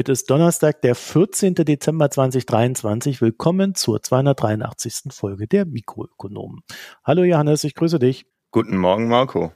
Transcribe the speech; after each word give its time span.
Heute 0.00 0.12
ist 0.12 0.30
Donnerstag, 0.30 0.80
der 0.80 0.94
14. 0.94 1.56
Dezember 1.56 2.10
2023. 2.10 3.20
Willkommen 3.20 3.74
zur 3.74 4.02
283. 4.02 5.12
Folge 5.12 5.46
der 5.46 5.66
Mikroökonomen. 5.66 6.62
Hallo 7.04 7.22
Johannes, 7.22 7.64
ich 7.64 7.74
grüße 7.74 7.98
dich. 7.98 8.24
Guten 8.50 8.78
Morgen, 8.78 9.08
Marco. 9.08 9.52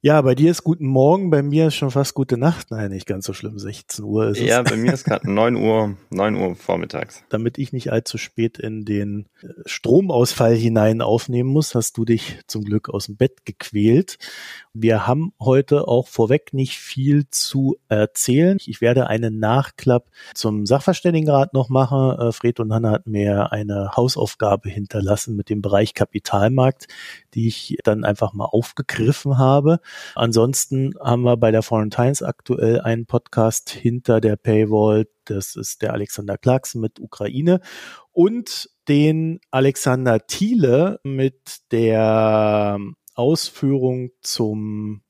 Ja, 0.00 0.22
bei 0.22 0.36
dir 0.36 0.52
ist 0.52 0.62
guten 0.62 0.86
Morgen, 0.86 1.28
bei 1.28 1.42
mir 1.42 1.66
ist 1.66 1.74
schon 1.74 1.90
fast 1.90 2.14
gute 2.14 2.36
Nacht. 2.36 2.70
Nein, 2.70 2.92
nicht 2.92 3.04
ganz 3.04 3.26
so 3.26 3.32
schlimm. 3.32 3.58
16 3.58 4.04
Uhr 4.04 4.28
ist 4.28 4.38
es. 4.38 4.46
Ja, 4.46 4.62
bei 4.62 4.76
mir 4.76 4.92
ist 4.92 5.02
gerade 5.02 5.28
9 5.32 5.56
Uhr, 5.56 5.96
9 6.10 6.36
Uhr 6.36 6.54
vormittags. 6.54 7.24
Damit 7.30 7.58
ich 7.58 7.72
nicht 7.72 7.90
allzu 7.90 8.16
spät 8.16 8.58
in 8.58 8.84
den 8.84 9.26
äh, 9.42 9.48
Stromausfall 9.66 10.54
hinein 10.54 11.02
aufnehmen 11.02 11.50
muss, 11.50 11.74
hast 11.74 11.98
du 11.98 12.04
dich 12.04 12.38
zum 12.46 12.62
Glück 12.62 12.88
aus 12.90 13.06
dem 13.06 13.16
Bett 13.16 13.44
gequält. 13.44 14.18
Wir 14.72 15.08
haben 15.08 15.32
heute 15.40 15.88
auch 15.88 16.06
vorweg 16.06 16.54
nicht 16.54 16.78
viel 16.78 17.28
zu 17.30 17.76
erzählen. 17.88 18.58
Ich 18.66 18.80
werde 18.80 19.08
einen 19.08 19.40
Nachklapp 19.40 20.06
zum 20.32 20.64
Sachverständigenrat 20.64 21.54
noch 21.54 21.70
machen. 21.70 22.16
Äh, 22.20 22.30
Fred 22.30 22.60
und 22.60 22.72
Hanna 22.72 22.92
hatten 22.92 23.10
mir 23.10 23.50
eine 23.50 23.96
Hausaufgabe 23.96 24.68
hinterlassen 24.68 25.34
mit 25.34 25.50
dem 25.50 25.60
Bereich 25.60 25.94
Kapitalmarkt, 25.94 26.86
die 27.34 27.48
ich 27.48 27.78
dann 27.82 28.04
einfach 28.04 28.32
mal 28.32 28.44
aufgegriffen 28.44 29.38
habe. 29.38 29.80
Ansonsten 30.14 30.94
haben 31.00 31.22
wir 31.22 31.36
bei 31.36 31.50
der 31.50 31.62
Foreign 31.62 31.90
Times 31.90 32.22
aktuell 32.22 32.80
einen 32.80 33.06
Podcast 33.06 33.70
hinter 33.70 34.20
der 34.20 34.36
Paywall. 34.36 35.08
Das 35.24 35.56
ist 35.56 35.82
der 35.82 35.92
Alexander 35.92 36.38
Clarkson 36.38 36.80
mit 36.80 37.00
Ukraine 37.00 37.60
und 38.12 38.70
den 38.88 39.40
Alexander 39.50 40.26
Thiele 40.26 41.00
mit 41.04 41.58
der 41.70 42.78
Ausführung 43.14 44.10
zum 44.22 45.02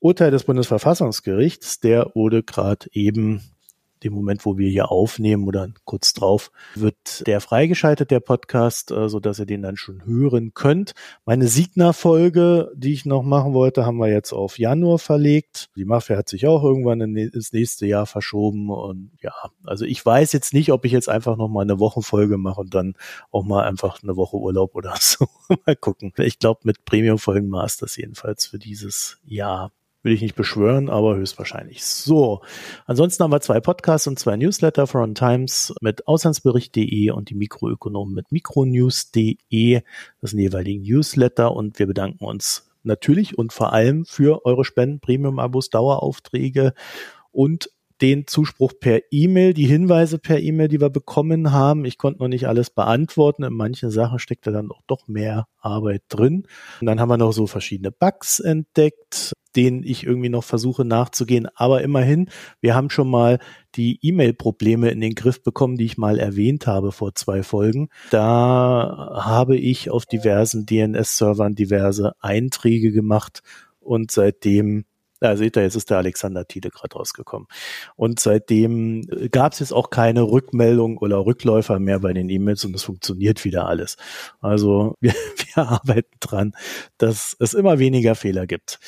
Urteil 0.00 0.30
des 0.30 0.44
Bundesverfassungsgerichts. 0.44 1.80
Der 1.80 2.12
wurde 2.14 2.42
gerade 2.42 2.86
eben 2.92 3.42
dem 4.04 4.12
Moment, 4.12 4.44
wo 4.44 4.58
wir 4.58 4.68
hier 4.68 4.90
aufnehmen 4.90 5.46
oder 5.46 5.68
kurz 5.84 6.12
drauf, 6.12 6.50
wird 6.74 7.26
der 7.26 7.40
freigeschaltet, 7.40 8.10
der 8.10 8.20
Podcast, 8.20 8.90
äh, 8.90 9.08
so 9.08 9.20
dass 9.20 9.38
ihr 9.38 9.46
den 9.46 9.62
dann 9.62 9.76
schon 9.76 10.04
hören 10.04 10.52
könnt. 10.54 10.94
Meine 11.24 11.48
Signa-Folge, 11.48 12.72
die 12.74 12.92
ich 12.92 13.04
noch 13.04 13.22
machen 13.22 13.54
wollte, 13.54 13.86
haben 13.86 13.98
wir 13.98 14.08
jetzt 14.08 14.32
auf 14.32 14.58
Januar 14.58 14.98
verlegt. 14.98 15.70
Die 15.76 15.84
Mafia 15.84 16.16
hat 16.16 16.28
sich 16.28 16.46
auch 16.46 16.62
irgendwann 16.62 17.00
ins 17.00 17.52
nächste 17.52 17.86
Jahr 17.86 18.06
verschoben 18.06 18.70
und 18.70 19.10
ja, 19.20 19.32
also 19.64 19.84
ich 19.84 20.04
weiß 20.04 20.32
jetzt 20.32 20.52
nicht, 20.54 20.72
ob 20.72 20.84
ich 20.84 20.92
jetzt 20.92 21.08
einfach 21.08 21.36
noch 21.36 21.48
mal 21.48 21.62
eine 21.62 21.78
Wochenfolge 21.78 22.38
mache 22.38 22.60
und 22.60 22.74
dann 22.74 22.94
auch 23.30 23.44
mal 23.44 23.64
einfach 23.64 24.02
eine 24.02 24.16
Woche 24.16 24.36
Urlaub 24.36 24.74
oder 24.74 24.94
so. 25.00 25.26
mal 25.66 25.76
gucken. 25.76 26.12
Ich 26.18 26.38
glaube, 26.38 26.60
mit 26.64 26.84
Premium-Folgen 26.84 27.50
war 27.50 27.64
es 27.64 27.76
das 27.76 27.96
jedenfalls 27.96 28.46
für 28.46 28.58
dieses 28.58 29.18
Jahr. 29.24 29.72
Will 30.02 30.12
ich 30.12 30.22
nicht 30.22 30.36
beschwören, 30.36 30.88
aber 30.88 31.16
höchstwahrscheinlich. 31.16 31.84
So. 31.84 32.40
Ansonsten 32.86 33.24
haben 33.24 33.32
wir 33.32 33.40
zwei 33.40 33.60
Podcasts 33.60 34.06
und 34.06 34.18
zwei 34.18 34.36
Newsletter 34.36 34.86
von 34.86 35.14
Times 35.14 35.74
mit 35.80 36.06
Auslandsbericht.de 36.06 37.10
und 37.10 37.30
die 37.30 37.34
Mikroökonomen 37.34 38.14
mit 38.14 38.30
Mikronews.de. 38.30 39.82
Das 40.20 40.30
sind 40.30 40.38
die 40.38 40.44
jeweiligen 40.44 40.82
Newsletter 40.82 41.52
und 41.54 41.78
wir 41.78 41.86
bedanken 41.86 42.24
uns 42.24 42.70
natürlich 42.84 43.36
und 43.36 43.52
vor 43.52 43.72
allem 43.72 44.04
für 44.04 44.44
eure 44.44 44.64
Spenden, 44.64 45.00
Premium-Abos, 45.00 45.70
Daueraufträge 45.70 46.74
und 47.32 47.70
den 48.00 48.26
Zuspruch 48.26 48.74
per 48.78 49.00
E-Mail, 49.10 49.54
die 49.54 49.66
Hinweise 49.66 50.18
per 50.18 50.40
E-Mail, 50.40 50.68
die 50.68 50.80
wir 50.80 50.90
bekommen 50.90 51.52
haben. 51.52 51.84
Ich 51.84 51.98
konnte 51.98 52.20
noch 52.20 52.28
nicht 52.28 52.46
alles 52.46 52.70
beantworten. 52.70 53.42
In 53.42 53.54
manchen 53.54 53.90
Sachen 53.90 54.18
steckt 54.18 54.46
da 54.46 54.50
dann 54.50 54.70
auch 54.70 54.82
doch 54.86 55.08
mehr 55.08 55.48
Arbeit 55.58 56.02
drin. 56.08 56.46
Und 56.80 56.86
dann 56.86 57.00
haben 57.00 57.08
wir 57.08 57.16
noch 57.16 57.32
so 57.32 57.46
verschiedene 57.46 57.90
Bugs 57.90 58.38
entdeckt, 58.38 59.32
denen 59.56 59.82
ich 59.82 60.04
irgendwie 60.04 60.28
noch 60.28 60.44
versuche 60.44 60.84
nachzugehen. 60.84 61.48
Aber 61.54 61.82
immerhin, 61.82 62.28
wir 62.60 62.74
haben 62.74 62.90
schon 62.90 63.08
mal 63.10 63.38
die 63.74 63.98
E-Mail-Probleme 64.02 64.90
in 64.90 65.00
den 65.00 65.14
Griff 65.14 65.42
bekommen, 65.42 65.76
die 65.76 65.84
ich 65.84 65.98
mal 65.98 66.18
erwähnt 66.18 66.66
habe 66.66 66.92
vor 66.92 67.14
zwei 67.14 67.42
Folgen. 67.42 67.88
Da 68.10 69.20
habe 69.22 69.56
ich 69.56 69.90
auf 69.90 70.06
diversen 70.06 70.66
DNS-Servern 70.66 71.54
diverse 71.54 72.12
Einträge 72.20 72.92
gemacht 72.92 73.42
und 73.80 74.10
seitdem 74.10 74.84
da 75.20 75.36
seht 75.36 75.56
ihr, 75.56 75.62
jetzt 75.62 75.74
ist 75.74 75.90
der 75.90 75.98
Alexander 75.98 76.46
Thiele 76.46 76.70
gerade 76.70 76.96
rausgekommen. 76.96 77.48
Und 77.96 78.20
seitdem 78.20 79.02
äh, 79.10 79.28
gab 79.28 79.52
es 79.52 79.58
jetzt 79.58 79.72
auch 79.72 79.90
keine 79.90 80.22
Rückmeldung 80.22 80.98
oder 80.98 81.26
Rückläufer 81.26 81.78
mehr 81.78 82.00
bei 82.00 82.12
den 82.12 82.28
E-Mails 82.28 82.64
und 82.64 82.74
es 82.74 82.82
funktioniert 82.84 83.44
wieder 83.44 83.66
alles. 83.66 83.96
Also 84.40 84.94
wir, 85.00 85.14
wir 85.54 85.68
arbeiten 85.68 86.16
dran, 86.20 86.52
dass 86.98 87.36
es 87.40 87.54
immer 87.54 87.78
weniger 87.78 88.14
Fehler 88.14 88.46
gibt. 88.46 88.78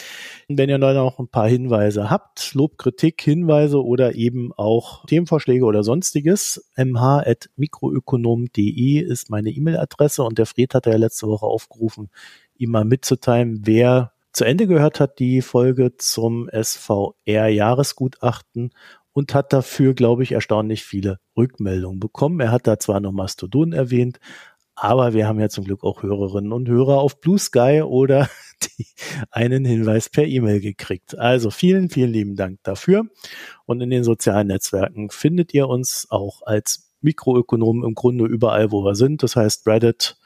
Wenn 0.48 0.68
ihr 0.68 0.78
noch 0.78 1.18
ein 1.18 1.28
paar 1.28 1.48
Hinweise 1.48 2.10
habt, 2.10 2.54
Lob, 2.54 2.78
Kritik, 2.78 3.22
Hinweise 3.22 3.84
oder 3.84 4.14
eben 4.14 4.52
auch 4.52 5.04
Themenvorschläge 5.06 5.64
oder 5.64 5.82
sonstiges, 5.82 6.64
mh.mikroökonom.de 6.76 9.00
ist 9.00 9.30
meine 9.30 9.50
E-Mail-Adresse 9.50 10.22
und 10.22 10.38
der 10.38 10.47
Fred 10.47 10.74
hat 10.74 10.86
ja 10.86 10.97
letzte 10.97 11.26
Woche 11.26 11.47
aufgerufen, 11.47 12.10
ihm 12.56 12.70
mal 12.70 12.84
mitzuteilen, 12.84 13.62
wer 13.64 14.12
zu 14.32 14.44
Ende 14.44 14.66
gehört 14.66 15.00
hat, 15.00 15.18
die 15.18 15.42
Folge 15.42 15.96
zum 15.96 16.48
SVR-Jahresgutachten 16.52 18.72
und 19.12 19.34
hat 19.34 19.52
dafür, 19.52 19.94
glaube 19.94 20.22
ich, 20.22 20.32
erstaunlich 20.32 20.84
viele 20.84 21.18
Rückmeldungen 21.36 22.00
bekommen. 22.00 22.41
Er 22.41 22.52
hat 22.52 22.66
da 22.66 22.78
zwar 22.78 23.00
noch 23.00 23.12
Mastodon 23.12 23.72
erwähnt, 23.72 24.20
aber 24.74 25.12
wir 25.12 25.28
haben 25.28 25.41
ja 25.41 25.48
zum 25.48 25.64
Glück 25.64 25.84
auch 25.84 26.02
Hörerinnen 26.02 26.52
und 26.52 26.68
Hörer 26.68 27.00
auf 27.00 27.20
Blue 27.20 27.38
Sky 27.38 27.82
oder 27.82 28.30
einen 29.30 29.64
Hinweis 29.64 30.08
per 30.08 30.26
E-Mail 30.26 30.60
gekriegt. 30.60 31.18
Also 31.18 31.50
vielen, 31.50 31.91
vielen 31.91 32.12
lieben 32.12 32.36
Dank 32.36 32.60
dafür. 32.62 33.06
Und 33.66 33.80
in 33.80 33.91
den 33.91 34.04
sozialen 34.04 34.47
Netzwerken 34.47 35.10
findet 35.10 35.52
ihr 35.52 35.68
uns 35.68 36.06
auch 36.10 36.42
als 36.47 36.91
Mikroökonomen 37.02 37.84
im 37.84 37.94
Grunde 37.94 38.26
überall, 38.26 38.72
wo 38.72 38.84
wir 38.84 38.94
sind. 38.94 39.22
Das 39.22 39.36
heißt 39.36 39.66
Reddit, 39.66 40.18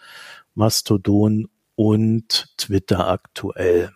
Mastodon 0.54 1.48
und 1.76 2.54
Twitter 2.56 3.08
aktuell. 3.08 3.90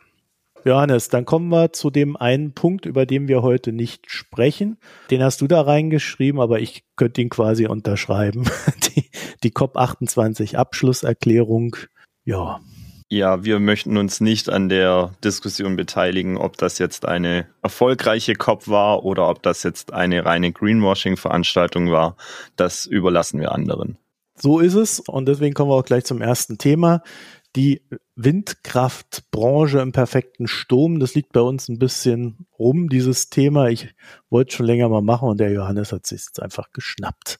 Johannes, 0.64 1.08
dann 1.08 1.24
kommen 1.24 1.48
wir 1.48 1.72
zu 1.72 1.90
dem 1.90 2.16
einen 2.16 2.52
Punkt, 2.52 2.84
über 2.84 3.06
den 3.06 3.28
wir 3.28 3.42
heute 3.42 3.72
nicht 3.72 4.10
sprechen. 4.10 4.76
Den 5.10 5.22
hast 5.22 5.40
du 5.40 5.46
da 5.46 5.62
reingeschrieben, 5.62 6.40
aber 6.40 6.60
ich 6.60 6.84
könnte 6.96 7.22
ihn 7.22 7.30
quasi 7.30 7.66
unterschreiben. 7.66 8.44
Die, 8.96 9.10
die 9.44 9.52
COP28 9.52 10.56
Abschlusserklärung. 10.56 11.76
Ja. 12.24 12.60
Ja, 13.10 13.42
wir 13.44 13.58
möchten 13.58 13.96
uns 13.96 14.20
nicht 14.20 14.50
an 14.50 14.68
der 14.68 15.14
Diskussion 15.24 15.76
beteiligen, 15.76 16.36
ob 16.36 16.58
das 16.58 16.78
jetzt 16.78 17.06
eine 17.06 17.46
erfolgreiche 17.62 18.34
COP 18.34 18.68
war 18.68 19.04
oder 19.04 19.30
ob 19.30 19.42
das 19.42 19.62
jetzt 19.62 19.94
eine 19.94 20.26
reine 20.26 20.52
Greenwashing-Veranstaltung 20.52 21.90
war. 21.90 22.16
Das 22.56 22.84
überlassen 22.84 23.40
wir 23.40 23.52
anderen. 23.52 23.96
So 24.40 24.60
ist 24.60 24.74
es 24.74 25.00
und 25.00 25.26
deswegen 25.26 25.54
kommen 25.54 25.70
wir 25.70 25.76
auch 25.76 25.84
gleich 25.84 26.04
zum 26.04 26.20
ersten 26.20 26.58
Thema 26.58 27.02
die 27.56 27.82
Windkraftbranche 28.14 29.78
im 29.78 29.92
perfekten 29.92 30.48
Sturm, 30.48 31.00
das 31.00 31.14
liegt 31.14 31.32
bei 31.32 31.40
uns 31.40 31.68
ein 31.68 31.78
bisschen 31.78 32.46
rum, 32.58 32.88
dieses 32.88 33.30
Thema. 33.30 33.68
Ich 33.68 33.94
wollte 34.28 34.56
schon 34.56 34.66
länger 34.66 34.88
mal 34.88 35.02
machen 35.02 35.28
und 35.28 35.40
der 35.40 35.52
Johannes 35.52 35.92
hat 35.92 36.06
sich 36.06 36.24
jetzt 36.26 36.42
einfach 36.42 36.72
geschnappt. 36.72 37.38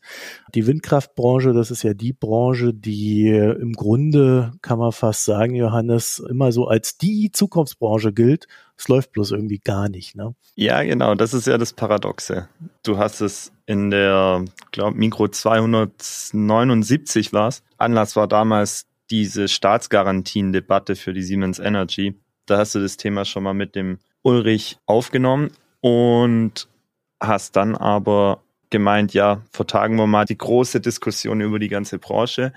Die 0.55 0.67
Windkraftbranche, 0.67 1.53
das 1.53 1.71
ist 1.71 1.83
ja 1.83 1.95
die 1.95 2.13
Branche, 2.13 2.73
die 2.73 3.29
im 3.29 3.75
Grunde, 3.75 4.53
kann 4.63 4.79
man 4.79 4.93
fast 4.93 5.25
sagen, 5.25 5.55
Johannes, 5.55 6.21
immer 6.21 6.53
so 6.53 6.69
als 6.69 6.97
die 6.97 7.31
Zukunftsbranche 7.33 8.13
gilt. 8.13 8.47
Es 8.77 8.89
läuft 8.89 9.13
bloß 9.13 9.33
irgendwie 9.33 9.59
gar 9.59 9.89
nicht, 9.89 10.15
ne? 10.15 10.37
Ja, 10.55 10.83
genau, 10.83 11.17
das 11.17 11.35
ist 11.35 11.47
ja 11.47 11.59
das 11.59 11.73
Paradoxe. 11.73 12.49
Du 12.85 12.99
hast 12.99 13.21
es 13.21 13.53
in 13.67 13.91
der, 13.91 14.45
glaube 14.73 14.97
Mikro 14.97 15.29
279 15.29 17.33
war 17.33 17.49
es. 17.49 17.63
Anlass 17.77 18.17
war 18.17 18.29
damals 18.29 18.88
diese 19.11 19.49
Staatsgarantien-Debatte 19.49 20.97
für 20.97 21.13
die 21.13 21.23
Siemens 21.23 21.59
Energy. 21.59 22.15
Da 22.47 22.59
hast 22.59 22.75
du 22.75 22.81
das 22.81 22.97
Thema 22.97 23.25
schon 23.25 23.43
mal 23.43 23.55
mit 23.55 23.75
dem 23.75 23.99
Ulrich 24.23 24.79
aufgenommen 24.87 25.51
und 25.81 26.69
hast 27.21 27.57
dann 27.57 27.75
aber 27.75 28.43
gemeint, 28.71 29.15
ja, 29.15 29.43
vertagen 29.51 29.97
wir 29.97 30.07
mal 30.07 30.25
die 30.25 30.39
große 30.39 30.81
Diskussion 30.81 31.41
über 31.41 31.59
die 31.59 31.69
ganze 31.69 31.99
Branche. 31.99 32.53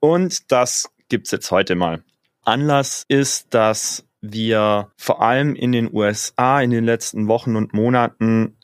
Und 0.00 0.52
das 0.52 0.90
gibt's 1.08 1.30
jetzt 1.30 1.50
heute 1.50 1.74
mal. 1.74 2.02
Anlass 2.44 3.04
ist, 3.08 3.54
dass 3.54 4.04
wir 4.20 4.90
vor 4.96 5.22
allem 5.22 5.54
in 5.54 5.72
den 5.72 5.92
USA 5.92 6.60
in 6.60 6.70
den 6.70 6.84
letzten 6.84 7.28
Wochen 7.28 7.56
und 7.56 7.72
Monaten 7.72 8.56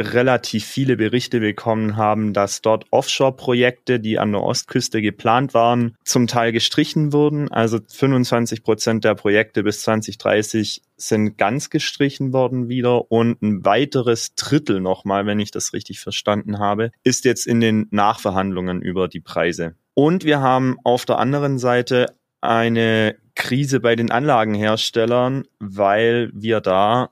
relativ 0.00 0.64
viele 0.64 0.96
Berichte 0.96 1.40
bekommen 1.40 1.96
haben, 1.96 2.32
dass 2.32 2.62
dort 2.62 2.86
Offshore-Projekte, 2.90 4.00
die 4.00 4.18
an 4.18 4.32
der 4.32 4.42
Ostküste 4.42 5.02
geplant 5.02 5.52
waren, 5.52 5.96
zum 6.04 6.26
Teil 6.26 6.52
gestrichen 6.52 7.12
wurden. 7.12 7.50
Also 7.52 7.78
25 7.86 8.62
Prozent 8.62 9.04
der 9.04 9.14
Projekte 9.14 9.62
bis 9.62 9.82
2030 9.82 10.82
sind 10.96 11.36
ganz 11.36 11.70
gestrichen 11.70 12.32
worden 12.32 12.68
wieder 12.68 13.10
und 13.10 13.42
ein 13.42 13.64
weiteres 13.64 14.34
Drittel 14.34 14.80
nochmal, 14.80 15.26
wenn 15.26 15.38
ich 15.38 15.50
das 15.50 15.72
richtig 15.72 16.00
verstanden 16.00 16.58
habe, 16.58 16.90
ist 17.04 17.24
jetzt 17.24 17.46
in 17.46 17.60
den 17.60 17.86
Nachverhandlungen 17.90 18.80
über 18.80 19.06
die 19.06 19.20
Preise. 19.20 19.74
Und 19.94 20.24
wir 20.24 20.40
haben 20.40 20.78
auf 20.82 21.04
der 21.04 21.18
anderen 21.18 21.58
Seite 21.58 22.14
eine 22.40 23.16
Krise 23.34 23.80
bei 23.80 23.96
den 23.96 24.10
Anlagenherstellern, 24.10 25.44
weil 25.58 26.30
wir 26.32 26.60
da 26.60 27.10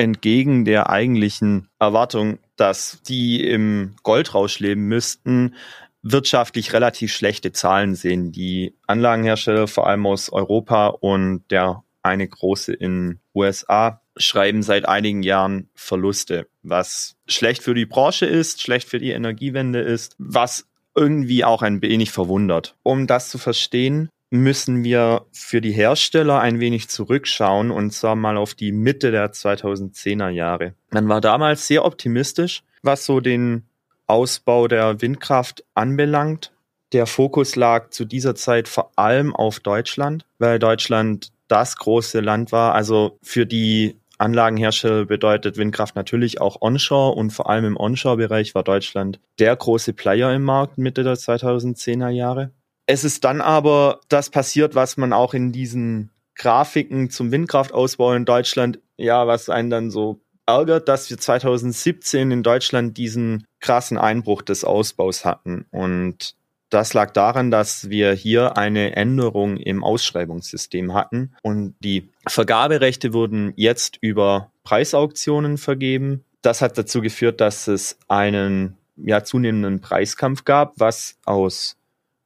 entgegen 0.00 0.64
der 0.64 0.90
eigentlichen 0.90 1.68
Erwartung 1.78 2.38
dass 2.60 3.00
die 3.08 3.42
im 3.42 3.96
Goldrausch 4.02 4.58
leben 4.60 4.82
müssten, 4.82 5.54
wirtschaftlich 6.02 6.74
relativ 6.74 7.12
schlechte 7.12 7.52
Zahlen 7.52 7.94
sehen. 7.94 8.32
Die 8.32 8.74
Anlagenhersteller, 8.86 9.66
vor 9.66 9.86
allem 9.86 10.06
aus 10.06 10.30
Europa 10.30 10.88
und 10.88 11.44
der 11.50 11.82
eine 12.02 12.28
große 12.28 12.74
in 12.74 13.18
USA, 13.34 14.02
schreiben 14.16 14.62
seit 14.62 14.86
einigen 14.86 15.22
Jahren 15.22 15.70
Verluste, 15.74 16.48
was 16.62 17.16
schlecht 17.26 17.62
für 17.62 17.72
die 17.72 17.86
Branche 17.86 18.26
ist, 18.26 18.60
schlecht 18.60 18.88
für 18.88 18.98
die 18.98 19.12
Energiewende 19.12 19.80
ist, 19.80 20.14
was 20.18 20.66
irgendwie 20.94 21.44
auch 21.44 21.62
ein 21.62 21.80
wenig 21.80 22.10
verwundert. 22.10 22.76
Um 22.82 23.06
das 23.06 23.30
zu 23.30 23.38
verstehen, 23.38 24.10
müssen 24.30 24.84
wir 24.84 25.26
für 25.32 25.60
die 25.60 25.72
Hersteller 25.72 26.40
ein 26.40 26.60
wenig 26.60 26.88
zurückschauen 26.88 27.70
und 27.70 27.92
zwar 27.92 28.14
mal 28.14 28.36
auf 28.36 28.54
die 28.54 28.72
Mitte 28.72 29.10
der 29.10 29.32
2010er 29.32 30.28
Jahre. 30.28 30.74
Man 30.90 31.08
war 31.08 31.20
damals 31.20 31.66
sehr 31.66 31.84
optimistisch, 31.84 32.62
was 32.82 33.04
so 33.04 33.20
den 33.20 33.64
Ausbau 34.06 34.68
der 34.68 35.02
Windkraft 35.02 35.64
anbelangt. 35.74 36.52
Der 36.92 37.06
Fokus 37.06 37.54
lag 37.56 37.90
zu 37.90 38.04
dieser 38.04 38.34
Zeit 38.34 38.66
vor 38.66 38.92
allem 38.96 39.34
auf 39.34 39.60
Deutschland, 39.60 40.24
weil 40.38 40.58
Deutschland 40.58 41.32
das 41.48 41.76
große 41.76 42.20
Land 42.20 42.52
war. 42.52 42.74
Also 42.74 43.18
für 43.22 43.46
die 43.46 43.96
Anlagenhersteller 44.18 45.06
bedeutet 45.06 45.56
Windkraft 45.56 45.96
natürlich 45.96 46.40
auch 46.40 46.60
Onshore 46.60 47.16
und 47.16 47.30
vor 47.30 47.48
allem 47.48 47.64
im 47.64 47.76
Onshore-Bereich 47.76 48.54
war 48.54 48.62
Deutschland 48.62 49.18
der 49.38 49.56
große 49.56 49.92
Player 49.92 50.32
im 50.34 50.42
Markt 50.42 50.78
Mitte 50.78 51.02
der 51.02 51.14
2010er 51.14 52.10
Jahre. 52.10 52.50
Es 52.90 53.04
ist 53.04 53.22
dann 53.22 53.40
aber 53.40 54.00
das 54.08 54.30
passiert, 54.30 54.74
was 54.74 54.96
man 54.96 55.12
auch 55.12 55.32
in 55.32 55.52
diesen 55.52 56.10
Grafiken 56.34 57.08
zum 57.08 57.30
Windkraftausbau 57.30 58.14
in 58.14 58.24
Deutschland, 58.24 58.80
ja, 58.96 59.28
was 59.28 59.48
einen 59.48 59.70
dann 59.70 59.92
so 59.92 60.18
ärgert, 60.44 60.88
dass 60.88 61.08
wir 61.08 61.16
2017 61.16 62.32
in 62.32 62.42
Deutschland 62.42 62.98
diesen 62.98 63.46
krassen 63.60 63.96
Einbruch 63.96 64.42
des 64.42 64.64
Ausbaus 64.64 65.24
hatten. 65.24 65.66
Und 65.70 66.34
das 66.68 66.92
lag 66.92 67.12
daran, 67.12 67.52
dass 67.52 67.90
wir 67.90 68.12
hier 68.12 68.56
eine 68.56 68.96
Änderung 68.96 69.56
im 69.56 69.84
Ausschreibungssystem 69.84 70.92
hatten 70.92 71.32
und 71.44 71.76
die 71.78 72.08
Vergaberechte 72.26 73.12
wurden 73.12 73.52
jetzt 73.54 73.98
über 74.00 74.50
Preisauktionen 74.64 75.58
vergeben. 75.58 76.24
Das 76.42 76.60
hat 76.60 76.76
dazu 76.76 77.02
geführt, 77.02 77.40
dass 77.40 77.68
es 77.68 78.00
einen 78.08 78.78
ja, 78.96 79.22
zunehmenden 79.22 79.80
Preiskampf 79.80 80.44
gab, 80.44 80.72
was 80.76 81.16
aus 81.24 81.76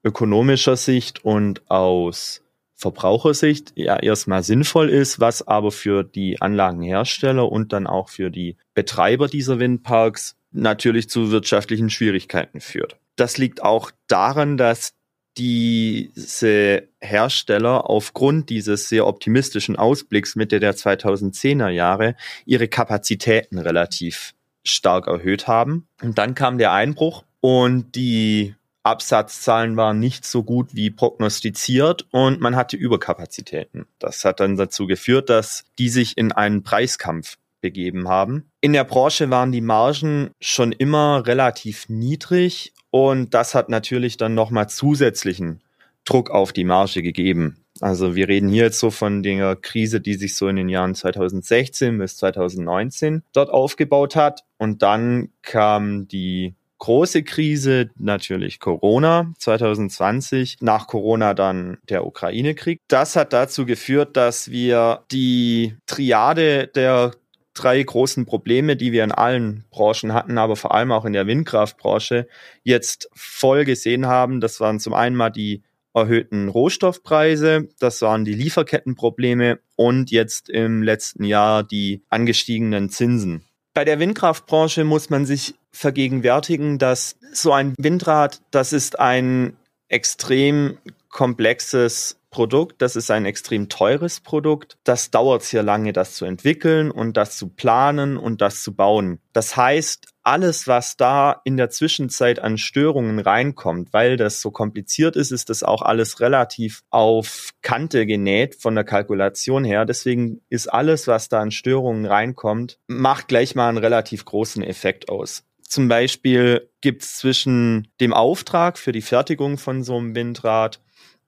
ökonomischer 0.05 0.77
Sicht 0.77 1.25
und 1.25 1.69
aus 1.71 2.43
Verbrauchersicht 2.75 3.73
ja 3.77 3.97
erstmal 3.97 4.43
sinnvoll 4.43 4.91
ist, 4.91 5.21
was 5.21 5.47
aber 5.47 5.71
für 5.71 6.05
die 6.05 6.41
Anlagenhersteller 6.41 7.51
und 7.51 7.73
dann 7.73 7.87
auch 7.87 8.11
für 8.11 8.31
die 8.31 8.57
Betreiber 8.75 9.29
dieser 9.29 9.59
Windparks 9.59 10.37
natürlich 10.51 11.09
zu 11.09 11.31
wirtschaftlichen 11.31 11.89
Schwierigkeiten 11.91 12.61
führt. 12.61 12.97
Das 13.17 13.39
liegt 13.39 13.63
auch 13.63 13.91
daran, 14.07 14.57
dass 14.57 14.93
diese 15.37 16.89
Hersteller 17.01 17.91
aufgrund 17.91 18.51
dieses 18.51 18.89
sehr 18.89 19.07
optimistischen 19.07 19.77
Ausblicks 19.77 20.37
Mitte 20.37 20.61
der 20.61 20.75
2010er 20.75 21.71
Jahre 21.71 22.15
ihre 22.45 22.69
Kapazitäten 22.69 23.59
relativ 23.59 24.35
stark 24.65 25.07
erhöht 25.07 25.49
haben. 25.49 25.89
Und 26.03 26.19
dann 26.19 26.35
kam 26.35 26.59
der 26.59 26.73
Einbruch 26.73 27.25
und 27.41 27.95
die 27.97 28.55
Absatzzahlen 28.85 29.77
waren 29.77 29.99
nicht 29.99 30.25
so 30.25 30.43
gut 30.43 30.75
wie 30.75 30.91
prognostiziert 30.91 32.07
und 32.11 32.41
man 32.41 32.55
hatte 32.55 32.77
Überkapazitäten. 32.77 33.87
Das 33.99 34.25
hat 34.25 34.41
dann 34.41 34.57
dazu 34.57 34.87
geführt, 34.87 35.31
dass 35.31 35.65
die 35.79 35.89
sich 35.89 36.17
in 36.19 36.33
einen 36.33 36.63
Preiskampf 36.63 37.39
begeben 37.63 38.09
haben. 38.09 38.51
In 38.61 38.75
der 38.75 38.85
Branche 38.85 39.31
waren 39.31 39.51
die 39.51 39.63
Margen 39.63 40.31
schon 40.39 40.71
immer 40.71 41.27
relativ 41.27 41.89
niedrig 41.89 42.75
und 42.91 43.33
das 43.33 43.55
hat 43.55 43.71
natürlich 43.71 44.19
dann 44.19 44.35
nochmal 44.35 44.69
zusätzlichen 44.69 45.63
Druck 46.05 46.31
auf 46.31 46.53
die 46.53 46.65
Marge 46.65 47.03
gegeben. 47.03 47.65
Also 47.81 48.15
wir 48.15 48.29
reden 48.29 48.49
hier 48.49 48.65
jetzt 48.65 48.79
so 48.79 48.91
von 48.91 49.23
der 49.23 49.57
Krise, 49.57 50.01
die 50.01 50.15
sich 50.15 50.37
so 50.37 50.47
in 50.47 50.57
den 50.57 50.69
Jahren 50.69 50.95
2016 50.95 51.99
bis 51.99 52.19
2019 52.19 53.23
dort 53.33 53.51
aufgebaut 53.51 54.15
hat. 54.15 54.45
Und 54.59 54.83
dann 54.83 55.31
kam 55.43 56.07
die 56.07 56.55
große 56.85 57.23
Krise 57.23 57.89
natürlich 57.97 58.61
Corona 58.61 59.33
2020, 59.39 60.59
nach 60.61 60.87
Corona 60.87 61.33
dann 61.33 61.79
der 61.89 62.07
Ukraine-Krieg. 62.07 62.79
Das 62.89 63.17
hat 63.17 63.33
dazu 63.33 63.65
geführt, 63.65 64.19
dass 64.19 64.51
wir 64.51 65.03
die 65.11 65.77
Triade 65.87 66.67
der 66.67 67.13
drei 67.55 67.83
großen 67.83 68.27
Probleme, 68.27 68.77
die 68.77 68.93
wir 68.93 69.03
in 69.03 69.13
allen 69.13 69.65
Branchen 69.71 70.13
hatten, 70.13 70.37
aber 70.37 70.57
vor 70.57 70.75
allem 70.75 70.93
auch 70.93 71.07
in 71.07 71.15
der 71.15 71.27
Windkraftbranche, 71.27 72.29
jetzt 72.65 73.09
voll 73.15 73.65
gesehen 73.65 74.05
haben. 74.05 74.43
Das 74.43 74.61
waren 74.61 74.79
zum 74.79 74.93
einen 74.93 75.17
mal 75.17 75.31
die 75.31 75.63
erhöhten 75.95 76.51
Rohstoffpreise, 76.51 77.67
das 77.79 78.03
waren 78.03 78.27
die 78.27 78.35
Lieferkettenprobleme 78.35 79.59
und 79.75 80.11
jetzt 80.11 80.51
im 80.51 80.83
letzten 80.83 81.25
Jahr 81.25 81.63
die 81.63 82.03
angestiegenen 82.11 82.91
Zinsen. 82.91 83.43
Bei 83.75 83.85
der 83.85 83.99
Windkraftbranche 83.99 84.85
muss 84.85 85.11
man 85.11 85.27
sich 85.27 85.57
vergegenwärtigen, 85.73 86.79
dass 86.79 87.17
so 87.33 87.53
ein 87.53 87.75
Windrad, 87.77 88.41
das 88.53 88.73
ist 88.73 89.01
ein 89.01 89.57
extrem 89.89 90.79
komplexes 91.09 92.21
Produkt, 92.31 92.81
das 92.83 92.95
ist 92.95 93.11
ein 93.11 93.27
extrem 93.27 93.69
teures 93.69 94.21
Produkt. 94.21 94.77
Das 94.85 95.11
dauert 95.11 95.43
sehr 95.43 95.65
lange, 95.65 95.93
das 95.93 96.15
zu 96.15 96.25
entwickeln 96.25 96.93
und 96.93 97.17
das 97.17 97.37
zu 97.37 97.49
planen 97.49 98.17
und 98.17 98.41
das 98.41 98.63
zu 98.63 98.75
bauen. 98.75 99.19
Das 99.33 99.57
heißt, 99.57 100.14
alles, 100.25 100.67
was 100.67 100.97
da 100.97 101.41
in 101.45 101.57
der 101.57 101.71
Zwischenzeit 101.71 102.39
an 102.39 102.59
Störungen 102.59 103.19
reinkommt, 103.19 103.93
weil 103.93 104.17
das 104.17 104.41
so 104.41 104.51
kompliziert 104.51 105.17
ist, 105.17 105.31
ist 105.31 105.51
das 105.51 105.63
auch 105.63 105.83
alles 105.83 106.21
relativ 106.21 106.83
auf 106.91 107.51
Kante 107.63 108.07
genäht 108.07 108.55
von 108.57 108.75
der 108.75 108.85
Kalkulation 108.85 109.65
her. 109.65 109.85
Deswegen 109.85 110.41
ist 110.49 110.67
alles, 110.67 111.07
was 111.07 111.29
da 111.29 111.41
an 111.41 111.51
Störungen 111.51 112.07
reinkommt, 112.07 112.79
macht 112.87 113.29
gleich 113.29 113.55
mal 113.55 113.69
einen 113.69 113.79
relativ 113.79 114.25
großen 114.25 114.63
Effekt 114.63 115.09
aus. 115.09 115.45
Zum 115.69 115.89
Beispiel 115.89 116.71
gibt 116.81 117.03
es 117.03 117.17
zwischen 117.17 117.89
dem 118.01 118.13
Auftrag 118.13 118.79
für 118.79 118.93
die 118.93 119.03
Fertigung 119.03 119.59
von 119.59 119.83
so 119.83 119.97
einem 119.97 120.15
Windrad 120.15 120.81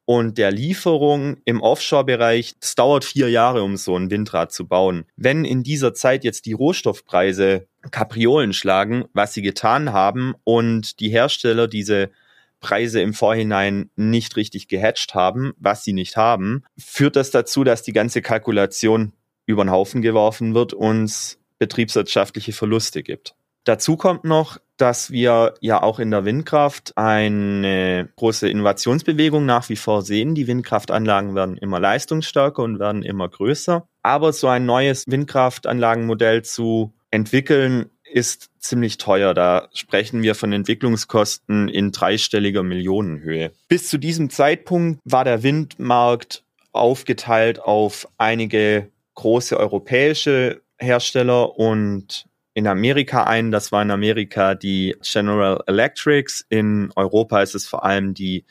und 0.09 0.38
der 0.38 0.52
Lieferung 0.52 1.38
im 1.44 1.61
Offshore-Bereich, 1.61 2.54
es 2.61 2.76
dauert 2.76 3.04
vier 3.04 3.28
Jahre, 3.28 3.64
um 3.64 3.76
so 3.76 3.97
ein 3.99 4.09
Windrad 4.09 4.52
zu 4.52 4.68
bauen. 4.68 5.04
Wenn 5.16 5.44
in 5.44 5.64
dieser 5.64 5.94
Zeit 5.94 6.23
jetzt 6.23 6.47
die 6.47 6.52
Rohstoffpreise 6.52 7.66
Kapriolen 7.90 8.52
schlagen, 8.52 9.05
was 9.12 9.35
sie 9.35 9.43
getan 9.43 9.93
haben 9.93 10.35
und 10.45 11.00
die 11.00 11.11
Hersteller 11.11 11.69
diese 11.69 12.11
Preise 12.61 13.00
im 13.00 13.14
Vorhinein 13.14 13.90
nicht 13.97 14.37
richtig 14.37 14.69
gehatcht 14.69 15.14
haben, 15.14 15.52
was 15.59 15.85
sie 15.85 15.93
nicht 15.93 16.16
haben, 16.16 16.64
führt 16.78 17.16
das 17.16 17.31
dazu, 17.31 17.64
dass 17.64 17.83
die 17.83 17.93
ganze 17.93 18.23
Kalkulation 18.23 19.12
über 19.47 19.64
den 19.64 19.71
Haufen 19.71 20.02
geworfen 20.02 20.55
wird 20.55 20.73
und 20.73 21.38
betriebswirtschaftliche 21.59 22.52
Verluste 22.52 23.02
gibt. 23.02 23.35
Dazu 23.64 23.97
kommt 23.97 24.25
noch, 24.25 24.59
dass 24.76 25.11
wir 25.11 25.55
ja 25.61 25.83
auch 25.83 25.99
in 25.99 26.12
der 26.12 26.25
Windkraft 26.25 26.97
eine 26.97 28.09
große 28.14 28.49
Innovationsbewegung 28.49 29.45
nach 29.45 29.69
wie 29.69 29.76
vor 29.76 30.02
sehen. 30.02 30.37
Die 30.37 30.47
Windkraftanlagen 30.47 31.35
werden 31.35 31.57
immer 31.57 31.81
leistungsstärker 31.81 32.62
und 32.62 32.78
werden 32.78 33.02
immer 33.02 33.28
größer. 33.28 33.88
Aber 34.02 34.33
so 34.33 34.47
ein 34.47 34.66
neues 34.66 35.05
Windkraftanlagenmodell 35.09 36.43
zu 36.43 36.95
entwickeln, 37.16 37.90
ist 38.04 38.50
ziemlich 38.61 38.99
teuer. 38.99 39.35
Da 39.35 39.68
sprechen 39.75 40.23
wir 40.23 40.35
von 40.35 40.52
Entwicklungskosten 40.52 41.68
in 41.68 41.90
dreistelliger 41.90 42.62
Millionenhöhe. 42.62 43.50
Bis 43.68 43.88
zu 43.88 43.99
diesem 43.99 44.30
Zeitpunkt 44.30 45.00
war 45.04 45.25
der 45.25 45.42
Windmarkt 45.42 46.44
aufgeteilt 46.73 47.58
auf 47.58 48.06
einige 48.18 48.90
große 49.14 49.58
europäische 49.58 50.61
Hersteller 50.78 51.58
und 51.58 52.26
in 52.54 52.66
Amerika 52.66 53.25
ein. 53.25 53.50
Das 53.50 53.73
war 53.73 53.82
in 53.82 53.90
Amerika 53.90 54.54
die 54.54 54.94
General 55.02 55.62
Electrics. 55.66 56.44
In 56.49 56.92
Europa 56.96 57.42
ist 57.42 57.54
es 57.54 57.66
vor 57.66 57.85
allem 57.85 58.14
die 58.14 58.44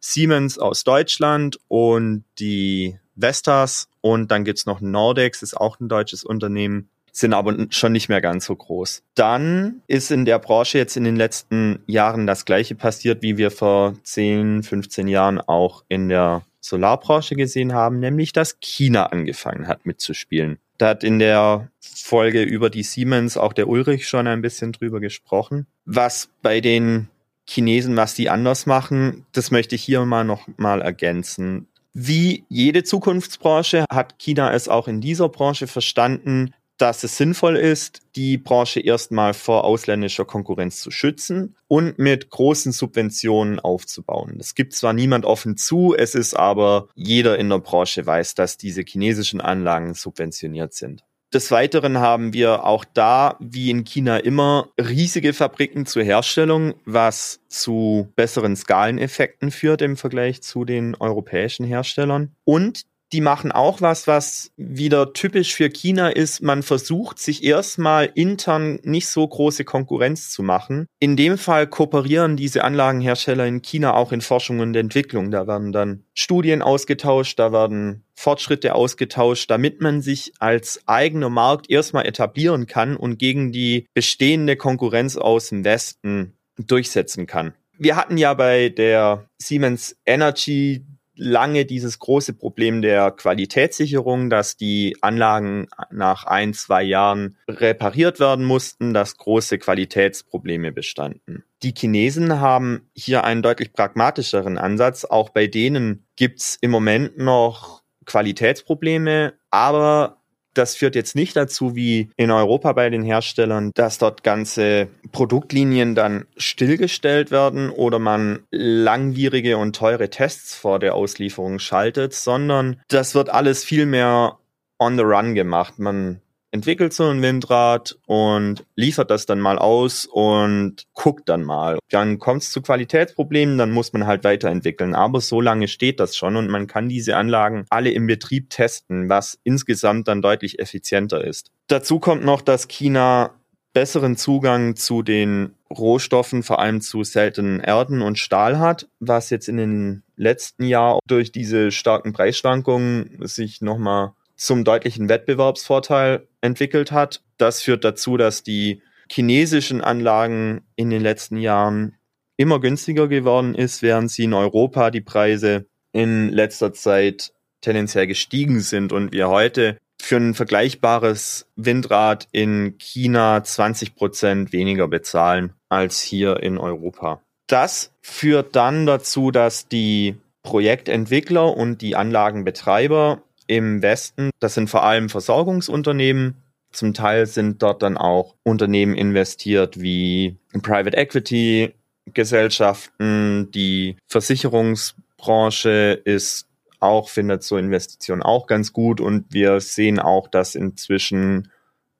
Siemens 0.00 0.58
aus 0.58 0.84
Deutschland 0.84 1.58
und 1.68 2.24
die 2.38 2.98
Vestas. 3.14 3.88
Und 4.00 4.30
dann 4.30 4.44
gibt's 4.44 4.66
noch 4.66 4.80
Nordex, 4.80 5.42
ist 5.42 5.56
auch 5.56 5.78
ein 5.80 5.88
deutsches 5.88 6.24
Unternehmen 6.24 6.88
sind 7.12 7.34
aber 7.34 7.66
schon 7.70 7.92
nicht 7.92 8.08
mehr 8.08 8.20
ganz 8.20 8.46
so 8.46 8.56
groß. 8.56 9.02
Dann 9.14 9.82
ist 9.86 10.10
in 10.10 10.24
der 10.24 10.38
Branche 10.38 10.78
jetzt 10.78 10.96
in 10.96 11.04
den 11.04 11.16
letzten 11.16 11.80
Jahren 11.86 12.26
das 12.26 12.44
gleiche 12.44 12.74
passiert, 12.74 13.22
wie 13.22 13.36
wir 13.36 13.50
vor 13.50 13.94
10, 14.02 14.62
15 14.62 15.06
Jahren 15.08 15.38
auch 15.38 15.84
in 15.88 16.08
der 16.08 16.42
Solarbranche 16.60 17.34
gesehen 17.34 17.74
haben, 17.74 18.00
nämlich 18.00 18.32
dass 18.32 18.58
China 18.60 19.06
angefangen 19.06 19.68
hat 19.68 19.84
mitzuspielen. 19.84 20.58
Da 20.78 20.88
hat 20.88 21.04
in 21.04 21.18
der 21.18 21.68
Folge 21.80 22.42
über 22.42 22.70
die 22.70 22.82
Siemens 22.82 23.36
auch 23.36 23.52
der 23.52 23.68
Ulrich 23.68 24.08
schon 24.08 24.26
ein 24.26 24.42
bisschen 24.42 24.72
drüber 24.72 25.00
gesprochen. 25.00 25.66
Was 25.84 26.30
bei 26.40 26.60
den 26.60 27.08
Chinesen, 27.48 27.96
was 27.96 28.14
die 28.14 28.30
anders 28.30 28.66
machen, 28.66 29.26
das 29.32 29.50
möchte 29.50 29.74
ich 29.74 29.82
hier 29.82 30.04
mal 30.04 30.24
noch 30.24 30.46
mal 30.56 30.80
ergänzen. 30.80 31.68
Wie 31.92 32.44
jede 32.48 32.84
Zukunftsbranche 32.84 33.84
hat 33.90 34.18
China 34.18 34.52
es 34.52 34.68
auch 34.68 34.88
in 34.88 35.00
dieser 35.00 35.28
Branche 35.28 35.66
verstanden, 35.66 36.54
dass 36.78 37.04
es 37.04 37.16
sinnvoll 37.16 37.56
ist, 37.56 38.00
die 38.16 38.38
Branche 38.38 38.80
erstmal 38.80 39.34
vor 39.34 39.64
ausländischer 39.64 40.24
Konkurrenz 40.24 40.80
zu 40.80 40.90
schützen 40.90 41.56
und 41.68 41.98
mit 41.98 42.30
großen 42.30 42.72
Subventionen 42.72 43.60
aufzubauen. 43.60 44.34
Das 44.38 44.54
gibt 44.54 44.74
zwar 44.74 44.92
niemand 44.92 45.24
offen 45.24 45.56
zu, 45.56 45.94
es 45.96 46.14
ist 46.14 46.34
aber 46.34 46.88
jeder 46.94 47.38
in 47.38 47.48
der 47.48 47.58
Branche 47.58 48.04
weiß, 48.04 48.34
dass 48.34 48.56
diese 48.56 48.82
chinesischen 48.86 49.40
Anlagen 49.40 49.94
subventioniert 49.94 50.74
sind. 50.74 51.04
Des 51.32 51.50
Weiteren 51.50 51.98
haben 51.98 52.34
wir 52.34 52.64
auch 52.64 52.84
da, 52.84 53.36
wie 53.40 53.70
in 53.70 53.84
China 53.84 54.18
immer, 54.18 54.68
riesige 54.78 55.32
Fabriken 55.32 55.86
zur 55.86 56.02
Herstellung, 56.02 56.74
was 56.84 57.40
zu 57.48 58.12
besseren 58.16 58.54
Skaleneffekten 58.54 59.50
führt 59.50 59.80
im 59.80 59.96
Vergleich 59.96 60.42
zu 60.42 60.66
den 60.66 60.94
europäischen 60.94 61.64
Herstellern. 61.64 62.36
Und 62.44 62.82
die 63.12 63.20
machen 63.20 63.52
auch 63.52 63.80
was, 63.80 64.06
was 64.06 64.52
wieder 64.56 65.12
typisch 65.12 65.54
für 65.54 65.68
China 65.68 66.08
ist. 66.08 66.42
Man 66.42 66.62
versucht 66.62 67.18
sich 67.18 67.44
erstmal 67.44 68.10
intern 68.14 68.80
nicht 68.82 69.06
so 69.06 69.26
große 69.26 69.64
Konkurrenz 69.64 70.30
zu 70.30 70.42
machen. 70.42 70.86
In 70.98 71.16
dem 71.16 71.36
Fall 71.36 71.66
kooperieren 71.66 72.36
diese 72.36 72.64
Anlagenhersteller 72.64 73.46
in 73.46 73.60
China 73.60 73.94
auch 73.94 74.12
in 74.12 74.22
Forschung 74.22 74.60
und 74.60 74.74
Entwicklung. 74.74 75.30
Da 75.30 75.46
werden 75.46 75.72
dann 75.72 76.04
Studien 76.14 76.62
ausgetauscht, 76.62 77.38
da 77.38 77.52
werden 77.52 78.04
Fortschritte 78.14 78.74
ausgetauscht, 78.74 79.50
damit 79.50 79.80
man 79.80 80.00
sich 80.00 80.32
als 80.38 80.80
eigener 80.86 81.28
Markt 81.28 81.68
erstmal 81.70 82.06
etablieren 82.06 82.66
kann 82.66 82.96
und 82.96 83.18
gegen 83.18 83.52
die 83.52 83.86
bestehende 83.94 84.56
Konkurrenz 84.56 85.16
aus 85.16 85.50
dem 85.50 85.64
Westen 85.64 86.34
durchsetzen 86.56 87.26
kann. 87.26 87.54
Wir 87.78 87.96
hatten 87.96 88.16
ja 88.16 88.32
bei 88.34 88.68
der 88.68 89.26
Siemens 89.38 89.96
Energy 90.06 90.84
lange 91.14 91.64
dieses 91.64 91.98
große 91.98 92.34
Problem 92.34 92.82
der 92.82 93.10
Qualitätssicherung, 93.10 94.30
dass 94.30 94.56
die 94.56 94.96
Anlagen 95.00 95.68
nach 95.90 96.24
ein, 96.24 96.54
zwei 96.54 96.82
Jahren 96.82 97.36
repariert 97.48 98.20
werden 98.20 98.44
mussten, 98.44 98.94
dass 98.94 99.16
große 99.16 99.58
Qualitätsprobleme 99.58 100.72
bestanden. 100.72 101.44
Die 101.62 101.74
Chinesen 101.76 102.40
haben 102.40 102.88
hier 102.94 103.24
einen 103.24 103.42
deutlich 103.42 103.72
pragmatischeren 103.72 104.58
Ansatz. 104.58 105.04
Auch 105.04 105.30
bei 105.30 105.46
denen 105.46 106.06
gibt's 106.16 106.58
im 106.60 106.70
Moment 106.70 107.18
noch 107.18 107.82
Qualitätsprobleme, 108.04 109.34
aber 109.50 110.21
das 110.54 110.74
führt 110.74 110.94
jetzt 110.94 111.14
nicht 111.14 111.36
dazu, 111.36 111.74
wie 111.74 112.10
in 112.16 112.30
Europa 112.30 112.72
bei 112.72 112.88
den 112.90 113.02
Herstellern, 113.02 113.70
dass 113.74 113.98
dort 113.98 114.22
ganze 114.22 114.88
Produktlinien 115.12 115.94
dann 115.94 116.26
stillgestellt 116.36 117.30
werden 117.30 117.70
oder 117.70 117.98
man 117.98 118.40
langwierige 118.50 119.58
und 119.58 119.76
teure 119.76 120.08
Tests 120.10 120.54
vor 120.54 120.78
der 120.78 120.94
Auslieferung 120.94 121.58
schaltet, 121.58 122.14
sondern 122.14 122.80
das 122.88 123.14
wird 123.14 123.28
alles 123.28 123.64
viel 123.64 123.86
mehr 123.86 124.38
on 124.78 124.96
the 124.96 125.04
run 125.04 125.34
gemacht. 125.34 125.78
Man 125.78 126.21
entwickelt 126.52 126.92
so 126.92 127.08
ein 127.08 127.22
Windrad 127.22 127.98
und 128.06 128.64
liefert 128.76 129.10
das 129.10 129.26
dann 129.26 129.40
mal 129.40 129.58
aus 129.58 130.06
und 130.06 130.84
guckt 130.92 131.28
dann 131.28 131.42
mal. 131.42 131.78
Dann 131.90 132.18
kommt 132.18 132.42
es 132.42 132.50
zu 132.50 132.62
Qualitätsproblemen, 132.62 133.58
dann 133.58 133.72
muss 133.72 133.92
man 133.92 134.06
halt 134.06 134.22
weiterentwickeln. 134.22 134.94
Aber 134.94 135.20
so 135.20 135.40
lange 135.40 135.66
steht 135.66 135.98
das 135.98 136.16
schon 136.16 136.36
und 136.36 136.48
man 136.48 136.66
kann 136.66 136.88
diese 136.88 137.16
Anlagen 137.16 137.64
alle 137.70 137.90
im 137.90 138.06
Betrieb 138.06 138.50
testen, 138.50 139.08
was 139.08 139.38
insgesamt 139.42 140.08
dann 140.08 140.22
deutlich 140.22 140.58
effizienter 140.60 141.24
ist. 141.24 141.50
Dazu 141.68 141.98
kommt 141.98 142.24
noch, 142.24 142.42
dass 142.42 142.68
China 142.68 143.34
besseren 143.72 144.16
Zugang 144.16 144.76
zu 144.76 145.02
den 145.02 145.54
Rohstoffen, 145.70 146.42
vor 146.42 146.58
allem 146.58 146.82
zu 146.82 147.02
seltenen 147.04 147.60
Erden 147.60 148.02
und 148.02 148.18
Stahl 148.18 148.58
hat, 148.58 148.88
was 149.00 149.30
jetzt 149.30 149.48
in 149.48 149.56
den 149.56 150.02
letzten 150.16 150.64
Jahren 150.64 150.98
durch 151.06 151.32
diese 151.32 151.70
starken 151.70 152.12
Preisschwankungen 152.12 153.16
sich 153.26 153.62
nochmal 153.62 154.12
zum 154.36 154.64
deutlichen 154.64 155.08
Wettbewerbsvorteil 155.08 156.26
entwickelt 156.40 156.92
hat. 156.92 157.22
Das 157.38 157.62
führt 157.62 157.84
dazu, 157.84 158.16
dass 158.16 158.42
die 158.42 158.82
chinesischen 159.10 159.80
Anlagen 159.80 160.62
in 160.76 160.90
den 160.90 161.02
letzten 161.02 161.36
Jahren 161.36 161.96
immer 162.36 162.60
günstiger 162.60 163.08
geworden 163.08 163.54
ist, 163.54 163.82
während 163.82 164.10
sie 164.10 164.24
in 164.24 164.34
Europa 164.34 164.90
die 164.90 165.00
Preise 165.00 165.66
in 165.92 166.30
letzter 166.30 166.72
Zeit 166.72 167.32
tendenziell 167.60 168.06
gestiegen 168.06 168.60
sind 168.60 168.92
und 168.92 169.12
wir 169.12 169.28
heute 169.28 169.78
für 170.00 170.16
ein 170.16 170.34
vergleichbares 170.34 171.46
Windrad 171.54 172.26
in 172.32 172.76
China 172.78 173.44
20 173.44 173.94
Prozent 173.94 174.52
weniger 174.52 174.88
bezahlen 174.88 175.52
als 175.68 176.00
hier 176.00 176.42
in 176.42 176.58
Europa. 176.58 177.22
Das 177.46 177.92
führt 178.00 178.56
dann 178.56 178.86
dazu, 178.86 179.30
dass 179.30 179.68
die 179.68 180.16
Projektentwickler 180.42 181.56
und 181.56 181.82
die 181.82 181.94
Anlagenbetreiber 181.94 183.22
im 183.56 183.82
Westen. 183.82 184.30
Das 184.40 184.54
sind 184.54 184.70
vor 184.70 184.84
allem 184.84 185.08
Versorgungsunternehmen. 185.08 186.36
Zum 186.72 186.94
Teil 186.94 187.26
sind 187.26 187.62
dort 187.62 187.82
dann 187.82 187.96
auch 187.96 188.34
Unternehmen 188.44 188.94
investiert 188.94 189.80
wie 189.80 190.36
Private 190.62 190.96
Equity 190.96 191.74
Gesellschaften. 192.06 193.50
Die 193.52 193.96
Versicherungsbranche 194.08 196.00
ist 196.04 196.46
auch, 196.80 197.08
findet 197.08 197.42
so 197.42 197.56
Investitionen 197.56 198.22
auch 198.22 198.46
ganz 198.46 198.72
gut. 198.72 199.00
Und 199.00 199.32
wir 199.32 199.60
sehen 199.60 199.98
auch, 199.98 200.28
dass 200.28 200.54
inzwischen 200.54 201.50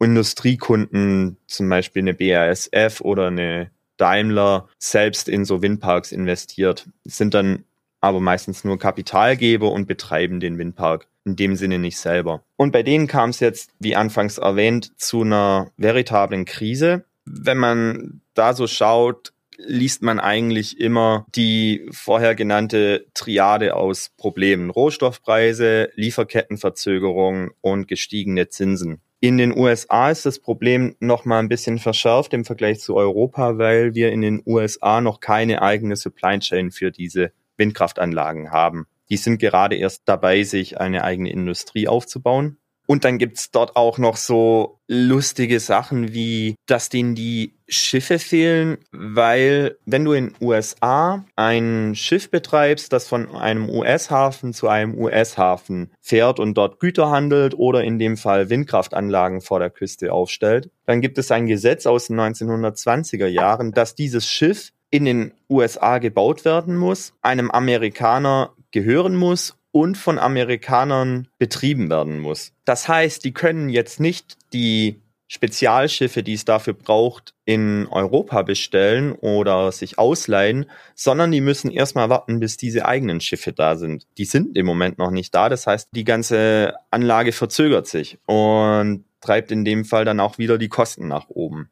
Industriekunden, 0.01 1.37
zum 1.47 1.69
Beispiel 1.69 2.03
eine 2.03 2.15
BASF 2.15 3.01
oder 3.03 3.29
eine 3.29 3.71
Daimler, 3.97 4.69
selbst 4.79 5.29
in 5.29 5.45
so 5.45 5.63
Windparks 5.63 6.13
investiert. 6.13 6.89
Es 7.05 7.19
sind 7.19 7.35
dann 7.35 7.65
aber 8.01 8.21
meistens 8.21 8.65
nur 8.65 8.79
Kapitalgeber 8.79 9.71
und 9.71 9.87
betreiben 9.87 10.41
den 10.41 10.59
Windpark 10.59 11.07
in 11.25 11.37
dem 11.37 11.57
Sinne 11.57 11.79
nicht 11.79 11.99
selber. 11.99 12.45
Und 12.57 12.73
bei 12.73 12.83
denen 12.83 13.07
kam 13.07 13.31
es 13.31 13.41
jetzt, 13.41 13.71
wie 13.79 13.97
anfangs 13.97 14.39
erwähnt, 14.39 14.93
zu 14.99 15.23
einer 15.23 15.71
veritablen 15.77 16.45
Krise. 16.45 17.05
Wenn 17.25 17.59
man 17.59 18.23
da 18.35 18.55
so 18.55 18.67
schaut, 18.67 19.33
liest 19.57 20.03
man 20.03 20.19
eigentlich 20.19 20.81
immer 20.81 21.27
die 21.35 21.89
vorher 21.93 22.35
genannte 22.35 23.07
Triade 23.15 23.77
aus 23.77 24.11
Problemen. 24.17 24.71
Rohstoffpreise, 24.71 25.91
Lieferkettenverzögerung 25.95 27.51
und 27.61 27.89
gestiegene 27.89 28.49
Zinsen. 28.49 29.01
In 29.21 29.39
den 29.39 29.57
USA 29.57 30.11
ist 30.11 30.27
das 30.27 30.41
Problem 30.41 30.97
noch 30.99 31.25
mal 31.25 31.39
ein 31.39 31.49
bisschen 31.49 31.79
verschärft 31.79 32.35
im 32.35 32.45
Vergleich 32.45 32.81
zu 32.81 32.97
Europa, 32.97 33.57
weil 33.57 33.95
wir 33.95 34.11
in 34.11 34.21
den 34.21 34.43
USA 34.45 35.01
noch 35.01 35.21
keine 35.21 35.63
eigene 35.63 35.95
Supply 35.95 36.41
Chain 36.41 36.73
für 36.73 36.91
diese 36.91 37.31
Windkraftanlagen 37.57 38.51
haben. 38.51 38.87
Die 39.13 39.19
sind 39.19 39.37
gerade 39.37 39.77
erst 39.77 40.05
dabei, 40.07 40.43
sich 40.43 40.81
eine 40.81 41.05
eigene 41.05 41.31
Industrie 41.31 41.87
aufzubauen. 41.87 42.57
Und 42.87 43.05
dann 43.05 43.19
gibt's 43.19 43.51
dort 43.51 43.77
auch 43.77 43.99
noch 43.99 44.17
so 44.17 44.79
lustige 44.89 45.61
Sachen 45.61 46.15
wie, 46.15 46.55
dass 46.65 46.89
denen 46.89 47.15
die 47.15 47.53
Schiffe 47.69 48.19
fehlen, 48.19 48.79
weil 48.91 49.77
wenn 49.85 50.07
du 50.07 50.13
in 50.15 50.33
USA 50.41 51.27
ein 51.37 51.93
Schiff 51.95 52.31
betreibst, 52.31 52.91
das 52.91 53.07
von 53.07 53.37
einem 53.37 53.69
US-Hafen 53.69 54.55
zu 54.55 54.69
einem 54.69 54.97
US-Hafen 54.97 55.93
fährt 56.01 56.41
und 56.41 56.55
dort 56.55 56.81
Güter 56.81 57.11
handelt 57.11 57.55
oder 57.55 57.85
in 57.85 57.99
dem 57.99 58.17
Fall 58.17 58.49
Windkraftanlagen 58.49 59.43
vor 59.43 59.59
der 59.59 59.69
Küste 59.69 60.11
aufstellt, 60.11 60.71
dann 60.87 61.03
gibt 61.03 61.19
es 61.19 61.31
ein 61.31 61.47
Gesetz 61.47 61.85
aus 61.85 62.07
den 62.07 62.19
1920er 62.19 63.27
Jahren, 63.27 63.73
dass 63.73 63.95
dieses 63.95 64.27
Schiff 64.27 64.73
in 64.89 65.05
den 65.05 65.33
USA 65.51 65.99
gebaut 65.99 66.47
werden 66.47 66.77
muss, 66.77 67.13
einem 67.23 67.51
Amerikaner 67.51 68.55
gehören 68.73 69.15
muss 69.15 69.57
und 69.71 69.97
von 69.97 70.19
Amerikanern 70.19 71.29
betrieben 71.39 71.89
werden 71.91 72.19
muss. 72.19 72.53
Das 72.65 72.89
heißt, 72.89 73.25
die 73.25 73.33
können 73.33 73.69
jetzt 73.69 74.01
nicht 74.01 74.37
die 74.53 75.01
Spezialschiffe, 75.29 76.23
die 76.23 76.35
es 76.35 76.45
dafür 76.45 76.75
braucht, 76.75 77.33
in 77.47 77.87
Europa 77.91 78.43
bestellen 78.43 79.13
oder 79.13 79.73
sich 79.73 79.99
ausleihen, 79.99 80.67
sondern 80.95 81.31
die 81.31 81.41
müssen 81.41 81.71
erstmal 81.71 82.11
warten, 82.11 82.39
bis 82.39 82.59
diese 82.59 82.85
eigenen 82.85 83.23
Schiffe 83.23 83.55
da 83.55 83.77
sind. 83.77 84.07
Die 84.19 84.27
sind 84.27 84.59
im 84.59 84.67
Moment 84.67 84.99
noch 84.99 85.11
nicht 85.11 85.35
da. 85.35 85.49
Das 85.49 85.67
heißt, 85.67 85.89
die 85.93 86.05
ganze 86.05 86.75
Anlage 86.91 87.33
verzögert 87.33 87.87
sich 87.87 88.19
und 88.27 89.05
treibt 89.23 89.51
in 89.53 89.65
dem 89.65 89.87
Fall 89.87 90.05
dann 90.05 90.21
auch 90.21 90.37
wieder 90.37 90.59
die 90.59 90.69
Kosten 90.69 91.09
nach 91.09 91.31
oben 91.31 91.71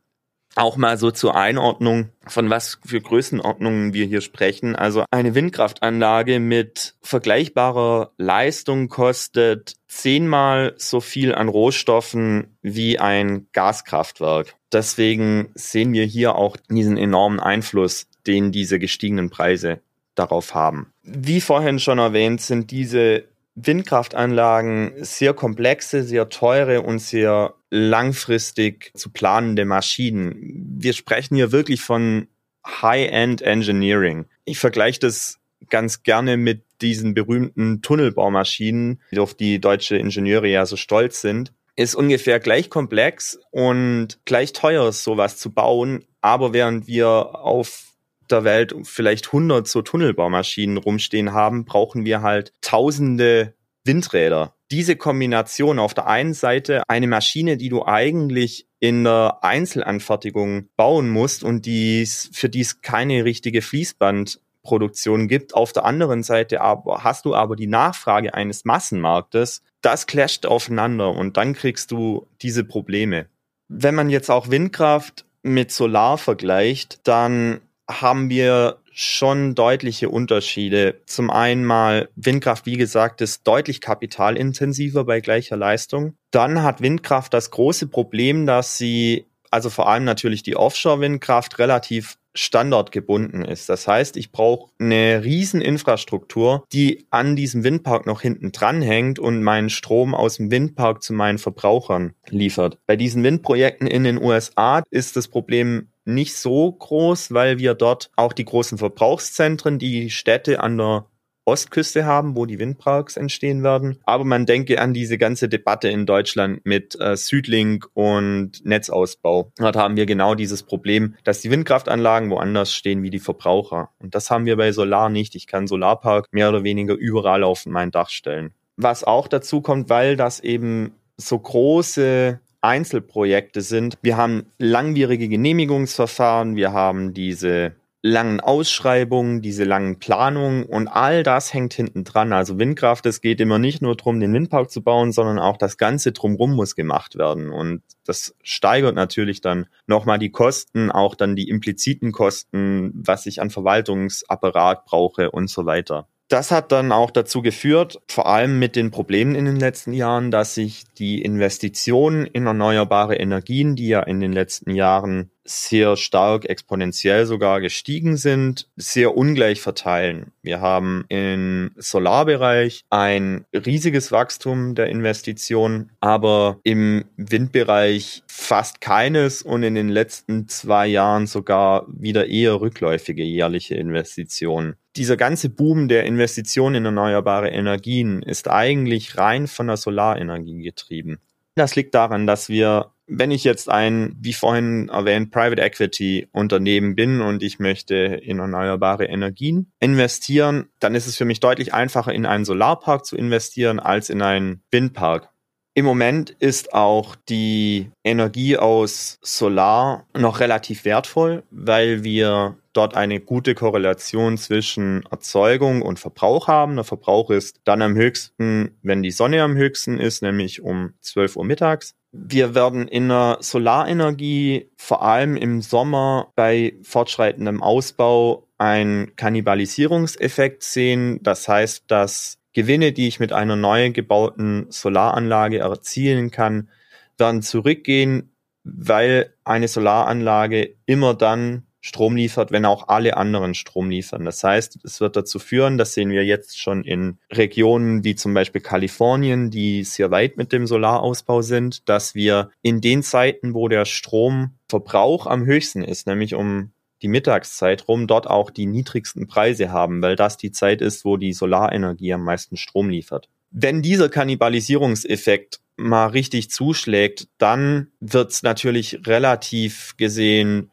auch 0.57 0.77
mal 0.77 0.99
so 0.99 1.11
zur 1.11 1.37
Einordnung, 1.37 2.11
von 2.27 2.51
was 2.51 2.79
für 2.85 3.01
Größenordnungen 3.01 3.95
wir 3.95 4.07
hier 4.07 4.21
sprechen. 4.21 4.75
Also 4.75 5.05
eine 5.11 5.35
Windkraftanlage 5.35 6.41
mit 6.41 6.95
vergleichbarer 7.03 8.13
Leistung 8.19 8.89
kostet 8.89 9.75
zehnmal 9.87 10.75
so 10.77 11.01
viel 11.01 11.35
an 11.35 11.49
Rohstoffen 11.49 12.57
wie 12.63 12.99
ein 12.99 13.47
Gaskraftwerk. 13.53 14.55
Deswegen 14.73 15.51
sehen 15.55 15.93
wir 15.93 16.05
hier 16.05 16.37
auch 16.37 16.57
diesen 16.69 16.97
enormen 16.97 17.41
Einfluss, 17.41 18.07
den 18.27 18.53
diese 18.53 18.79
gestiegenen 18.79 19.31
Preise 19.31 19.81
darauf 20.15 20.55
haben. 20.55 20.93
Wie 21.03 21.41
vorhin 21.41 21.79
schon 21.79 21.99
erwähnt, 21.99 22.41
sind 22.41 22.71
diese 22.71 23.25
Windkraftanlagen 23.55 24.93
sehr 24.99 25.35
komplexe, 25.35 26.03
sehr 26.03 26.29
teure 26.29 26.83
und 26.83 26.99
sehr 27.01 27.55
langfristig 27.71 28.91
zu 28.95 29.11
planende 29.11 29.65
Maschinen. 29.65 30.77
Wir 30.79 30.93
sprechen 30.93 31.37
hier 31.37 31.53
wirklich 31.53 31.81
von 31.81 32.27
High-End 32.67 33.43
Engineering. 33.43 34.27
Ich 34.45 34.59
vergleiche 34.59 35.01
das 35.01 35.39
ganz 35.69 36.03
gerne 36.03 36.37
mit 36.37 36.65
diesen 36.81 37.15
berühmten 37.15 37.83
Tunnelbaumaschinen, 37.83 39.01
auf 39.17 39.35
die 39.35 39.61
deutsche 39.61 39.97
Ingenieure 39.97 40.49
ja 40.49 40.67
so 40.67 40.77
stolz 40.77 41.21
sind. 41.21 41.53
ist 41.77 41.95
ungefähr 41.95 42.41
gleich 42.41 42.69
komplex 42.69 43.39
und 43.51 44.19
gleich 44.25 44.53
teuer 44.53 44.93
sowas 44.93 45.39
zu 45.39 45.51
bauen. 45.51 46.05
Aber 46.21 46.53
während 46.53 46.87
wir 46.87 47.09
auf 47.09 47.85
der 48.31 48.45
Welt 48.45 48.75
vielleicht 48.85 49.27
100 49.29 49.67
so 49.67 49.83
Tunnelbaumaschinen 49.83 50.77
rumstehen 50.77 51.33
haben, 51.33 51.65
brauchen 51.65 52.05
wir 52.05 52.23
halt 52.23 52.53
tausende 52.61 53.55
Windräder. 53.85 54.55
Diese 54.71 54.95
Kombination 54.97 55.79
auf 55.79 55.95
der 55.95 56.07
einen 56.07 56.35
Seite 56.35 56.83
eine 56.89 57.09
Maschine, 57.09 57.57
die 57.57 57.69
du 57.69 57.85
eigentlich 57.85 58.67
in 58.79 59.05
der 59.05 59.39
Einzelanfertigung 59.43 60.69
bauen 60.77 61.11
musst 61.11 61.43
und 61.45 61.67
dies, 61.67 62.31
für 62.33 62.49
die 62.49 62.61
es 62.61 62.81
keine 62.81 63.25
richtige 63.25 63.63
Fließbandproduktion 63.63 65.29
gibt. 65.29 65.55
Auf 65.55 65.73
der 65.73 65.85
anderen 65.85 66.23
Seite 66.23 66.61
aber 66.61 67.05
hast 67.05 67.25
du 67.25 67.35
aber 67.35 67.57
die 67.57 67.67
Nachfrage 67.67 68.33
eines 68.35 68.65
Massenmarktes, 68.65 69.63
das 69.83 70.07
clasht 70.07 70.47
aufeinander 70.47 71.11
und 71.11 71.37
dann 71.37 71.55
kriegst 71.55 71.91
du 71.91 72.27
diese 72.41 72.65
Probleme. 72.65 73.27
Wenn 73.69 73.95
man 73.95 74.09
jetzt 74.09 74.31
auch 74.31 74.51
Windkraft 74.51 75.25
mit 75.43 75.73
Solar 75.73 76.19
vergleicht, 76.19 77.01
dann 77.05 77.61
haben 77.89 78.31
wir 78.31 78.80
schon 78.93 79.55
deutliche 79.55 80.09
Unterschiede. 80.09 81.01
Zum 81.07 81.31
einen 81.31 81.65
mal 81.65 82.09
Windkraft, 82.17 82.67
wie 82.67 82.77
gesagt, 82.77 83.21
ist 83.21 83.47
deutlich 83.47 83.81
kapitalintensiver 83.81 85.05
bei 85.05 85.21
gleicher 85.21 85.57
Leistung. 85.57 86.15
Dann 86.31 86.63
hat 86.63 86.81
Windkraft 86.81 87.33
das 87.35 87.51
große 87.51 87.89
Problem, 87.89 88.47
dass 88.47 88.77
sie, 88.77 89.27
also 89.51 89.71
vor 89.71 89.89
allem 89.89 90.05
natürlich 90.05 90.43
die 90.43 90.57
Offshore-Windkraft, 90.57 91.59
relativ 91.59 92.17
standortgebunden 92.35 93.45
ist. 93.45 93.69
Das 93.69 93.89
heißt, 93.89 94.17
ich 94.17 94.31
brauche 94.31 94.71
eine 94.79 95.25
riesen 95.25 95.61
Infrastruktur, 95.61 96.65
die 96.73 97.07
an 97.11 97.37
diesem 97.37 97.65
Windpark 97.65 98.07
noch 98.07 98.23
hinten 98.23 98.53
dran 98.53 98.83
hängt 98.83 99.19
und 99.19 99.43
meinen 99.43 99.71
Strom 99.71 100.15
aus 100.15 100.37
dem 100.37 100.51
Windpark 100.51 101.03
zu 101.03 101.13
meinen 101.13 101.39
Verbrauchern 101.39 102.15
liefert. 102.29 102.79
Bei 102.87 102.97
diesen 102.97 103.25
Windprojekten 103.25 103.87
in 103.87 104.05
den 104.05 104.23
USA 104.23 104.83
ist 104.91 105.17
das 105.17 105.29
Problem 105.29 105.89
nicht 106.05 106.35
so 106.37 106.73
groß, 106.73 107.33
weil 107.33 107.59
wir 107.59 107.75
dort 107.75 108.11
auch 108.17 108.33
die 108.33 108.45
großen 108.45 108.79
Verbrauchszentren, 108.79 109.79
die 109.79 110.11
Städte 110.11 110.61
an 110.61 110.79
der 110.79 111.07
Ostküste 111.51 112.05
haben, 112.05 112.37
wo 112.37 112.47
die 112.47 112.59
Windparks 112.59 113.17
entstehen 113.17 113.63
werden. 113.63 113.99
Aber 114.05 114.25
man 114.25 114.47
denke 114.47 114.81
an 114.81 114.95
diese 114.95 115.19
ganze 115.19 115.49
Debatte 115.49 115.89
in 115.89 116.07
Deutschland 116.07 116.65
mit 116.65 116.99
äh, 117.01 117.17
Südlink 117.17 117.89
und 117.95 118.65
Netzausbau. 118.65 119.51
Dort 119.57 119.77
haben 119.77 119.97
wir 119.97 120.07
genau 120.07 120.35
dieses 120.35 120.63
Problem, 120.63 121.17
dass 121.25 121.41
die 121.41 121.51
Windkraftanlagen 121.51 122.31
woanders 122.31 122.73
stehen 122.73 123.03
wie 123.03 123.11
die 123.11 123.19
Verbraucher. 123.19 123.91
Und 123.99 124.15
das 124.15 124.31
haben 124.31 124.47
wir 124.47 124.57
bei 124.57 124.71
Solar 124.73 125.09
nicht. 125.09 125.35
Ich 125.35 125.47
kann 125.47 125.67
Solarpark 125.67 126.27
mehr 126.31 126.51
oder 126.51 126.63
weniger 126.63 126.95
überall 126.95 127.43
auf 127.43 127.67
mein 127.67 127.91
Dach 127.91 128.11
stellen. 128.11 128.53
Was 128.77 129.03
auch 129.03 129.27
dazu 129.27 129.61
kommt, 129.61 129.89
weil 129.91 130.17
das 130.17 130.41
eben 130.41 130.93
so 131.17 131.39
große 131.39 132.39
Einzelprojekte 132.61 133.61
sind. 133.61 133.99
Wir 134.03 134.17
haben 134.17 134.47
langwierige 134.59 135.29
Genehmigungsverfahren, 135.29 136.57
wir 136.57 136.73
haben 136.73 137.15
diese 137.15 137.75
langen 138.03 138.41
Ausschreibungen, 138.41 139.43
diese 139.43 139.65
langen 139.65 139.99
Planungen 139.99 140.65
und 140.65 140.89
all 140.89 141.23
das 141.23 141.53
hängt 141.53 141.75
hinten 141.75 142.05
dran. 142.05 142.33
Also 142.33 142.59
Windkraft, 142.59 143.05
es 143.05 143.21
geht 143.21 143.41
immer 143.41 143.59
nicht 143.59 143.83
nur 143.83 143.95
darum, 143.95 144.21
den 144.21 144.33
Windpark 144.33 144.71
zu 144.71 144.83
bauen, 144.83 145.13
sondern 145.13 145.39
auch 145.39 145.59
das 145.59 145.77
Ganze 145.77 146.13
drumherum 146.13 146.55
muss 146.55 146.75
gemacht 146.75 147.19
werden. 147.19 147.51
Und 147.51 147.83
das 148.05 148.35
steigert 148.43 148.95
natürlich 148.95 149.43
dann 149.43 149.67
nochmal 149.87 150.19
die 150.19 150.31
Kosten, 150.31 150.91
auch 150.91 151.15
dann 151.15 151.37
die 151.37 151.49
impliziten 151.49 152.13
Kosten, 152.13 152.93
was 152.95 153.27
ich 153.27 153.43
an 153.43 153.51
Verwaltungsapparat 153.51 154.87
brauche 154.87 155.31
und 155.31 155.51
so 155.51 155.67
weiter. 155.67 156.09
Das 156.31 156.53
hat 156.53 156.71
dann 156.71 156.93
auch 156.93 157.11
dazu 157.11 157.43
geführt, 157.43 158.01
vor 158.07 158.27
allem 158.27 158.61
mit 158.61 158.77
den 158.77 158.93
Problemen 158.93 159.35
in 159.35 159.47
den 159.47 159.57
letzten 159.57 159.93
Jahren, 159.93 160.31
dass 160.31 160.55
sich 160.55 160.85
die 160.97 161.23
Investitionen 161.23 162.25
in 162.25 162.47
erneuerbare 162.47 163.17
Energien, 163.17 163.75
die 163.75 163.89
ja 163.89 164.01
in 164.05 164.21
den 164.21 164.33
letzten 164.33 164.71
Jahren 164.71 165.33
sehr 165.45 165.97
stark 165.97 166.45
exponentiell 166.45 167.27
sogar 167.27 167.61
gestiegen 167.61 168.17
sind, 168.17 168.69
sehr 168.77 169.17
ungleich 169.17 169.61
verteilen. 169.61 170.33
Wir 170.43 170.61
haben 170.61 171.05
im 171.09 171.73
Solarbereich 171.77 172.85
ein 172.91 173.45
riesiges 173.55 174.13
Wachstum 174.13 174.75
der 174.75 174.87
Investitionen, 174.87 175.93
aber 176.01 176.61
im 176.63 177.05
Windbereich 177.17 178.23
fast 178.27 178.81
keines 178.81 179.43
und 179.43 179.63
in 179.63 179.75
den 179.75 179.89
letzten 179.89 180.49
zwei 180.49 180.87
Jahren 180.87 181.27
sogar 181.27 181.87
wieder 181.89 182.27
eher 182.27 182.61
rückläufige 182.61 183.23
jährliche 183.23 183.75
Investitionen 183.75 184.77
dieser 184.97 185.17
ganze 185.17 185.49
Boom 185.51 185.89
der 185.89 186.05
Investitionen 186.05 186.77
in 186.77 186.85
erneuerbare 186.87 187.51
Energien 187.51 188.23
ist 188.23 188.49
eigentlich 188.49 189.17
rein 189.17 189.47
von 189.47 189.69
der 189.69 189.77
Solarenergie 189.77 190.63
getrieben. 190.63 191.21
Das 191.55 191.77
liegt 191.77 191.95
daran, 191.95 192.27
dass 192.27 192.49
wir, 192.49 192.93
wenn 193.11 193.31
ich 193.31 193.45
jetzt 193.45 193.69
ein, 193.69 194.17
wie 194.21 194.33
vorhin 194.33 194.89
erwähnt, 194.89 195.33
Private 195.33 195.61
Equity 195.61 196.29
Unternehmen 196.33 196.95
bin 196.95 197.21
und 197.21 197.43
ich 197.43 197.59
möchte 197.59 197.97
in 197.97 198.39
erneuerbare 198.39 199.07
Energien 199.07 199.73
investieren, 199.81 200.69
dann 200.79 200.95
ist 200.95 201.07
es 201.07 201.17
für 201.17 201.25
mich 201.25 201.41
deutlich 201.41 201.75
einfacher, 201.75 202.13
in 202.13 202.25
einen 202.25 202.45
Solarpark 202.45 203.05
zu 203.05 203.17
investieren 203.17 203.81
als 203.81 204.11
in 204.11 204.23
einen 204.23 204.63
Windpark. 204.71 205.29
Im 205.75 205.85
Moment 205.85 206.31
ist 206.31 206.75
auch 206.75 207.17
die 207.29 207.91
Energie 208.05 208.57
aus 208.57 209.19
Solar 209.23 210.07
noch 210.17 210.41
relativ 210.41 210.85
wertvoll, 210.85 211.45
weil 211.51 212.03
wir 212.03 212.57
dort 212.73 212.97
eine 212.97 213.21
gute 213.21 213.55
Korrelation 213.55 214.37
zwischen 214.37 215.05
Erzeugung 215.11 215.83
und 215.83 215.99
Verbrauch 215.99 216.49
haben. 216.49 216.75
Der 216.75 216.85
Verbrauch 216.85 217.31
ist 217.31 217.61
dann 217.65 217.83
am 217.83 217.95
höchsten, 217.95 218.79
wenn 218.83 219.03
die 219.03 219.11
Sonne 219.11 219.43
am 219.43 219.57
höchsten 219.57 219.99
ist, 219.99 220.23
nämlich 220.23 220.61
um 220.61 220.95
12 221.01 221.37
Uhr 221.37 221.45
mittags. 221.45 221.95
Wir 222.13 222.55
werden 222.57 222.89
in 222.89 223.09
der 223.09 223.39
Solarenergie 223.41 224.71
vor 224.77 225.03
allem 225.03 225.37
im 225.37 225.63
Sommer 225.63 226.33
bei 226.35 226.75
fortschreitendem 226.83 227.63
Ausbau 227.63 228.49
einen 228.59 229.15
Kannibalisierungseffekt 229.15 230.65
sehen. 230.65 231.23
Das 231.23 231.47
heißt, 231.47 231.85
dass 231.87 232.39
Gewinne, 232.53 232.93
die 232.93 233.07
ich 233.07 233.21
mit 233.21 233.33
einer 233.33 233.55
neu 233.55 233.93
gebauten 233.93 234.67
Solaranlage 234.71 235.59
erzielen 235.59 236.33
kann, 236.33 236.69
werden 237.17 237.43
zurückgehen, 237.43 238.33
weil 238.65 239.33
eine 239.45 239.69
Solaranlage 239.69 240.75
immer 240.87 241.15
dann 241.15 241.67
Strom 241.81 242.15
liefert, 242.17 242.53
wenn 242.53 242.67
auch 242.67 242.89
alle 242.89 243.17
anderen 243.17 243.55
Strom 243.55 243.89
liefern. 243.89 244.25
Das 244.25 244.45
heißt, 244.45 244.81
es 244.85 245.01
wird 245.01 245.17
dazu 245.17 245.39
führen, 245.39 245.79
das 245.79 245.95
sehen 245.95 246.11
wir 246.11 246.25
jetzt 246.25 246.59
schon 246.59 246.85
in 246.85 247.19
Regionen 247.33 248.05
wie 248.05 248.15
zum 248.15 248.35
Beispiel 248.35 248.61
Kalifornien, 248.61 249.51
die 249.51 249.85
sehr 249.85 250.11
weit 250.11 250.37
mit 250.37 250.53
dem 250.53 250.67
Solarausbau 250.67 251.41
sind, 251.41 251.89
dass 251.89 252.15
wir 252.15 252.51
in 252.61 252.81
den 252.81 253.03
Zeiten, 253.03 253.55
wo 253.55 253.69
der 253.69 253.87
Stromverbrauch 253.87 255.27
am 255.27 255.47
höchsten 255.47 255.83
ist, 255.83 256.07
nämlich 256.07 256.35
um 256.35 256.73
die 257.03 257.09
Mittagszeit 257.09 257.89
rum, 257.89 258.07
dort 258.07 258.29
auch 258.29 258.51
die 258.51 258.67
niedrigsten 258.67 259.27
Preise 259.27 259.73
haben, 259.73 260.03
weil 260.03 260.17
das 260.17 260.37
die 260.37 260.53
Zeit 260.53 260.83
ist, 260.83 261.07
wo 261.07 261.17
die 261.17 261.33
Solarenergie 261.33 262.13
am 262.13 262.25
meisten 262.25 262.59
Strom 262.59 262.91
liefert. 262.91 263.29
Wenn 263.51 263.81
dieser 263.81 264.11
Kannibalisierungseffekt 264.11 265.61
mal 265.77 266.09
richtig 266.09 266.51
zuschlägt, 266.51 267.29
dann 267.39 267.89
wird 268.01 268.33
es 268.33 268.43
natürlich 268.43 269.07
relativ 269.07 269.97
gesehen 269.97 270.71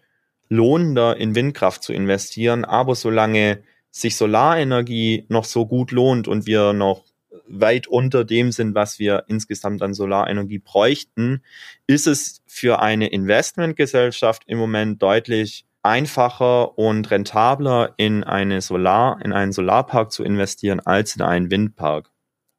lohnender 0.49 1.17
in 1.17 1.35
Windkraft 1.35 1.83
zu 1.83 1.93
investieren. 1.93 2.65
Aber 2.65 2.95
solange 2.95 3.63
sich 3.91 4.15
Solarenergie 4.15 5.25
noch 5.29 5.45
so 5.45 5.65
gut 5.65 5.91
lohnt 5.91 6.27
und 6.27 6.45
wir 6.45 6.73
noch 6.73 7.03
weit 7.47 7.87
unter 7.87 8.25
dem 8.25 8.51
sind, 8.51 8.75
was 8.75 8.99
wir 8.99 9.23
insgesamt 9.27 9.81
an 9.81 9.93
Solarenergie 9.93 10.59
bräuchten, 10.59 11.41
ist 11.87 12.07
es 12.07 12.41
für 12.45 12.79
eine 12.79 13.07
Investmentgesellschaft 13.07 14.43
im 14.47 14.57
Moment 14.57 15.01
deutlich 15.01 15.65
einfacher 15.83 16.77
und 16.77 17.09
rentabler 17.11 17.93
in 17.97 18.23
eine 18.23 18.61
Solar, 18.61 19.19
in 19.23 19.31
einen 19.31 19.53
Solarpark 19.53 20.11
zu 20.11 20.23
investieren 20.23 20.81
als 20.81 21.15
in 21.15 21.21
einen 21.21 21.49
Windpark. 21.49 22.11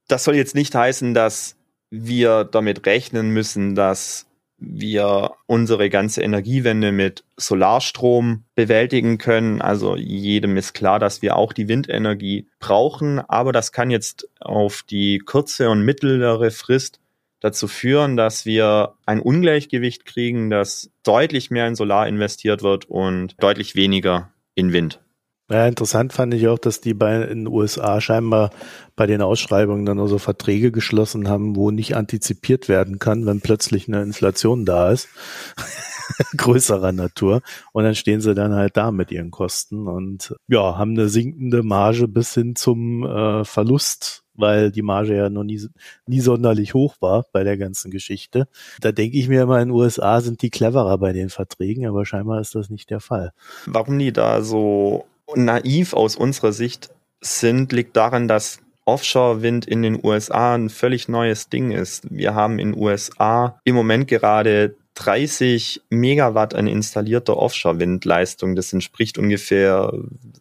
Das 0.08 0.24
soll 0.24 0.36
jetzt 0.36 0.54
nicht 0.54 0.74
heißen, 0.74 1.12
dass 1.12 1.56
wir 1.90 2.44
damit 2.44 2.86
rechnen 2.86 3.30
müssen, 3.30 3.74
dass 3.74 4.27
wir 4.58 5.32
unsere 5.46 5.88
ganze 5.88 6.22
Energiewende 6.22 6.90
mit 6.92 7.24
Solarstrom 7.36 8.44
bewältigen 8.54 9.18
können. 9.18 9.62
Also 9.62 9.96
jedem 9.96 10.56
ist 10.56 10.74
klar, 10.74 10.98
dass 10.98 11.22
wir 11.22 11.36
auch 11.36 11.52
die 11.52 11.68
Windenergie 11.68 12.48
brauchen, 12.58 13.20
aber 13.20 13.52
das 13.52 13.72
kann 13.72 13.90
jetzt 13.90 14.28
auf 14.40 14.82
die 14.82 15.20
kurze 15.20 15.70
und 15.70 15.84
mittlere 15.84 16.50
Frist 16.50 17.00
dazu 17.40 17.68
führen, 17.68 18.16
dass 18.16 18.46
wir 18.46 18.94
ein 19.06 19.20
Ungleichgewicht 19.20 20.04
kriegen, 20.04 20.50
dass 20.50 20.90
deutlich 21.04 21.50
mehr 21.50 21.68
in 21.68 21.76
Solar 21.76 22.08
investiert 22.08 22.62
wird 22.62 22.86
und 22.86 23.36
deutlich 23.40 23.76
weniger 23.76 24.32
in 24.54 24.72
Wind. 24.72 25.00
Ja, 25.50 25.66
interessant 25.66 26.12
fand 26.12 26.34
ich 26.34 26.46
auch, 26.48 26.58
dass 26.58 26.82
die 26.82 26.92
bei 26.92 27.22
in 27.22 27.44
den 27.44 27.46
USA 27.46 28.00
scheinbar 28.02 28.50
bei 28.96 29.06
den 29.06 29.22
Ausschreibungen 29.22 29.86
dann 29.86 29.98
also 29.98 30.18
Verträge 30.18 30.70
geschlossen 30.72 31.28
haben, 31.28 31.56
wo 31.56 31.70
nicht 31.70 31.96
antizipiert 31.96 32.68
werden 32.68 32.98
kann, 32.98 33.24
wenn 33.24 33.40
plötzlich 33.40 33.88
eine 33.88 34.02
Inflation 34.02 34.66
da 34.66 34.90
ist. 34.90 35.08
größerer 36.36 36.92
Natur. 36.92 37.42
Und 37.72 37.84
dann 37.84 37.94
stehen 37.94 38.20
sie 38.20 38.34
dann 38.34 38.54
halt 38.54 38.76
da 38.76 38.90
mit 38.90 39.10
ihren 39.10 39.30
Kosten 39.30 39.86
und 39.86 40.34
ja, 40.48 40.76
haben 40.76 40.92
eine 40.92 41.08
sinkende 41.08 41.62
Marge 41.62 42.08
bis 42.08 42.34
hin 42.34 42.54
zum 42.56 43.04
äh, 43.04 43.44
Verlust 43.44 44.24
weil 44.40 44.70
die 44.70 44.82
Marge 44.82 45.16
ja 45.16 45.28
noch 45.28 45.42
nie, 45.42 45.60
nie 46.06 46.20
sonderlich 46.20 46.72
hoch 46.72 46.94
war 47.00 47.26
bei 47.32 47.42
der 47.42 47.58
ganzen 47.58 47.90
Geschichte. 47.90 48.46
Da 48.80 48.92
denke 48.92 49.18
ich 49.18 49.28
mir 49.28 49.42
immer, 49.42 49.60
in 49.60 49.70
den 49.70 49.76
USA 49.76 50.20
sind 50.20 50.42
die 50.42 50.50
cleverer 50.50 50.96
bei 50.96 51.12
den 51.12 51.28
Verträgen, 51.28 51.86
aber 51.86 52.06
scheinbar 52.06 52.40
ist 52.40 52.54
das 52.54 52.70
nicht 52.70 52.88
der 52.90 53.00
Fall. 53.00 53.32
Warum 53.66 53.98
die 53.98 54.12
da 54.12 54.40
so 54.42 55.06
naiv 55.34 55.94
aus 55.94 56.16
unserer 56.16 56.52
Sicht 56.52 56.90
sind, 57.20 57.72
liegt 57.72 57.96
daran, 57.96 58.28
dass 58.28 58.60
Offshore-Wind 58.84 59.66
in 59.66 59.82
den 59.82 60.02
USA 60.02 60.54
ein 60.54 60.70
völlig 60.70 61.08
neues 61.08 61.48
Ding 61.50 61.72
ist. 61.72 62.06
Wir 62.10 62.34
haben 62.34 62.58
in 62.58 62.76
USA 62.76 63.60
im 63.64 63.74
Moment 63.74 64.08
gerade 64.08 64.76
30 64.94 65.82
Megawatt 65.90 66.54
an 66.54 66.66
installierter 66.66 67.36
Offshore-Windleistung. 67.36 68.56
Das 68.56 68.72
entspricht 68.72 69.18
ungefähr 69.18 69.92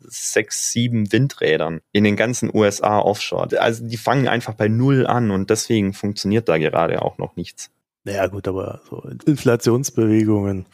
sechs, 0.07 0.71
sieben 0.71 1.11
Windrädern 1.11 1.81
in 1.91 2.03
den 2.05 2.15
ganzen 2.15 2.49
USA 2.53 2.99
offshore. 2.99 3.59
Also 3.61 3.85
die 3.85 3.97
fangen 3.97 4.27
einfach 4.27 4.53
bei 4.53 4.67
Null 4.67 5.05
an 5.05 5.29
und 5.29 5.49
deswegen 5.49 5.93
funktioniert 5.93 6.49
da 6.49 6.57
gerade 6.57 7.01
auch 7.01 7.17
noch 7.17 7.35
nichts. 7.35 7.69
Naja 8.07 8.27
gut, 8.27 8.47
aber 8.47 8.79
so 8.89 9.03
Inflationsbewegungen 9.25 10.65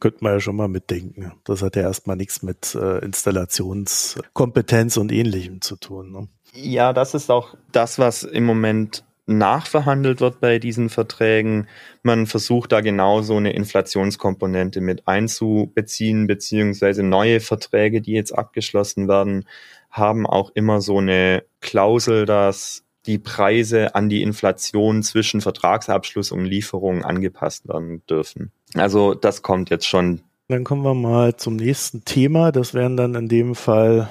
könnte 0.00 0.18
man 0.20 0.32
ja 0.32 0.40
schon 0.40 0.56
mal 0.56 0.66
mitdenken. 0.66 1.30
Das 1.44 1.62
hat 1.62 1.76
ja 1.76 1.82
erstmal 1.82 2.16
nichts 2.16 2.42
mit 2.42 2.74
äh, 2.74 2.98
Installationskompetenz 3.04 4.96
und 4.96 5.12
ähnlichem 5.12 5.60
zu 5.60 5.76
tun. 5.76 6.10
Ne? 6.10 6.28
Ja, 6.54 6.92
das 6.92 7.14
ist 7.14 7.30
auch 7.30 7.54
das, 7.70 8.00
was 8.00 8.24
im 8.24 8.44
Moment 8.44 9.04
nachverhandelt 9.26 10.20
wird 10.20 10.40
bei 10.40 10.58
diesen 10.58 10.88
Verträgen. 10.88 11.68
Man 12.02 12.26
versucht 12.26 12.72
da 12.72 12.80
genauso 12.80 13.36
eine 13.36 13.52
Inflationskomponente 13.52 14.80
mit 14.80 15.06
einzubeziehen, 15.06 16.26
beziehungsweise 16.26 17.04
neue 17.04 17.38
Verträge, 17.38 18.00
die 18.00 18.14
jetzt 18.14 18.32
abgeschlossen 18.32 19.06
werden, 19.06 19.46
haben 19.88 20.26
auch 20.26 20.50
immer 20.56 20.80
so 20.80 20.98
eine 20.98 21.44
Klausel, 21.60 22.26
dass 22.26 22.82
die 23.06 23.18
Preise 23.18 23.94
an 23.94 24.08
die 24.08 24.22
Inflation 24.22 25.02
zwischen 25.02 25.40
Vertragsabschluss 25.40 26.32
und 26.32 26.44
Lieferung 26.44 27.04
angepasst 27.04 27.68
werden 27.68 28.04
dürfen. 28.06 28.52
Also 28.74 29.14
das 29.14 29.42
kommt 29.42 29.70
jetzt 29.70 29.86
schon. 29.86 30.20
Dann 30.48 30.64
kommen 30.64 30.82
wir 30.82 30.94
mal 30.94 31.36
zum 31.36 31.56
nächsten 31.56 32.04
Thema. 32.04 32.52
Das 32.52 32.74
wären 32.74 32.96
dann 32.96 33.14
in 33.14 33.28
dem 33.28 33.54
Fall 33.54 34.08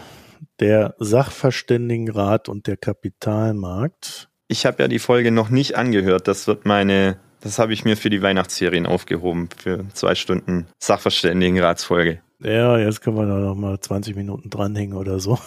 der 0.59 0.95
Sachverständigenrat 0.99 2.49
und 2.49 2.67
der 2.67 2.77
Kapitalmarkt. 2.77 4.29
Ich 4.47 4.65
habe 4.65 4.83
ja 4.83 4.87
die 4.87 4.99
Folge 4.99 5.31
noch 5.31 5.49
nicht 5.49 5.77
angehört. 5.77 6.27
Das 6.27 6.47
wird 6.47 6.65
meine, 6.65 7.19
das 7.41 7.59
habe 7.59 7.73
ich 7.73 7.85
mir 7.85 7.95
für 7.95 8.09
die 8.09 8.21
Weihnachtsferien 8.21 8.85
aufgehoben, 8.85 9.49
für 9.57 9.85
zwei 9.93 10.15
Stunden 10.15 10.67
Sachverständigenratsfolge. 10.79 12.21
Ja, 12.39 12.77
jetzt 12.77 13.01
können 13.01 13.17
wir 13.17 13.25
da 13.25 13.37
noch 13.37 13.55
mal 13.55 13.79
20 13.79 14.15
Minuten 14.15 14.49
dranhängen 14.49 14.97
oder 14.97 15.19
so. 15.19 15.37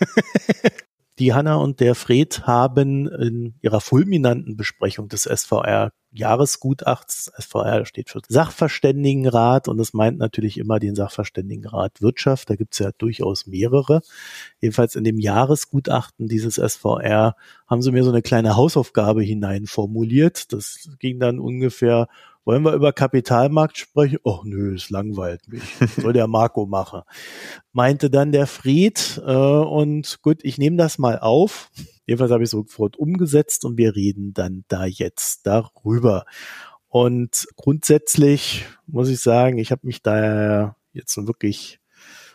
Die 1.20 1.34
Hanna 1.34 1.56
und 1.56 1.80
der 1.80 1.94
Fred 1.94 2.46
haben 2.46 3.06
in 3.06 3.54
ihrer 3.60 3.82
fulminanten 3.82 4.56
Besprechung 4.56 5.08
des 5.08 5.24
SVR 5.24 5.92
Jahresgutachts, 6.12 7.30
SVR 7.38 7.84
steht 7.84 8.08
für 8.08 8.20
Sachverständigenrat 8.26 9.68
und 9.68 9.76
das 9.76 9.92
meint 9.92 10.18
natürlich 10.18 10.56
immer 10.56 10.80
den 10.80 10.96
Sachverständigenrat 10.96 12.00
Wirtschaft, 12.00 12.50
da 12.50 12.56
gibt 12.56 12.72
es 12.72 12.80
ja 12.80 12.90
durchaus 12.96 13.46
mehrere. 13.46 14.00
Jedenfalls 14.60 14.96
in 14.96 15.04
dem 15.04 15.20
Jahresgutachten 15.20 16.26
dieses 16.26 16.54
SVR 16.56 17.36
haben 17.68 17.82
sie 17.82 17.92
mir 17.92 18.02
so 18.02 18.10
eine 18.10 18.22
kleine 18.22 18.56
Hausaufgabe 18.56 19.22
hinein 19.22 19.66
formuliert. 19.66 20.52
Das 20.52 20.88
ging 20.98 21.20
dann 21.20 21.38
ungefähr 21.38 22.08
wollen 22.50 22.64
wir 22.64 22.74
über 22.74 22.92
Kapitalmarkt 22.92 23.78
sprechen? 23.78 24.18
Oh 24.24 24.40
nö, 24.42 24.74
es 24.74 24.90
langweilt 24.90 25.46
mich. 25.46 25.62
Soll 25.96 26.12
der 26.12 26.26
Marco 26.26 26.66
machen. 26.66 27.02
Meinte 27.72 28.10
dann 28.10 28.32
der 28.32 28.48
Fried. 28.48 29.22
Äh, 29.24 29.30
und 29.30 30.20
gut, 30.22 30.40
ich 30.42 30.58
nehme 30.58 30.76
das 30.76 30.98
mal 30.98 31.20
auf. 31.20 31.70
Jedenfalls 32.06 32.32
habe 32.32 32.42
ich 32.42 32.50
sofort 32.50 32.96
umgesetzt 32.96 33.64
und 33.64 33.78
wir 33.78 33.94
reden 33.94 34.34
dann 34.34 34.64
da 34.66 34.84
jetzt 34.84 35.46
darüber. 35.46 36.24
Und 36.88 37.46
grundsätzlich 37.54 38.66
muss 38.88 39.08
ich 39.08 39.20
sagen, 39.20 39.58
ich 39.58 39.70
habe 39.70 39.86
mich 39.86 40.02
da 40.02 40.74
jetzt 40.92 41.16
wirklich 41.24 41.78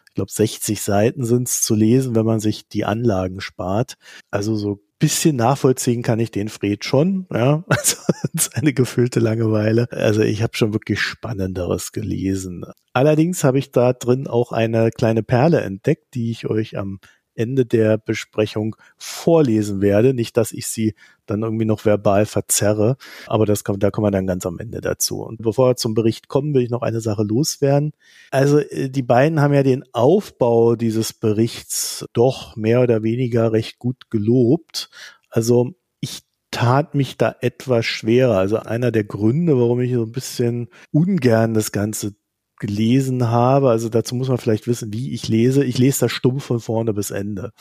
ich 0.08 0.16
glaube 0.16 0.32
60 0.32 0.82
Seiten 0.82 1.26
sind 1.26 1.50
es 1.50 1.62
zu 1.62 1.76
lesen, 1.76 2.16
wenn 2.16 2.26
man 2.26 2.40
sich 2.40 2.70
die 2.70 2.86
Anlagen 2.86 3.42
spart. 3.42 3.96
Also 4.32 4.56
so 4.56 4.80
bisschen 5.06 5.36
nachvollziehen 5.36 6.02
kann 6.02 6.20
ich 6.20 6.32
den 6.32 6.50
Fred 6.50 6.84
schon, 6.84 7.28
ja, 7.32 7.64
also 7.68 7.98
seine 8.34 8.74
gefüllte 8.74 9.20
Langeweile. 9.20 9.88
Also 9.92 10.22
ich 10.22 10.42
habe 10.42 10.58
schon 10.58 10.74
wirklich 10.74 11.00
Spannenderes 11.00 11.92
gelesen. 11.92 12.66
Allerdings 12.92 13.44
habe 13.44 13.60
ich 13.60 13.72
da 13.72 13.94
drin 13.94 14.26
auch 14.26 14.52
eine 14.52 14.90
kleine 14.90 15.22
Perle 15.22 15.62
entdeckt, 15.62 16.16
die 16.16 16.32
ich 16.32 16.50
euch 16.50 16.76
am 16.76 17.00
Ende 17.36 17.66
der 17.66 17.98
Besprechung 17.98 18.76
vorlesen 18.98 19.82
werde. 19.82 20.14
Nicht, 20.14 20.38
dass 20.38 20.52
ich 20.52 20.68
sie 20.68 20.96
dann 21.26 21.42
irgendwie 21.42 21.66
noch 21.66 21.86
verbal 21.86 22.26
verzerre, 22.26 22.98
aber 23.28 23.46
das 23.46 23.64
kommt, 23.64 23.84
da 23.84 23.92
kommen 23.92 24.08
wir 24.08 24.12
dann 24.12 24.28
ganz 24.28 24.46
am 24.46 24.60
Ende 24.60 24.82
dazu. 24.82 25.22
Und 25.22 25.42
bevor 25.42 25.70
wir 25.70 25.76
zum 25.76 25.94
Bericht 25.94 26.28
kommen, 26.28 26.54
will 26.54 26.64
ich 26.64 26.70
noch 26.70 26.82
eine 26.82 27.02
Sache 27.02 27.24
loswerden. 27.24 27.94
Also 28.32 28.60
äh, 28.60 28.90
die 28.90 29.04
beiden 29.04 29.42
haben 29.42 29.54
ja 29.54 29.64
den 29.64 29.84
Aufbau 29.94 30.76
dieses 30.76 31.14
Berichts 31.14 32.06
doch 32.14 32.56
mehr 32.56 32.82
oder 32.82 33.04
weniger 33.04 33.52
recht 33.52 33.80
gut 33.80 34.10
gelobt. 34.10 34.90
Also 35.30 35.74
ich 36.00 36.22
tat 36.52 36.96
mich 36.96 37.18
da 37.18 37.36
etwas 37.42 37.86
schwerer. 37.86 38.38
Also 38.38 38.58
einer 38.58 38.92
der 38.92 39.04
Gründe, 39.04 39.58
warum 39.58 39.82
ich 39.82 39.94
so 39.94 40.04
ein 40.04 40.12
bisschen 40.12 40.70
ungern 40.92 41.54
das 41.54 41.72
Ganze 41.72 42.16
gelesen 42.58 43.30
habe. 43.30 43.70
Also 43.70 43.90
dazu 43.90 44.16
muss 44.16 44.30
man 44.30 44.38
vielleicht 44.38 44.68
wissen, 44.68 44.94
wie 44.94 45.14
ich 45.14 45.28
lese. 45.28 45.64
Ich 45.64 45.78
lese 45.78 46.02
das 46.02 46.12
stumpf 46.12 46.46
von 46.46 46.60
vorne 46.60 46.94
bis 46.94 47.12
Ende. 47.12 47.52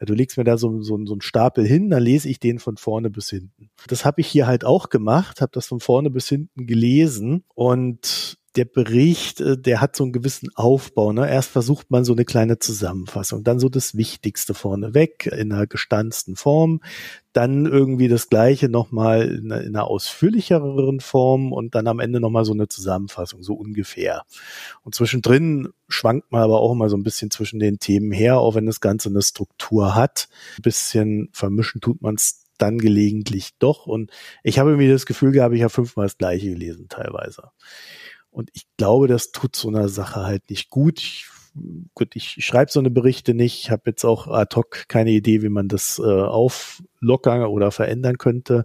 Ja, 0.00 0.06
du 0.06 0.14
legst 0.14 0.36
mir 0.36 0.44
da 0.44 0.58
so, 0.58 0.82
so, 0.82 0.98
so 1.04 1.14
einen 1.14 1.20
Stapel 1.20 1.66
hin, 1.66 1.90
dann 1.90 2.02
lese 2.02 2.28
ich 2.28 2.40
den 2.40 2.58
von 2.58 2.76
vorne 2.76 3.10
bis 3.10 3.30
hinten. 3.30 3.70
Das 3.86 4.04
habe 4.04 4.20
ich 4.20 4.26
hier 4.26 4.46
halt 4.46 4.64
auch 4.64 4.88
gemacht, 4.88 5.40
habe 5.40 5.52
das 5.52 5.66
von 5.66 5.80
vorne 5.80 6.10
bis 6.10 6.28
hinten 6.28 6.66
gelesen 6.66 7.44
und 7.54 8.38
der 8.56 8.64
Bericht, 8.66 9.40
äh, 9.40 9.56
der 9.56 9.80
hat 9.80 9.96
so 9.96 10.04
einen 10.04 10.12
gewissen 10.12 10.50
Aufbau. 10.54 11.12
Ne? 11.12 11.28
Erst 11.28 11.50
versucht 11.50 11.90
man 11.90 12.04
so 12.04 12.12
eine 12.12 12.24
kleine 12.24 12.58
Zusammenfassung, 12.58 13.44
dann 13.44 13.58
so 13.58 13.68
das 13.68 13.96
Wichtigste 13.96 14.54
vorneweg 14.54 15.26
in 15.26 15.52
einer 15.52 15.66
gestanzten 15.66 16.36
Form, 16.36 16.80
dann 17.32 17.64
irgendwie 17.64 18.08
das 18.08 18.28
Gleiche 18.28 18.68
nochmal 18.68 19.28
in, 19.28 19.50
in 19.50 19.76
einer 19.76 19.86
ausführlicheren 19.86 21.00
Form 21.00 21.52
und 21.52 21.74
dann 21.74 21.86
am 21.86 21.98
Ende 21.98 22.20
nochmal 22.20 22.44
so 22.44 22.52
eine 22.52 22.68
Zusammenfassung, 22.68 23.42
so 23.42 23.54
ungefähr. 23.54 24.24
Und 24.82 24.94
zwischendrin 24.94 25.68
schwankt 25.88 26.30
man 26.30 26.42
aber 26.42 26.60
auch 26.60 26.72
immer 26.72 26.90
so 26.90 26.96
ein 26.96 27.04
bisschen 27.04 27.30
zwischen 27.30 27.58
den 27.58 27.78
Themen 27.78 28.12
her, 28.12 28.38
auch 28.38 28.54
wenn 28.54 28.66
das 28.66 28.80
Ganze 28.80 29.08
eine 29.08 29.22
Struktur 29.22 29.94
hat. 29.94 30.28
Ein 30.58 30.62
bisschen 30.62 31.30
vermischen 31.32 31.80
tut 31.80 32.02
man 32.02 32.16
es 32.16 32.42
dann 32.58 32.78
gelegentlich 32.78 33.50
doch. 33.58 33.86
Und 33.86 34.10
ich 34.42 34.58
habe 34.58 34.70
irgendwie 34.70 34.90
das 34.90 35.06
Gefühl 35.06 35.32
gehabt, 35.32 35.54
ich 35.54 35.62
habe 35.62 35.72
fünfmal 35.72 36.06
das 36.06 36.18
Gleiche 36.18 36.50
gelesen 36.50 36.86
teilweise. 36.88 37.50
Und 38.32 38.50
ich 38.54 38.64
glaube, 38.78 39.06
das 39.06 39.30
tut 39.30 39.54
so 39.54 39.68
einer 39.68 39.88
Sache 39.88 40.24
halt 40.24 40.48
nicht 40.50 40.70
gut. 40.70 40.98
Ich, 40.98 41.26
gut, 41.94 42.16
ich 42.16 42.44
schreibe 42.44 42.72
so 42.72 42.80
eine 42.80 42.90
Berichte 42.90 43.34
nicht. 43.34 43.60
Ich 43.62 43.70
habe 43.70 43.82
jetzt 43.86 44.04
auch 44.04 44.26
ad 44.26 44.56
hoc 44.56 44.88
keine 44.88 45.10
Idee, 45.10 45.42
wie 45.42 45.50
man 45.50 45.68
das 45.68 46.00
äh, 46.02 46.02
auflockern 46.02 47.42
oder 47.44 47.70
verändern 47.70 48.16
könnte. 48.16 48.64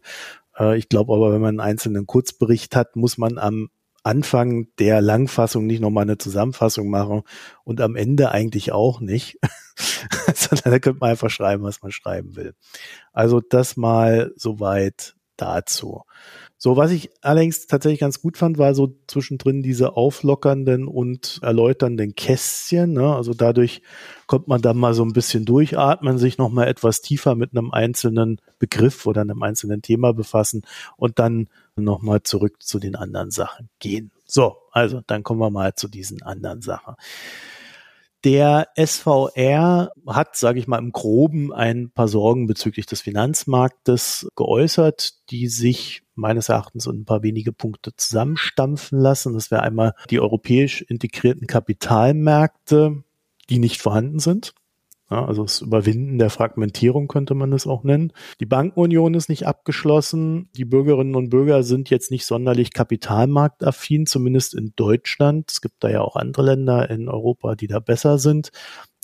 Äh, 0.58 0.78
ich 0.78 0.88
glaube 0.88 1.14
aber, 1.14 1.34
wenn 1.34 1.42
man 1.42 1.60
einen 1.60 1.70
einzelnen 1.70 2.08
Kurzbericht 2.08 2.76
hat, 2.78 2.96
muss 2.96 3.18
man 3.18 3.38
am 3.38 3.70
Anfang 4.04 4.68
der 4.80 5.02
Langfassung 5.02 5.66
nicht 5.66 5.82
nochmal 5.82 6.04
eine 6.04 6.18
Zusammenfassung 6.18 6.90
machen 6.90 7.24
und 7.66 7.82
am 7.82 7.98
Ende 7.98 8.32
eigentlich 8.32 8.72
auch 8.72 9.02
nicht. 9.02 9.38
Sondern 10.34 10.72
da 10.72 10.80
könnte 10.80 11.00
man 11.02 11.10
einfach 11.10 11.30
schreiben, 11.30 11.64
was 11.64 11.82
man 11.82 11.92
schreiben 11.92 12.38
will. 12.38 12.54
Also 13.12 13.42
das 13.42 13.76
mal 13.76 14.32
soweit 14.38 15.16
dazu. 15.36 16.04
So, 16.60 16.76
was 16.76 16.90
ich 16.92 17.12
allerdings 17.22 17.68
tatsächlich 17.68 18.00
ganz 18.00 18.20
gut 18.20 18.36
fand, 18.36 18.58
war 18.58 18.74
so 18.74 18.96
zwischendrin 19.06 19.62
diese 19.62 19.96
auflockernden 19.96 20.88
und 20.88 21.40
erläuternden 21.44 22.16
Kästchen. 22.16 22.94
Ne? 22.94 23.16
Also 23.16 23.36
dadurch 23.36 23.84
kommt 24.26 24.48
man 24.48 24.62
dann 24.62 24.78
mal 24.78 24.96
so 24.96 25.04
ein 25.04 25.14
bisschen 25.14 25.46
durchatmen, 25.46 26.18
sich 26.18 26.40
nochmal 26.40 26.68
etwas 26.68 27.02
tiefer 27.02 27.36
mit 27.36 27.52
einem 27.52 27.72
einzelnen 27.72 28.42
Begriff 28.58 29.06
oder 29.06 29.22
einem 29.22 29.44
einzelnen 29.44 29.84
Thema 29.84 30.14
befassen 30.14 30.64
und 30.96 31.20
dann 31.20 31.48
nochmal 31.76 32.24
zurück 32.24 32.64
zu 32.64 32.80
den 32.80 32.96
anderen 32.96 33.30
Sachen 33.30 33.70
gehen. 33.78 34.10
So, 34.26 34.58
also 34.72 35.02
dann 35.06 35.22
kommen 35.22 35.40
wir 35.40 35.52
mal 35.52 35.76
zu 35.76 35.88
diesen 35.88 36.24
anderen 36.24 36.62
Sachen. 36.62 36.96
Der 38.24 38.68
SVR 38.76 39.92
hat, 40.08 40.36
sage 40.36 40.60
ich 40.60 40.68
mal, 40.68 40.80
im 40.80 40.92
Groben 40.92 41.54
ein 41.54 41.92
paar 41.92 42.08
Sorgen 42.08 42.48
bezüglich 42.48 42.88
des 42.88 43.02
Finanzmarktes 43.02 44.28
geäußert, 44.36 45.30
die 45.30 45.48
sich 45.48 46.02
meines 46.16 46.50
Erachtens 46.50 46.88
in 46.88 47.02
ein 47.02 47.06
paar 47.06 47.22
wenige 47.22 47.54
Punkte 47.54 47.96
zusammenstampfen 47.96 49.00
lassen. 49.00 49.34
Das 49.34 49.52
wäre 49.52 49.62
einmal 49.62 49.94
die 50.10 50.20
europäisch 50.20 50.82
integrierten 50.82 51.46
Kapitalmärkte, 51.46 53.04
die 53.50 53.60
nicht 53.60 53.82
vorhanden 53.82 54.20
sind. 54.20 54.56
Ja, 55.10 55.26
also 55.26 55.44
das 55.44 55.62
Überwinden 55.62 56.18
der 56.18 56.30
Fragmentierung 56.30 57.08
könnte 57.08 57.34
man 57.34 57.50
das 57.52 57.66
auch 57.66 57.84
nennen. 57.84 58.12
Die 58.42 58.46
Bankenunion 58.46 59.14
ist 59.14 59.30
nicht 59.30 59.48
abgeschlossen. 59.48 60.50
Die 60.54 60.66
Bürgerinnen 60.66 61.16
und 61.16 61.30
Bürger 61.30 61.64
sind 61.64 61.90
jetzt 61.90 62.12
nicht 62.12 62.26
sonderlich 62.26 62.74
kapitalmarktaffin, 62.74 64.06
zumindest 64.06 64.54
in 64.54 64.74
Deutschland. 64.76 65.50
Es 65.50 65.62
gibt 65.62 65.82
da 65.84 65.90
ja 65.90 66.02
auch 66.02 66.18
andere 66.18 66.44
Länder 66.44 66.90
in 66.90 67.08
Europa, 67.08 67.56
die 67.56 67.68
da 67.68 67.80
besser 67.80 68.18
sind. 68.20 68.50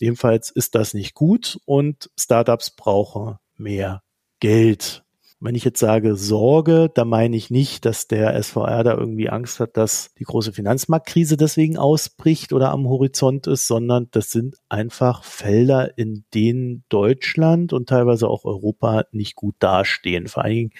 Jedenfalls 0.01 0.49
ist 0.49 0.75
das 0.75 0.93
nicht 0.93 1.13
gut 1.13 1.59
und 1.65 2.09
Startups 2.19 2.71
brauchen 2.71 3.37
mehr 3.55 4.03
Geld. 4.41 5.02
Wenn 5.45 5.55
ich 5.55 5.65
jetzt 5.65 5.81
sage 5.81 6.15
Sorge, 6.15 6.89
da 6.93 7.03
meine 7.03 7.35
ich 7.35 7.51
nicht, 7.51 7.83
dass 7.83 8.07
der 8.07 8.41
SVR 8.41 8.85
da 8.85 8.93
irgendwie 8.93 9.27
Angst 9.27 9.59
hat, 9.59 9.75
dass 9.75 10.13
die 10.17 10.23
große 10.23 10.53
Finanzmarktkrise 10.53 11.35
deswegen 11.35 11.77
ausbricht 11.77 12.53
oder 12.53 12.71
am 12.71 12.87
Horizont 12.87 13.47
ist, 13.47 13.67
sondern 13.67 14.07
das 14.11 14.31
sind 14.31 14.55
einfach 14.69 15.25
Felder, 15.25 15.97
in 15.97 16.23
denen 16.33 16.85
Deutschland 16.87 17.73
und 17.73 17.89
teilweise 17.89 18.29
auch 18.29 18.45
Europa 18.45 19.03
nicht 19.11 19.35
gut 19.35 19.55
dastehen. 19.59 20.29
Vor 20.29 20.45
allen 20.45 20.55
Dingen 20.55 20.71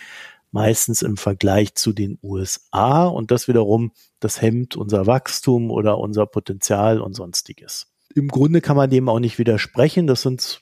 meistens 0.51 1.01
im 1.01 1.17
Vergleich 1.17 1.75
zu 1.75 1.91
den 1.91 2.17
USA 2.23 3.05
und 3.05 3.31
das 3.31 3.49
wiederum, 3.49 3.91
das 4.21 4.41
hemmt 4.41 4.77
unser 4.77 5.07
Wachstum 5.07 5.71
oder 5.71 5.97
unser 5.97 6.25
Potenzial 6.25 7.01
und 7.01 7.15
sonstiges. 7.15 7.91
Im 8.15 8.29
Grunde 8.29 8.61
kann 8.61 8.77
man 8.77 8.89
dem 8.89 9.09
auch 9.09 9.19
nicht 9.19 9.39
widersprechen. 9.39 10.07
Das 10.07 10.21
sind 10.21 10.61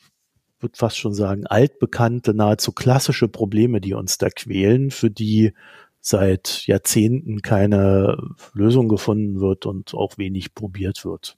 würde 0.62 0.78
fast 0.78 0.98
schon 0.98 1.14
sagen, 1.14 1.48
altbekannte, 1.48 2.34
nahezu 2.34 2.72
klassische 2.72 3.28
Probleme, 3.28 3.82
die 3.82 3.94
uns 3.94 4.18
da 4.18 4.30
quälen, 4.30 4.92
für 4.92 5.10
die 5.10 5.54
seit 6.02 6.66
Jahrzehnten 6.66 7.42
keine 7.42 8.18
Lösung 8.54 8.90
gefunden 8.90 9.40
wird 9.40 9.66
und 9.66 9.94
auch 9.94 10.18
wenig 10.18 10.56
probiert 10.56 11.06
wird. 11.06 11.38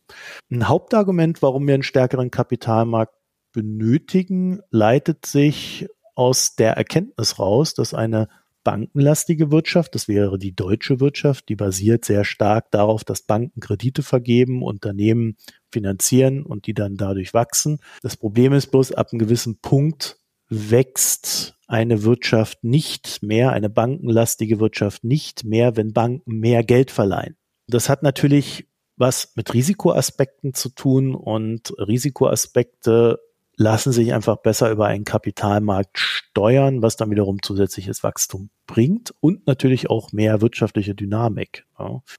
Ein 0.50 0.70
Hauptargument, 0.70 1.42
warum 1.42 1.68
wir 1.68 1.74
einen 1.74 1.84
stärkeren 1.84 2.32
Kapitalmarkt 2.32 3.14
benötigen, 3.52 4.62
leitet 4.72 5.26
sich 5.26 5.88
aus 6.16 6.56
der 6.56 6.74
Erkenntnis 6.74 7.40
raus, 7.40 7.74
dass 7.74 7.94
eine 7.94 8.30
bankenlastige 8.64 9.52
Wirtschaft, 9.52 9.94
das 9.96 10.08
wäre 10.08 10.40
die 10.40 10.56
deutsche 10.56 11.00
Wirtschaft, 11.00 11.50
die 11.50 11.56
basiert 11.56 12.06
sehr 12.06 12.24
stark 12.24 12.72
darauf, 12.72 13.04
dass 13.04 13.24
Banken 13.24 13.60
Kredite 13.60 14.04
vergeben, 14.04 14.64
Unternehmen 14.64 15.36
finanzieren 15.74 16.44
und 16.44 16.68
die 16.68 16.74
dann 16.74 16.96
dadurch 16.96 17.34
wachsen. 17.34 17.80
Das 18.02 18.16
Problem 18.16 18.54
ist 18.54 18.68
bloß, 18.68 18.94
ab 18.94 19.10
einem 19.12 19.20
gewissen 19.20 19.60
Punkt 19.60 20.18
wächst 20.50 21.56
eine 21.68 22.04
Wirtschaft 22.04 22.64
nicht 22.64 23.24
mehr, 23.24 23.52
eine 23.52 23.70
bankenlastige 23.70 24.60
Wirtschaft 24.60 25.04
nicht 25.04 25.44
mehr, 25.44 25.76
wenn 25.76 25.92
Banken 25.92 26.40
mehr 26.40 26.64
Geld 26.64 26.92
verleihen. 26.92 27.36
Das 27.68 27.90
hat 27.90 28.04
natürlich 28.04 28.68
was 28.96 29.34
mit 29.36 29.54
Risikoaspekten 29.54 30.54
zu 30.54 30.70
tun 30.70 31.16
und 31.16 31.74
Risikoaspekte 31.80 33.20
lassen 33.56 33.92
sich 33.92 34.14
einfach 34.14 34.38
besser 34.38 34.72
über 34.72 34.88
einen 34.88 35.04
Kapitalmarkt 35.04 35.98
steuern, 35.98 36.82
was 36.82 36.96
dann 36.96 37.12
wiederum 37.12 37.42
zusätzliches 37.42 38.04
Wachstum 38.04 38.50
bringt 38.66 39.14
und 39.20 39.46
natürlich 39.48 39.90
auch 39.90 40.12
mehr 40.12 40.42
wirtschaftliche 40.42 40.96
Dynamik. 40.96 41.66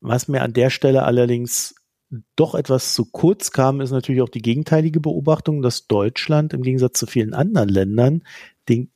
Was 0.00 0.28
mir 0.28 0.42
an 0.42 0.52
der 0.52 0.70
Stelle 0.70 1.04
allerdings 1.04 1.74
doch 2.36 2.54
etwas 2.54 2.94
zu 2.94 3.06
kurz 3.06 3.50
kam, 3.50 3.80
ist 3.80 3.90
natürlich 3.90 4.22
auch 4.22 4.28
die 4.28 4.42
gegenteilige 4.42 5.00
Beobachtung, 5.00 5.62
dass 5.62 5.86
Deutschland 5.86 6.52
im 6.52 6.62
Gegensatz 6.62 6.98
zu 6.98 7.06
vielen 7.06 7.34
anderen 7.34 7.68
Ländern 7.68 8.22
den 8.68 8.90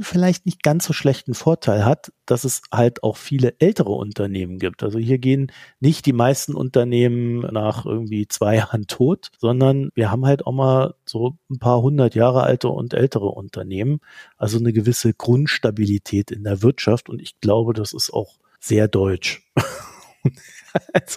vielleicht 0.00 0.46
nicht 0.46 0.62
ganz 0.62 0.86
so 0.86 0.94
schlechten 0.94 1.34
Vorteil 1.34 1.84
hat, 1.84 2.10
dass 2.24 2.44
es 2.44 2.62
halt 2.72 3.02
auch 3.02 3.18
viele 3.18 3.56
ältere 3.58 3.92
Unternehmen 3.92 4.58
gibt. 4.58 4.82
Also 4.82 4.98
hier 4.98 5.18
gehen 5.18 5.52
nicht 5.80 6.06
die 6.06 6.14
meisten 6.14 6.54
Unternehmen 6.54 7.40
nach 7.40 7.84
irgendwie 7.84 8.26
zwei 8.26 8.56
Jahren 8.56 8.86
tot, 8.86 9.30
sondern 9.38 9.90
wir 9.94 10.10
haben 10.10 10.24
halt 10.24 10.46
auch 10.46 10.52
mal 10.52 10.94
so 11.04 11.36
ein 11.50 11.58
paar 11.58 11.82
hundert 11.82 12.14
Jahre 12.14 12.42
alte 12.42 12.68
und 12.68 12.94
ältere 12.94 13.26
Unternehmen. 13.26 14.00
Also 14.38 14.58
eine 14.58 14.72
gewisse 14.72 15.12
Grundstabilität 15.12 16.30
in 16.30 16.44
der 16.44 16.62
Wirtschaft 16.62 17.10
und 17.10 17.20
ich 17.20 17.38
glaube, 17.40 17.74
das 17.74 17.92
ist 17.92 18.10
auch 18.12 18.38
sehr 18.60 18.88
deutsch. 18.88 19.46
Also, 20.92 21.16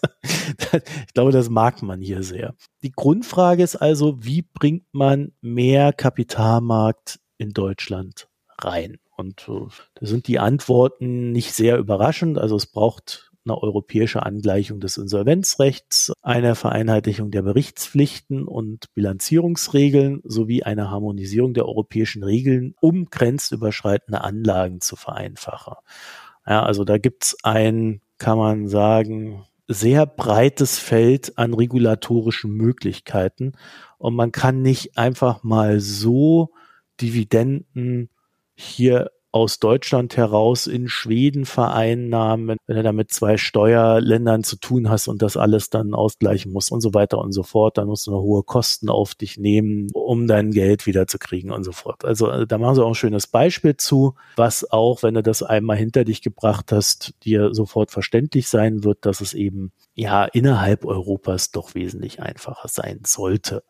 ich 1.06 1.14
glaube, 1.14 1.32
das 1.32 1.50
mag 1.50 1.82
man 1.82 2.02
hier 2.02 2.24
sehr. 2.24 2.56
Die 2.82 2.92
Grundfrage 2.92 3.62
ist 3.62 3.76
also, 3.76 4.24
wie 4.24 4.42
bringt 4.42 4.86
man 4.94 5.34
mehr 5.42 5.92
Kapitalmarkt 5.92 7.20
in 7.38 7.52
Deutschland 7.52 8.30
rein? 8.58 9.00
Und 9.18 9.50
äh, 9.50 9.68
da 9.96 10.06
sind 10.06 10.28
die 10.28 10.40
Antworten 10.40 11.34
nicht 11.34 11.54
sehr 11.54 11.78
überraschend. 11.78 12.38
Also 12.38 12.56
es 12.56 12.68
braucht 12.68 13.30
eine 13.46 13.62
europäische 13.62 14.26
Angleichung 14.26 14.80
des 14.80 14.98
Insolvenzrechts, 14.98 16.14
eine 16.22 16.56
Vereinheitlichung 16.56 17.32
der 17.32 17.42
Berichtspflichten 17.42 18.46
und 18.46 18.94
Bilanzierungsregeln 18.94 20.22
sowie 20.24 20.64
eine 20.64 20.90
Harmonisierung 20.90 21.54
der 21.54 21.66
europäischen 21.66 22.24
Regeln, 22.24 22.76
um 22.80 23.10
grenzüberschreitende 23.10 24.22
Anlagen 24.22 24.82
zu 24.82 24.96
vereinfachen. 24.96 25.76
Ja, 26.48 26.64
also 26.64 26.84
da 26.84 26.98
gibt's 26.98 27.38
ein, 27.44 28.02
kann 28.20 28.38
man 28.38 28.68
sagen, 28.68 29.46
sehr 29.68 30.06
breites 30.06 30.78
Feld 30.78 31.38
an 31.38 31.54
regulatorischen 31.54 32.52
Möglichkeiten. 32.52 33.54
Und 33.98 34.16
man 34.16 34.32
kann 34.32 34.62
nicht 34.62 34.98
einfach 34.98 35.44
mal 35.44 35.80
so 35.80 36.52
Dividenden 37.02 38.10
hier 38.56 39.12
aus 39.32 39.60
Deutschland 39.60 40.18
heraus 40.18 40.66
in 40.66 40.88
Schweden 40.88 41.46
vereinnahmen, 41.46 42.58
wenn 42.66 42.76
du 42.76 42.84
damit 42.84 43.12
zwei 43.12 43.38
Steuerländern 43.38 44.44
zu 44.44 44.56
tun 44.56 44.90
hast 44.90 45.08
und 45.08 45.22
das 45.22 45.38
alles 45.38 45.70
dann 45.70 45.94
ausgleichen 45.94 46.52
musst 46.52 46.72
und 46.72 46.82
so 46.82 46.94
weiter 46.94 47.20
und 47.20 47.32
so 47.32 47.44
fort, 47.44 47.78
dann 47.78 47.88
musst 47.88 48.08
du 48.08 48.12
noch 48.12 48.22
hohe 48.22 48.44
Kosten 48.44 48.90
auf 48.90 49.14
dich 49.14 49.38
nehmen, 49.38 49.88
um 49.94 50.28
dein 50.28 50.52
Geld 50.52 50.88
wiederzukriegen 50.88 51.52
und 51.52 51.64
so 51.64 51.72
fort. 51.72 52.06
Also 52.06 52.30
äh, 52.30 52.48
da 52.48 52.58
machen 52.58 52.76
sie 52.76 52.84
auch 52.84 52.90
ein 52.90 52.96
schönes 52.96 53.28
Beispiel 53.28 53.78
zu, 53.78 54.16
was 54.36 54.70
auch, 54.72 55.04
wenn 55.04 55.14
du 55.14 55.22
das 55.22 55.44
einmal 55.44 55.78
hinter 55.78 56.06
dich 56.06 56.22
gebracht 56.22 56.72
hast, 56.72 57.14
dir 57.24 57.54
sofort 57.54 57.92
verständlich 57.92 58.50
sein 58.50 58.84
wird, 58.84 59.06
dass 59.06 59.22
es 59.22 59.34
eben 59.36 59.72
ja 59.94 60.26
innerhalb 60.26 60.86
Europas 60.86 61.52
doch 61.52 61.76
wesentlich 61.76 62.22
einfacher 62.22 62.68
sein 62.68 63.02
sollte 63.06 63.64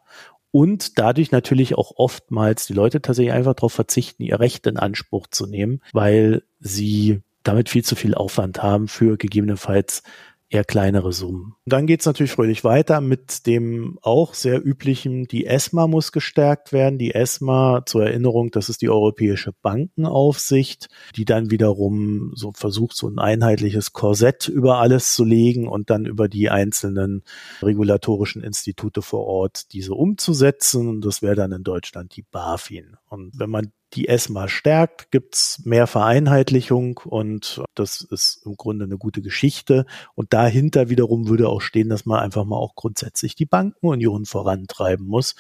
und 0.52 0.98
dadurch 0.98 1.32
natürlich 1.32 1.76
auch 1.76 1.94
oftmals 1.96 2.66
die 2.66 2.74
Leute 2.74 3.02
tatsächlich 3.02 3.34
einfach 3.34 3.54
darauf 3.54 3.74
verzichten, 3.74 4.24
ihr 4.24 4.40
Recht 4.40 4.66
in 4.68 4.78
Anspruch 4.78 5.28
zu 5.28 5.46
nehmen, 5.46 5.82
weil 5.94 6.44
sie 6.60 7.22
damit 7.44 7.70
viel 7.70 7.84
zu 7.84 7.96
viel 7.96 8.16
Aufwand 8.16 8.62
haben 8.62 8.88
für 8.88 9.18
gegebenenfalls 9.18 10.04
eher 10.50 10.64
kleinere 10.64 11.14
Summen. 11.14 11.54
dann 11.66 11.86
geht 11.86 12.00
es 12.00 12.08
natürlich 12.08 12.32
fröhlich 12.32 12.64
weiter 12.64 13.02
mit 13.02 13.46
dem 13.46 14.00
auch 14.02 14.34
sehr 14.34 14.66
üblichen, 14.66 15.26
die 15.26 15.46
ESMA 15.46 15.86
muss 15.88 16.12
gestärkt 16.12 16.74
werden. 16.74 16.98
Die 16.98 17.14
ESMA, 17.14 17.84
zur 17.86 18.06
Erinnerung, 18.06 18.50
das 18.50 18.68
ist 18.70 18.82
die 18.82 18.90
Europäische 18.90 19.54
Bankenaufsicht, 19.62 20.90
die 21.16 21.26
dann 21.26 21.52
wiederum 21.52 22.32
so 22.34 22.52
versucht, 22.52 22.96
so 22.96 23.08
ein 23.08 23.20
einheitliches 23.20 23.94
Korsett 23.94 24.48
über 24.48 24.80
alles 24.80 25.14
zu 25.14 25.24
legen 25.24 25.68
und 25.68 25.92
dann 25.92 26.06
über 26.06 26.28
die 26.28 26.50
einzelnen 26.50 27.24
regulatorischen 27.62 28.44
Institute 28.44 29.04
vor 29.04 29.26
Ort 29.28 29.72
diese 29.74 29.94
umzusetzen. 29.94 30.88
Und 30.88 31.06
das 31.06 31.22
wäre 31.22 31.36
dann 31.36 31.52
in 31.52 31.64
Deutschland 31.64 32.16
die 32.16 32.24
BaFin. 32.24 32.98
Und 33.08 33.38
wenn 33.38 33.52
man 33.52 33.72
die 33.94 34.08
ESMA 34.08 34.48
stärkt, 34.48 35.12
gibt's 35.12 35.62
mehr 35.66 35.88
Vereinheitlichung 35.88 37.00
und 37.04 37.64
das 37.76 38.02
ist 38.02 38.46
im 38.46 38.56
Grunde 38.56 38.86
eine 38.86 38.98
gute 38.98 39.22
Geschichte. 39.22 39.86
Und 40.16 40.34
dahinter 40.34 40.90
wiederum 40.90 41.28
würde 41.28 41.50
auch 41.50 41.62
stehen, 41.62 41.90
dass 41.90 42.06
man 42.06 42.20
einfach 42.20 42.46
mal 42.46 42.58
auch 42.58 42.76
grundsätzlich 42.76 43.36
die 43.36 43.46
Bankenunion 43.46 44.26
vorantreiben 44.26 45.08
muss, 45.08 45.36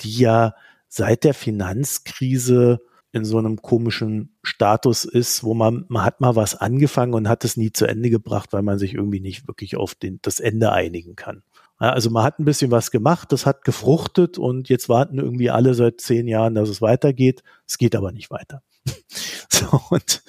die 0.00 0.18
ja 0.18 0.54
seit 0.88 1.24
der 1.24 1.34
Finanzkrise 1.34 2.80
in 3.12 3.24
so 3.24 3.38
einem 3.38 3.60
komischen 3.60 4.36
Status 4.42 5.04
ist, 5.04 5.42
wo 5.42 5.54
man, 5.54 5.84
man 5.88 6.04
hat 6.04 6.20
mal 6.20 6.36
was 6.36 6.54
angefangen 6.54 7.14
und 7.14 7.28
hat 7.28 7.44
es 7.44 7.56
nie 7.56 7.72
zu 7.72 7.86
Ende 7.86 8.08
gebracht, 8.08 8.52
weil 8.52 8.62
man 8.62 8.78
sich 8.78 8.94
irgendwie 8.94 9.20
nicht 9.20 9.48
wirklich 9.48 9.76
auf 9.76 9.96
den, 9.96 10.20
das 10.22 10.38
Ende 10.38 10.70
einigen 10.72 11.16
kann. 11.16 11.42
Also 11.88 12.10
man 12.10 12.24
hat 12.24 12.38
ein 12.38 12.44
bisschen 12.44 12.70
was 12.70 12.90
gemacht, 12.90 13.32
das 13.32 13.46
hat 13.46 13.64
gefruchtet 13.64 14.36
und 14.36 14.68
jetzt 14.68 14.90
warten 14.90 15.18
irgendwie 15.18 15.48
alle 15.48 15.72
seit 15.72 16.00
zehn 16.02 16.28
Jahren, 16.28 16.54
dass 16.54 16.68
es 16.68 16.82
weitergeht. 16.82 17.42
Es 17.66 17.78
geht 17.78 17.96
aber 17.96 18.12
nicht 18.12 18.30
weiter. 18.30 18.62
so, 19.48 19.80
und 19.88 20.22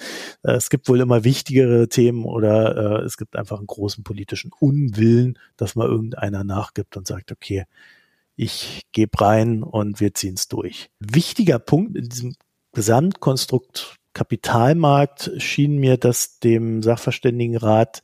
äh, 0.44 0.52
es 0.52 0.70
gibt 0.70 0.88
wohl 0.88 1.00
immer 1.00 1.24
wichtigere 1.24 1.88
Themen 1.88 2.24
oder 2.24 3.02
äh, 3.02 3.04
es 3.04 3.18
gibt 3.18 3.36
einfach 3.36 3.58
einen 3.58 3.66
großen 3.66 4.02
politischen 4.02 4.50
Unwillen, 4.58 5.38
dass 5.58 5.76
mal 5.76 5.88
irgendeiner 5.88 6.42
nachgibt 6.42 6.96
und 6.96 7.06
sagt, 7.06 7.30
okay, 7.32 7.64
ich 8.34 8.86
gebe 8.92 9.20
rein 9.20 9.62
und 9.62 10.00
wir 10.00 10.14
ziehen 10.14 10.34
es 10.34 10.48
durch. 10.48 10.90
Wichtiger 11.00 11.58
Punkt 11.58 11.98
in 11.98 12.08
diesem 12.08 12.34
Gesamtkonstrukt 12.72 13.96
Kapitalmarkt 14.14 15.32
schien 15.38 15.78
mir, 15.78 15.96
dass 15.96 16.38
dem 16.38 16.82
Sachverständigenrat 16.82 18.02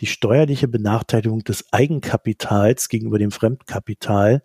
die 0.00 0.06
steuerliche 0.06 0.68
Benachteiligung 0.68 1.44
des 1.44 1.72
Eigenkapitals 1.72 2.88
gegenüber 2.88 3.18
dem 3.18 3.30
Fremdkapital. 3.30 4.42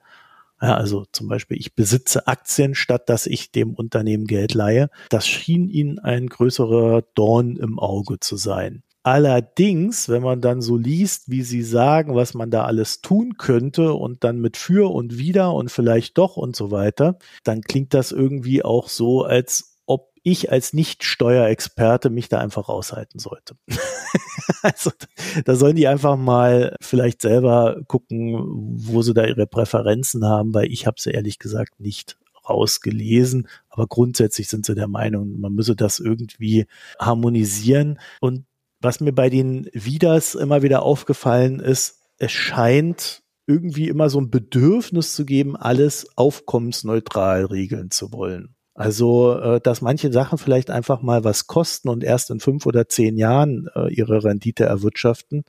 Ja, 0.62 0.76
also 0.76 1.06
zum 1.12 1.28
Beispiel, 1.28 1.58
ich 1.58 1.76
besitze 1.76 2.28
Aktien, 2.28 2.74
statt 2.76 3.10
dass 3.10 3.26
ich 3.26 3.52
dem 3.52 3.74
Unternehmen 3.74 4.26
Geld 4.26 4.54
leihe. 4.54 4.89
Das 5.10 5.28
schien 5.28 5.70
ihnen 5.70 6.00
ein 6.00 6.28
größerer 6.28 7.04
Dorn 7.16 7.58
im 7.58 7.80
Auge 7.80 8.20
zu 8.20 8.38
sein. 8.38 8.84
Allerdings, 9.06 10.08
wenn 10.08 10.24
man 10.24 10.39
dann 10.39 10.62
so 10.62 10.78
liest, 10.78 11.30
wie 11.30 11.42
sie 11.42 11.62
sagen, 11.62 12.16
was 12.16 12.34
man 12.34 12.50
da 12.50 12.63
alles 12.63 13.02
tun 13.02 13.36
könnte 13.38 13.94
und 13.94 14.24
dann 14.24 14.39
mit 14.39 14.56
für 14.56 14.94
und 14.94 15.18
wieder 15.18 15.54
und 15.54 15.70
vielleicht 15.70 16.18
doch 16.18 16.38
und 16.38 16.56
so 16.56 16.72
weiter, 16.72 17.18
dann 17.44 17.62
klingt 17.62 17.94
das 17.94 18.13
irgendwie 18.13 18.63
auch 18.63 18.88
so, 18.88 19.24
als 19.24 19.72
ich 20.23 20.51
als 20.51 20.73
Nicht-Steuerexperte 20.73 22.09
mich 22.09 22.29
da 22.29 22.39
einfach 22.39 22.69
raushalten 22.69 23.19
sollte. 23.19 23.55
also 24.62 24.91
da 25.45 25.55
sollen 25.55 25.75
die 25.75 25.88
einfach 25.88 26.15
mal 26.17 26.75
vielleicht 26.81 27.21
selber 27.21 27.81
gucken, 27.88 28.38
wo 28.41 29.01
sie 29.01 29.13
da 29.13 29.25
ihre 29.25 29.45
Präferenzen 29.47 30.25
haben, 30.25 30.53
weil 30.53 30.71
ich 30.71 30.88
habe 30.88 30.99
sie 30.99 31.12
ehrlich 31.12 31.39
gesagt 31.39 31.79
nicht 31.79 32.17
rausgelesen. 32.49 33.47
Aber 33.69 33.88
grundsätzlich 33.88 34.47
sind 34.47 34.65
sie 34.65 34.75
der 34.75 34.88
Meinung, 34.88 35.39
man 35.39 35.53
müsse 35.53 35.75
das 35.75 35.99
irgendwie 35.99 36.65
harmonisieren. 36.99 37.99
Und 38.21 38.45
was 38.79 38.99
mir 38.99 39.13
bei 39.13 39.29
den 39.29 39.69
Widers 39.73 40.36
immer 40.36 40.62
wieder 40.62 40.83
aufgefallen 40.83 41.59
ist, 41.59 41.99
es 42.17 42.31
scheint 42.31 43.23
irgendwie 43.45 43.89
immer 43.89 44.09
so 44.09 44.21
ein 44.21 44.29
Bedürfnis 44.29 45.15
zu 45.15 45.25
geben, 45.25 45.57
alles 45.57 46.17
aufkommensneutral 46.17 47.45
regeln 47.45 47.91
zu 47.91 48.13
wollen. 48.13 48.55
Also, 48.75 49.38
äh, 49.38 49.62
dass 49.62 49.81
manche 49.81 50.12
Sachen 50.12 50.38
vielleicht 50.38 50.69
einfach 50.69 51.01
mal 51.01 51.23
was 51.23 51.47
kosten 51.47 51.89
und 51.89 52.03
erst 52.03 52.31
in 52.31 52.39
fünf 52.39 52.65
oder 52.65 52.88
zehn 52.88 53.17
Jahren 53.17 53.69
äh, 53.75 53.93
ihre 53.93 54.23
Rendite 54.23 54.65
erwirtschaften, 54.65 55.43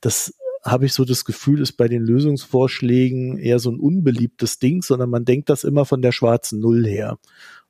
das 0.00 0.34
habe 0.64 0.86
ich 0.86 0.94
so 0.94 1.04
das 1.04 1.26
Gefühl, 1.26 1.60
ist 1.60 1.72
bei 1.72 1.88
den 1.88 2.02
Lösungsvorschlägen 2.02 3.38
eher 3.38 3.58
so 3.58 3.70
ein 3.70 3.78
unbeliebtes 3.78 4.58
Ding, 4.58 4.82
sondern 4.82 5.10
man 5.10 5.26
denkt 5.26 5.50
das 5.50 5.62
immer 5.62 5.84
von 5.84 6.00
der 6.00 6.12
schwarzen 6.12 6.58
Null 6.60 6.86
her. 6.86 7.18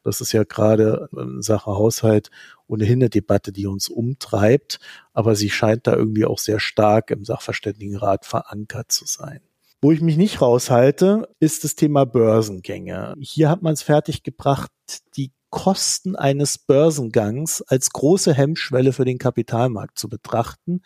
Das 0.05 0.21
ist 0.21 0.33
ja 0.33 0.45
gerade 0.45 1.09
in 1.17 1.43
Sache 1.43 1.73
Haushalt 1.73 2.31
ohnehin 2.69 2.99
eine 2.99 3.11
Debatte, 3.11 3.53
die 3.53 3.67
uns 3.67 3.89
umtreibt, 3.89 4.79
aber 5.13 5.35
sie 5.35 5.51
scheint 5.51 5.87
da 5.87 5.97
irgendwie 5.97 6.25
auch 6.25 6.39
sehr 6.39 6.61
stark 6.61 7.11
im 7.11 7.25
Sachverständigenrat 7.25 8.27
verankert 8.27 8.93
zu 8.93 9.07
sein. 9.07 9.41
Wo 9.81 9.93
ich 9.93 10.01
mich 10.01 10.17
nicht 10.17 10.41
raushalte, 10.41 11.29
ist 11.41 11.65
das 11.65 11.75
Thema 11.75 12.07
Börsengänge. 12.07 13.15
Hier 13.19 13.51
hat 13.51 13.63
man 13.63 13.75
es 13.75 13.83
fertiggebracht, 13.83 14.71
die 15.17 15.33
Kosten 15.51 16.17
eines 16.17 16.59
Börsengangs 16.59 17.63
als 17.63 17.91
große 17.91 18.35
Hemmschwelle 18.35 18.93
für 18.93 19.05
den 19.05 19.19
Kapitalmarkt 19.19 19.99
zu 19.99 20.09
betrachten. 20.09 20.83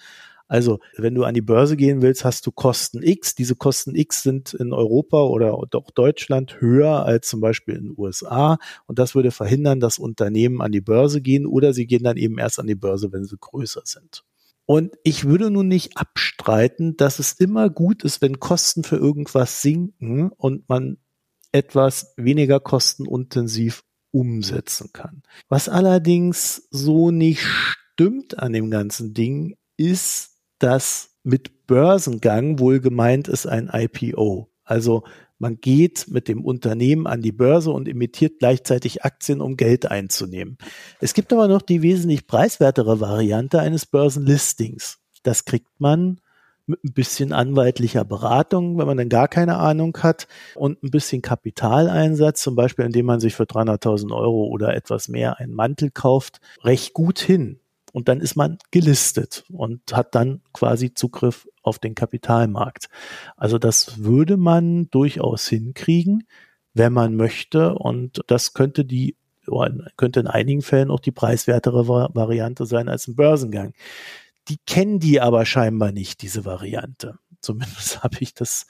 Also, 0.47 0.79
wenn 0.97 1.15
du 1.15 1.25
an 1.25 1.35
die 1.35 1.43
Börse 1.43 1.77
gehen 1.77 2.01
willst, 2.01 2.25
hast 2.25 2.47
du 2.47 2.53
Kosten 2.53 3.03
X. 3.03 3.35
Diese 3.35 3.55
Kosten 3.55 3.95
X 3.95 4.23
sind 4.23 4.55
in 4.55 4.73
Europa 4.73 5.23
oder 5.23 5.55
auch 5.55 5.91
Deutschland 5.91 6.61
höher 6.61 7.05
als 7.05 7.29
zum 7.29 7.41
Beispiel 7.41 7.77
in 7.77 7.85
den 7.85 7.95
USA. 7.97 8.59
Und 8.87 8.99
das 8.99 9.15
würde 9.15 9.31
verhindern, 9.31 9.79
dass 9.79 9.99
Unternehmen 9.99 10.63
an 10.63 10.73
die 10.73 10.81
Börse 10.81 11.21
gehen 11.21 11.47
oder 11.47 11.75
sie 11.75 11.87
gehen 11.87 12.03
dann 12.03 12.17
eben 12.17 12.39
erst 12.39 12.59
an 12.59 12.67
die 12.67 12.75
Börse, 12.75 13.13
wenn 13.13 13.25
sie 13.25 13.37
größer 13.39 13.83
sind. 13.85 14.25
Und 14.65 14.97
ich 15.03 15.25
würde 15.25 15.51
nun 15.51 15.69
nicht 15.69 15.97
abstreiten, 15.97 16.97
dass 16.97 17.19
es 17.19 17.33
immer 17.33 17.71
gut 17.71 18.05
ist, 18.05 18.21
wenn 18.21 18.39
Kosten 18.39 18.85
für 18.85 18.97
irgendwas 18.97 19.63
sinken 19.63 20.31
und 20.31 20.69
man 20.69 20.99
etwas 21.53 22.13
weniger 22.17 22.61
kostenintensiv 22.61 23.83
umsetzen 24.11 24.91
kann. 24.93 25.23
Was 25.49 25.69
allerdings 25.69 26.69
so 26.71 27.11
nicht 27.11 27.43
stimmt 27.43 28.39
an 28.39 28.53
dem 28.53 28.71
ganzen 28.71 29.15
Ding, 29.15 29.57
ist, 29.77 30.37
dass 30.59 31.17
mit 31.23 31.67
Börsengang 31.67 32.59
wohl 32.59 32.81
gemeint 32.81 33.29
ist 33.29 33.47
ein 33.47 33.71
IPO. 33.73 34.51
Also 34.65 35.05
man 35.39 35.61
geht 35.61 36.09
mit 36.09 36.27
dem 36.27 36.45
Unternehmen 36.45 37.07
an 37.07 37.23
die 37.23 37.33
Börse 37.33 37.71
und 37.71 37.87
emittiert 37.87 38.41
gleichzeitig 38.41 39.05
Aktien, 39.05 39.41
um 39.41 39.57
Geld 39.57 39.87
einzunehmen. 39.91 40.59
Es 41.01 41.15
gibt 41.15 41.33
aber 41.33 41.47
noch 41.47 41.63
die 41.63 41.83
wesentlich 41.83 42.27
preiswertere 42.27 43.01
Variante 43.01 43.61
eines 43.61 43.87
Börsenlistings. 43.87 44.99
Das 45.23 45.45
kriegt 45.45 45.81
man 45.81 46.21
mit 46.69 46.85
ein 46.85 46.93
bisschen 46.93 47.33
anwaltlicher 47.33 48.05
Beratung, 48.05 48.79
wenn 48.79 48.87
man 48.87 48.97
dann 48.97 49.09
gar 49.09 49.29
keine 49.29 49.57
Ahnung 49.57 49.97
hat 50.03 50.29
und 50.55 50.83
ein 50.83 50.91
bisschen 50.91 51.23
Kapitaleinsatz, 51.23 52.43
zum 52.43 52.55
Beispiel 52.55 52.85
indem 52.85 53.07
man 53.07 53.21
sich 53.21 53.35
für 53.35 53.45
300.000 53.45 54.15
Euro 54.15 54.45
oder 54.45 54.75
etwas 54.75 55.09
mehr 55.09 55.39
einen 55.39 55.55
Mantel 55.55 55.91
kauft, 55.91 56.41
recht 56.63 56.93
gut 56.93 57.19
hin 57.19 57.61
und 57.93 58.09
dann 58.09 58.21
ist 58.21 58.37
man 58.37 58.59
gelistet 58.71 59.45
und 59.51 59.81
hat 59.93 60.15
dann 60.15 60.43
quasi 60.53 60.95
Zugriff 60.95 61.49
auf 61.63 61.79
den 61.79 61.95
Kapitalmarkt. 61.95 62.89
Also 63.37 63.59
das 63.59 64.05
würde 64.05 64.37
man 64.37 64.89
durchaus 64.91 65.49
hinkriegen, 65.49 66.27
wenn 66.75 66.93
man 66.93 67.17
möchte 67.17 67.75
und 67.75 68.21
das 68.27 68.55
könnte 68.55 68.85
die 68.85 69.17
könnte 69.97 70.21
in 70.21 70.27
einigen 70.27 70.61
Fällen 70.61 70.91
auch 70.91 71.01
die 71.01 71.11
preiswertere 71.11 71.89
Variante 71.89 72.67
sein 72.67 72.89
als 72.91 73.09
ein 73.09 73.17
Börsengang. 73.17 73.73
Die 74.49 74.59
kennen 74.67 74.99
die 75.01 75.21
aber 75.21 75.45
scheinbar 75.47 75.93
nicht, 75.93 76.23
diese 76.23 76.45
Variante. 76.45 77.19
Zumindest 77.41 78.03
habe 78.03 78.17
ich 78.21 78.35
das 78.35 78.67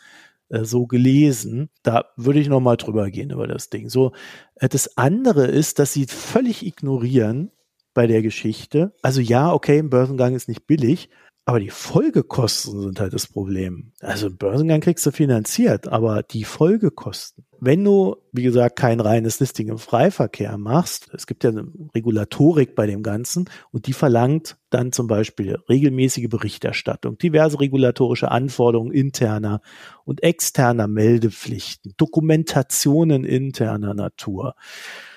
äh, 0.48 0.64
so 0.64 0.86
gelesen. 0.86 1.70
Da 1.82 2.06
würde 2.16 2.40
ich 2.40 2.48
noch 2.48 2.60
mal 2.60 2.76
drüber 2.76 3.10
gehen 3.10 3.30
über 3.30 3.46
das 3.46 3.70
Ding. 3.70 3.88
So, 3.88 4.12
äh, 4.56 4.68
das 4.68 4.96
andere 4.96 5.46
ist, 5.46 5.78
dass 5.78 5.92
sie 5.92 6.06
völlig 6.06 6.64
ignorieren, 6.66 7.52
bei 7.98 8.06
der 8.06 8.22
Geschichte. 8.22 8.94
Also 9.02 9.20
ja, 9.20 9.52
okay, 9.52 9.80
ein 9.80 9.90
Börsengang 9.90 10.36
ist 10.36 10.46
nicht 10.46 10.68
billig, 10.68 11.10
aber 11.44 11.58
die 11.58 11.70
Folgekosten 11.70 12.80
sind 12.80 13.00
halt 13.00 13.12
das 13.12 13.26
Problem. 13.26 13.90
Also 13.98 14.28
ein 14.28 14.36
Börsengang 14.36 14.80
kriegst 14.80 15.04
du 15.04 15.10
finanziert, 15.10 15.88
aber 15.88 16.22
die 16.22 16.44
Folgekosten. 16.44 17.44
Wenn 17.60 17.82
du, 17.82 18.16
wie 18.30 18.44
gesagt, 18.44 18.76
kein 18.76 19.00
reines 19.00 19.40
Listing 19.40 19.68
im 19.68 19.78
Freiverkehr 19.78 20.56
machst, 20.58 21.08
es 21.12 21.26
gibt 21.26 21.42
ja 21.42 21.50
eine 21.50 21.66
Regulatorik 21.92 22.76
bei 22.76 22.86
dem 22.86 23.02
Ganzen 23.02 23.50
und 23.72 23.88
die 23.88 23.92
verlangt 23.92 24.56
dann 24.70 24.92
zum 24.92 25.08
Beispiel 25.08 25.58
regelmäßige 25.68 26.28
Berichterstattung, 26.28 27.18
diverse 27.18 27.58
regulatorische 27.58 28.30
Anforderungen 28.30 28.92
interner 28.92 29.60
und 30.04 30.22
externer 30.22 30.86
Meldepflichten, 30.86 31.94
Dokumentationen 31.96 33.24
interner 33.24 33.94
Natur. 33.94 34.54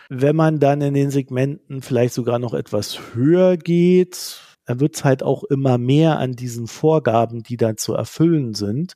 Wenn 0.10 0.36
man 0.36 0.60
dann 0.60 0.82
in 0.82 0.96
den 0.96 1.12
Segmenten 1.12 1.82
vielleicht 1.82 2.16
sogar 2.16 2.40
noch 2.40 2.56
etwas 2.56 3.14
höher 3.14 3.56
geht, 3.56 4.42
dann 4.66 4.80
wird 4.80 4.96
es 4.96 5.04
halt 5.04 5.22
auch 5.22 5.44
immer 5.44 5.78
mehr 5.78 6.18
an 6.18 6.34
diesen 6.34 6.68
Vorgaben, 6.68 7.44
die 7.44 7.58
dann 7.58 7.78
zu 7.78 7.94
erfüllen 7.94 8.56
sind. 8.56 8.94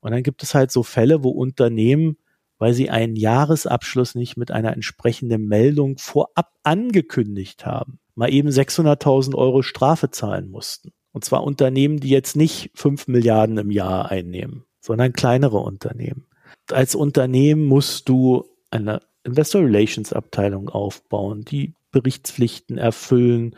Und 0.00 0.10
dann 0.10 0.22
gibt 0.22 0.42
es 0.42 0.54
halt 0.54 0.72
so 0.72 0.82
Fälle, 0.82 1.22
wo 1.22 1.30
Unternehmen, 1.30 2.16
weil 2.58 2.74
sie 2.74 2.90
einen 2.90 3.16
Jahresabschluss 3.16 4.14
nicht 4.14 4.36
mit 4.36 4.50
einer 4.50 4.72
entsprechenden 4.72 5.46
Meldung 5.46 5.98
vorab 5.98 6.52
angekündigt 6.62 7.64
haben, 7.66 7.98
mal 8.14 8.32
eben 8.32 8.48
600.000 8.48 9.34
Euro 9.34 9.62
Strafe 9.62 10.10
zahlen 10.10 10.50
mussten. 10.50 10.92
Und 11.12 11.24
zwar 11.24 11.44
Unternehmen, 11.44 12.00
die 12.00 12.10
jetzt 12.10 12.36
nicht 12.36 12.70
5 12.74 13.08
Milliarden 13.08 13.58
im 13.58 13.70
Jahr 13.70 14.10
einnehmen, 14.10 14.64
sondern 14.80 15.12
kleinere 15.12 15.58
Unternehmen. 15.58 16.26
Als 16.70 16.94
Unternehmen 16.94 17.64
musst 17.64 18.08
du 18.08 18.44
eine 18.70 19.00
Investor 19.24 19.62
Relations 19.62 20.12
Abteilung 20.12 20.68
aufbauen, 20.68 21.44
die 21.44 21.74
Berichtspflichten 21.90 22.78
erfüllen, 22.78 23.56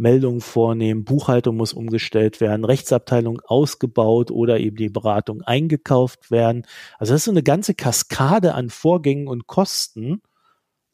Meldungen 0.00 0.40
vornehmen, 0.40 1.04
Buchhaltung 1.04 1.56
muss 1.56 1.72
umgestellt 1.72 2.40
werden, 2.40 2.64
Rechtsabteilung 2.64 3.40
ausgebaut 3.40 4.30
oder 4.30 4.58
eben 4.58 4.76
die 4.76 4.88
Beratung 4.88 5.42
eingekauft 5.42 6.30
werden. 6.30 6.66
Also 6.98 7.12
das 7.12 7.20
ist 7.20 7.24
so 7.26 7.30
eine 7.30 7.42
ganze 7.42 7.74
Kaskade 7.74 8.54
an 8.54 8.70
Vorgängen 8.70 9.28
und 9.28 9.46
Kosten, 9.46 10.22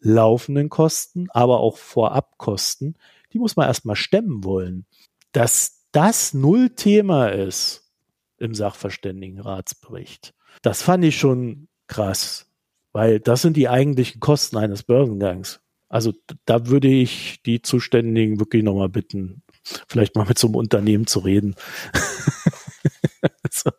laufenden 0.00 0.68
Kosten, 0.68 1.28
aber 1.30 1.60
auch 1.60 1.78
Vorabkosten, 1.78 2.98
die 3.32 3.38
muss 3.38 3.56
man 3.56 3.68
erstmal 3.68 3.96
stemmen 3.96 4.44
wollen. 4.44 4.86
Dass 5.32 5.86
das 5.92 6.34
null 6.34 6.70
Thema 6.70 7.28
ist 7.28 7.90
im 8.38 8.54
Sachverständigenratsbericht, 8.54 10.34
das 10.62 10.82
fand 10.82 11.04
ich 11.04 11.16
schon 11.16 11.68
krass. 11.86 12.50
Weil 12.92 13.20
das 13.20 13.42
sind 13.42 13.56
die 13.56 13.68
eigentlichen 13.68 14.20
Kosten 14.20 14.56
eines 14.56 14.82
Börsengangs. 14.82 15.60
Also 15.88 16.12
da 16.44 16.66
würde 16.66 16.88
ich 16.88 17.42
die 17.44 17.62
Zuständigen 17.62 18.40
wirklich 18.40 18.62
nochmal 18.62 18.88
bitten, 18.88 19.42
vielleicht 19.88 20.16
mal 20.16 20.26
mit 20.26 20.38
so 20.38 20.48
einem 20.48 20.56
Unternehmen 20.56 21.06
zu 21.06 21.20
reden. 21.20 21.54
also, 23.42 23.70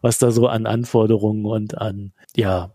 was 0.00 0.18
da 0.18 0.30
so 0.30 0.46
an 0.46 0.66
Anforderungen 0.66 1.44
und 1.44 1.76
an 1.76 2.12
ja, 2.34 2.74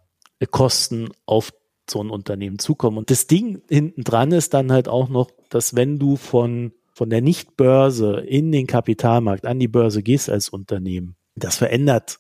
Kosten 0.51 1.09
auf 1.25 1.51
so 1.89 2.01
ein 2.01 2.09
Unternehmen 2.09 2.59
zukommen. 2.59 2.97
Und 2.97 3.09
das 3.09 3.27
Ding 3.27 3.61
hinten 3.69 4.03
dran 4.03 4.31
ist 4.31 4.53
dann 4.53 4.71
halt 4.71 4.87
auch 4.87 5.09
noch, 5.09 5.31
dass 5.49 5.75
wenn 5.75 5.99
du 5.99 6.15
von, 6.15 6.73
von 6.93 7.09
der 7.09 7.21
Nicht-Börse 7.21 8.21
in 8.21 8.51
den 8.51 8.67
Kapitalmarkt 8.67 9.45
an 9.45 9.59
die 9.59 9.67
Börse 9.67 10.01
gehst 10.03 10.29
als 10.29 10.49
Unternehmen, 10.49 11.17
das 11.35 11.57
verändert 11.57 12.19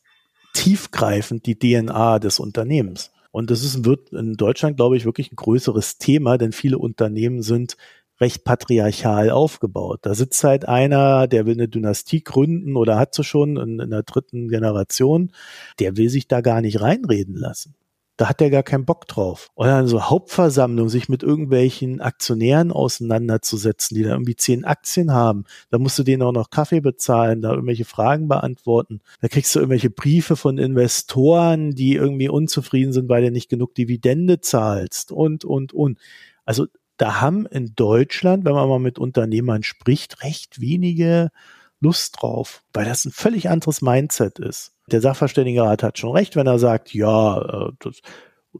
tiefgreifend 0.53 1.45
die 1.45 1.57
DNA 1.57 2.19
des 2.19 2.39
Unternehmens. 2.39 3.11
Und 3.33 3.49
das 3.49 3.63
ist, 3.63 3.83
wird 3.83 4.13
in 4.13 4.35
Deutschland, 4.35 4.77
glaube 4.77 4.95
ich, 4.95 5.05
wirklich 5.05 5.31
ein 5.31 5.35
größeres 5.35 5.97
Thema, 5.97 6.37
denn 6.37 6.51
viele 6.51 6.77
Unternehmen 6.77 7.41
sind 7.41 7.77
recht 8.21 8.43
patriarchal 8.43 9.31
aufgebaut. 9.31 10.01
Da 10.03 10.13
sitzt 10.13 10.43
halt 10.43 10.67
einer, 10.67 11.25
der 11.27 11.47
will 11.47 11.55
eine 11.55 11.67
Dynastie 11.67 12.23
gründen 12.23 12.77
oder 12.77 12.99
hat 12.99 13.15
sie 13.15 13.23
schon 13.23 13.57
in, 13.57 13.79
in 13.79 13.89
der 13.89 14.03
dritten 14.03 14.49
Generation, 14.49 15.31
der 15.79 15.97
will 15.97 16.09
sich 16.09 16.27
da 16.27 16.41
gar 16.41 16.61
nicht 16.61 16.79
reinreden 16.79 17.35
lassen. 17.35 17.73
Da 18.17 18.29
hat 18.29 18.39
der 18.39 18.51
gar 18.51 18.61
keinen 18.61 18.85
Bock 18.85 19.07
drauf. 19.07 19.49
Oder 19.55 19.71
dann 19.71 19.87
so 19.87 20.03
Hauptversammlung, 20.03 20.87
sich 20.87 21.09
mit 21.09 21.23
irgendwelchen 21.23 21.99
Aktionären 21.99 22.71
auseinanderzusetzen, 22.71 23.95
die 23.95 24.03
da 24.03 24.11
irgendwie 24.11 24.35
zehn 24.35 24.65
Aktien 24.65 25.11
haben. 25.11 25.45
Da 25.71 25.79
musst 25.79 25.97
du 25.97 26.03
denen 26.03 26.21
auch 26.21 26.31
noch 26.31 26.51
Kaffee 26.51 26.79
bezahlen, 26.79 27.41
da 27.41 27.51
irgendwelche 27.51 27.85
Fragen 27.85 28.27
beantworten. 28.27 29.01
Da 29.21 29.29
kriegst 29.29 29.55
du 29.55 29.59
irgendwelche 29.59 29.89
Briefe 29.89 30.35
von 30.35 30.59
Investoren, 30.59 31.71
die 31.71 31.95
irgendwie 31.95 32.29
unzufrieden 32.29 32.93
sind, 32.93 33.09
weil 33.09 33.23
du 33.23 33.31
nicht 33.31 33.49
genug 33.49 33.73
Dividende 33.73 34.41
zahlst 34.41 35.11
und, 35.11 35.43
und, 35.43 35.73
und. 35.73 35.97
Also 36.45 36.67
da 36.97 37.19
haben 37.19 37.47
in 37.47 37.73
Deutschland, 37.75 38.45
wenn 38.45 38.53
man 38.53 38.69
mal 38.69 38.79
mit 38.79 38.99
Unternehmern 38.99 39.63
spricht, 39.63 40.23
recht 40.23 40.61
wenige 40.61 41.31
Lust 41.79 42.21
drauf, 42.21 42.63
weil 42.73 42.85
das 42.85 43.05
ein 43.05 43.11
völlig 43.11 43.49
anderes 43.49 43.81
Mindset 43.81 44.39
ist. 44.39 44.72
Der 44.87 45.01
Sachverständigenrat 45.01 45.83
hat 45.83 45.97
schon 45.97 46.11
recht, 46.11 46.35
wenn 46.35 46.47
er 46.47 46.59
sagt, 46.59 46.93
ja, 46.93 47.41
äh, 47.41 47.71
das 47.79 48.01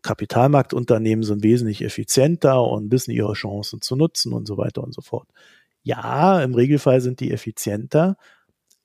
Kapitalmarktunternehmen 0.01 1.24
sind 1.24 1.43
wesentlich 1.43 1.84
effizienter 1.84 2.61
und 2.63 2.91
wissen 2.91 3.11
ihre 3.11 3.34
Chancen 3.34 3.82
zu 3.82 3.95
nutzen 3.95 4.34
und 4.34 4.47
so 4.47 4.57
weiter 4.57 4.84
und 4.84 4.93
so 4.93 5.01
fort. 5.01 5.28
Ja, 5.84 6.41
im 6.41 6.55
Regelfall 6.55 7.01
sind 7.01 7.19
die 7.19 7.32
effizienter, 7.32 8.15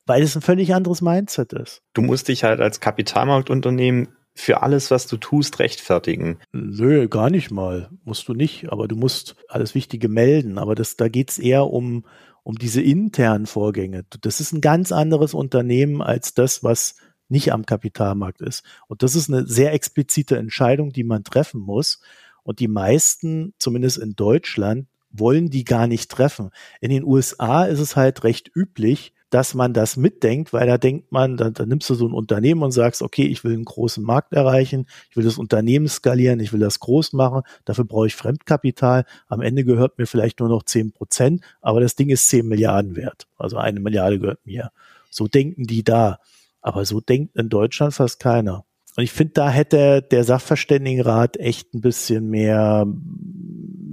weil 0.04 0.22
es 0.22 0.34
ein 0.36 0.42
völlig 0.42 0.74
anderes 0.74 1.00
Mindset 1.00 1.52
ist. 1.52 1.82
Du 1.94 2.02
musst 2.02 2.28
dich 2.28 2.44
halt 2.44 2.60
als 2.60 2.80
Kapitalmarktunternehmen 2.80 4.08
für 4.34 4.62
alles, 4.62 4.90
was 4.90 5.06
du 5.06 5.16
tust, 5.16 5.58
rechtfertigen. 5.58 6.38
Nö, 6.52 7.08
gar 7.08 7.28
nicht 7.28 7.50
mal. 7.50 7.90
Musst 8.04 8.28
du 8.28 8.34
nicht, 8.34 8.70
aber 8.70 8.86
du 8.86 8.94
musst 8.96 9.36
alles 9.48 9.74
Wichtige 9.74 10.08
melden. 10.08 10.58
Aber 10.58 10.74
das, 10.74 10.96
da 10.96 11.08
geht's 11.08 11.38
eher 11.38 11.66
um, 11.66 12.04
um 12.42 12.56
diese 12.56 12.80
internen 12.80 13.46
Vorgänge. 13.46 14.04
Das 14.20 14.40
ist 14.40 14.52
ein 14.52 14.60
ganz 14.60 14.92
anderes 14.92 15.34
Unternehmen 15.34 16.02
als 16.02 16.34
das, 16.34 16.62
was 16.62 16.96
nicht 17.28 17.52
am 17.52 17.66
Kapitalmarkt 17.66 18.40
ist. 18.40 18.64
Und 18.86 19.02
das 19.02 19.14
ist 19.14 19.30
eine 19.30 19.46
sehr 19.46 19.72
explizite 19.72 20.36
Entscheidung, 20.36 20.92
die 20.92 21.04
man 21.04 21.24
treffen 21.24 21.60
muss. 21.60 22.00
Und 22.42 22.60
die 22.60 22.68
meisten, 22.68 23.54
zumindest 23.58 23.98
in 23.98 24.14
Deutschland, 24.16 24.86
wollen 25.10 25.50
die 25.50 25.64
gar 25.64 25.86
nicht 25.86 26.10
treffen. 26.10 26.50
In 26.80 26.90
den 26.90 27.04
USA 27.04 27.64
ist 27.64 27.80
es 27.80 27.96
halt 27.96 28.24
recht 28.24 28.50
üblich, 28.54 29.12
dass 29.30 29.54
man 29.54 29.74
das 29.74 29.96
mitdenkt, 29.96 30.52
weil 30.52 30.66
da 30.66 30.78
denkt 30.78 31.12
man, 31.12 31.36
da, 31.36 31.50
da 31.50 31.66
nimmst 31.66 31.88
du 31.90 31.94
so 31.94 32.06
ein 32.06 32.14
Unternehmen 32.14 32.62
und 32.62 32.72
sagst, 32.72 33.02
okay, 33.02 33.26
ich 33.26 33.44
will 33.44 33.52
einen 33.52 33.64
großen 33.64 34.02
Markt 34.02 34.32
erreichen, 34.32 34.86
ich 35.10 35.16
will 35.16 35.24
das 35.24 35.38
Unternehmen 35.38 35.88
skalieren, 35.88 36.40
ich 36.40 36.52
will 36.52 36.60
das 36.60 36.80
groß 36.80 37.12
machen, 37.12 37.42
dafür 37.64 37.84
brauche 37.84 38.06
ich 38.06 38.16
Fremdkapital. 38.16 39.04
Am 39.28 39.42
Ende 39.42 39.64
gehört 39.64 39.98
mir 39.98 40.06
vielleicht 40.06 40.40
nur 40.40 40.48
noch 40.48 40.62
zehn 40.62 40.92
Prozent, 40.92 41.42
aber 41.60 41.80
das 41.80 41.94
Ding 41.94 42.08
ist 42.08 42.28
zehn 42.28 42.46
Milliarden 42.46 42.96
wert. 42.96 43.26
Also 43.36 43.58
eine 43.58 43.80
Milliarde 43.80 44.18
gehört 44.18 44.46
mir. 44.46 44.70
So 45.10 45.28
denken 45.28 45.64
die 45.64 45.84
da. 45.84 46.20
Aber 46.60 46.84
so 46.84 47.00
denkt 47.00 47.36
in 47.36 47.48
Deutschland 47.48 47.94
fast 47.94 48.20
keiner. 48.20 48.64
Und 48.96 49.04
ich 49.04 49.12
finde, 49.12 49.34
da 49.34 49.50
hätte 49.50 50.02
der 50.02 50.24
Sachverständigenrat 50.24 51.36
echt 51.36 51.72
ein 51.72 51.80
bisschen 51.80 52.28
mehr 52.28 52.86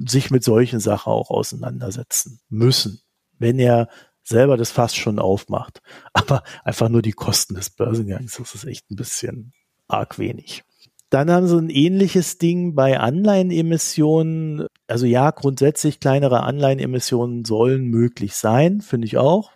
sich 0.07 0.31
mit 0.31 0.43
solchen 0.43 0.79
Sachen 0.79 1.11
auch 1.11 1.29
auseinandersetzen 1.29 2.39
müssen, 2.49 3.01
wenn 3.37 3.59
er 3.59 3.87
selber 4.23 4.57
das 4.57 4.71
fast 4.71 4.97
schon 4.97 5.19
aufmacht. 5.19 5.81
Aber 6.13 6.43
einfach 6.63 6.89
nur 6.89 7.01
die 7.01 7.13
Kosten 7.13 7.55
des 7.55 7.69
Börsengangs, 7.69 8.37
das 8.37 8.55
ist 8.55 8.65
echt 8.65 8.89
ein 8.89 8.95
bisschen 8.95 9.53
arg 9.87 10.17
wenig. 10.17 10.63
Dann 11.11 11.29
haben 11.29 11.47
sie 11.47 11.57
ein 11.57 11.69
ähnliches 11.69 12.39
Ding 12.39 12.73
bei 12.73 12.99
Anleihenemissionen. 12.99 14.65
Also 14.87 15.05
ja, 15.05 15.29
grundsätzlich 15.31 15.99
kleinere 15.99 16.41
Anleihenemissionen 16.43 17.45
sollen 17.45 17.85
möglich 17.85 18.35
sein, 18.35 18.81
finde 18.81 19.05
ich 19.05 19.17
auch. 19.17 19.51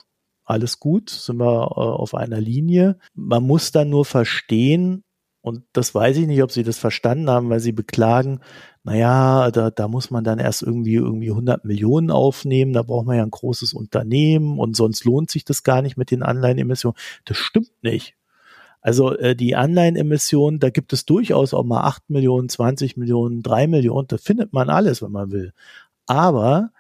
Alles 0.50 0.80
gut, 0.80 1.12
sind 1.12 1.38
wir 1.38 1.46
äh, 1.46 1.80
auf 1.80 2.16
einer 2.16 2.42
Linie. 2.42 2.98
Man 3.14 3.44
muss 3.44 3.72
dann 3.72 3.92
nur 3.92 4.04
verstehen, 4.04 5.04
und 5.42 5.62
das 5.74 5.94
weiß 5.94 6.18
ich 6.18 6.26
nicht, 6.26 6.42
ob 6.42 6.52
sie 6.52 6.64
das 6.64 6.80
verstanden 6.80 7.30
haben, 7.30 7.52
weil 7.52 7.60
sie 7.60 7.72
beklagen, 7.72 8.40
naja, 8.84 9.52
da, 9.52 9.70
da 9.70 9.88
muss 9.88 10.10
man 10.10 10.24
dann 10.24 10.40
erst 10.40 10.64
irgendwie, 10.64 10.96
irgendwie 10.96 11.30
100 11.30 11.66
Millionen 11.66 12.10
aufnehmen, 12.10 12.74
da 12.74 12.82
braucht 12.82 13.06
man 13.06 13.18
ja 13.18 13.22
ein 13.22 13.30
großes 13.30 13.76
Unternehmen 13.76 14.58
und 14.58 14.76
sonst 14.76 15.06
lohnt 15.06 15.30
sich 15.30 15.46
das 15.46 15.62
gar 15.62 15.84
nicht 15.84 15.98
mit 15.98 16.10
den 16.10 16.24
Anleihenemissionen. 16.24 16.98
Das 17.26 17.38
stimmt 17.38 17.84
nicht. 17.84 18.16
Also 18.82 19.16
äh, 19.16 19.36
die 19.36 19.56
Anleihenemissionen, 19.56 20.60
da 20.60 20.72
gibt 20.72 20.94
es 20.94 21.06
durchaus 21.06 21.54
auch 21.54 21.64
mal 21.64 21.84
8 21.84 22.10
Millionen, 22.10 22.50
20 22.50 22.98
Millionen, 22.98 23.44
3 23.44 23.68
Millionen, 23.68 24.08
da 24.08 24.18
findet 24.18 24.52
man 24.52 24.72
alles, 24.72 25.04
wenn 25.04 25.12
man 25.12 25.32
will. 25.32 25.54
Aber 26.08 26.72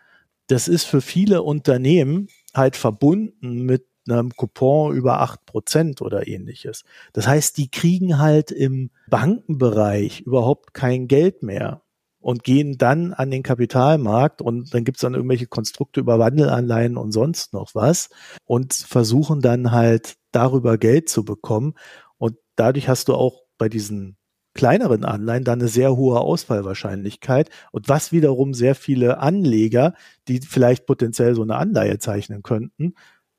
das 0.48 0.68
ist 0.68 0.86
für 0.86 1.02
viele 1.02 1.44
Unternehmen 1.44 2.30
halt 2.56 2.76
verbunden 2.76 3.64
mit 3.64 3.86
einem 4.08 4.32
Coupon 4.36 4.96
über 4.96 5.22
acht 5.22 5.46
Prozent 5.46 6.02
oder 6.02 6.28
ähnliches. 6.28 6.84
Das 7.14 7.28
heißt, 7.28 7.58
die 7.58 7.70
kriegen 7.70 8.18
halt 8.18 8.52
im 8.52 8.92
Bankenbereich 9.10 10.22
überhaupt 10.22 10.74
kein 10.74 11.08
Geld 11.08 11.44
mehr 11.44 11.84
und 12.20 12.44
gehen 12.44 12.78
dann 12.78 13.14
an 13.14 13.32
den 13.32 13.44
Kapitalmarkt 13.44 14.42
und 14.42 14.74
dann 14.74 14.84
gibt's 14.84 15.02
dann 15.02 15.14
irgendwelche 15.14 15.48
Konstrukte 15.48 16.00
über 16.00 16.20
Wandelanleihen 16.20 16.98
und 16.98 17.12
sonst 17.12 17.54
noch 17.54 17.76
was 17.76 18.10
und 18.46 18.74
versuchen 18.74 19.42
dann 19.42 19.72
halt 19.72 20.16
darüber 20.32 20.78
Geld 20.78 21.10
zu 21.10 21.24
bekommen. 21.24 21.76
Und 22.18 22.36
dadurch 22.56 22.90
hast 22.90 23.08
du 23.08 23.16
auch 23.16 23.44
bei 23.58 23.70
diesen 23.70 24.18
kleineren 24.54 25.06
Anleihen 25.06 25.44
dann 25.44 25.60
eine 25.60 25.70
sehr 25.70 25.96
hohe 25.96 26.20
Ausfallwahrscheinlichkeit 26.20 27.50
und 27.72 27.88
was 27.88 28.12
wiederum 28.12 28.54
sehr 28.54 28.76
viele 28.76 29.20
Anleger, 29.20 29.94
die 30.28 30.40
vielleicht 30.42 30.86
potenziell 30.86 31.36
so 31.36 31.44
eine 31.44 31.56
Anleihe 31.56 32.00
zeichnen 32.00 32.44
könnten, 32.44 32.96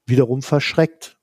wiederum 0.06 0.42
verschreckt. 0.42 1.18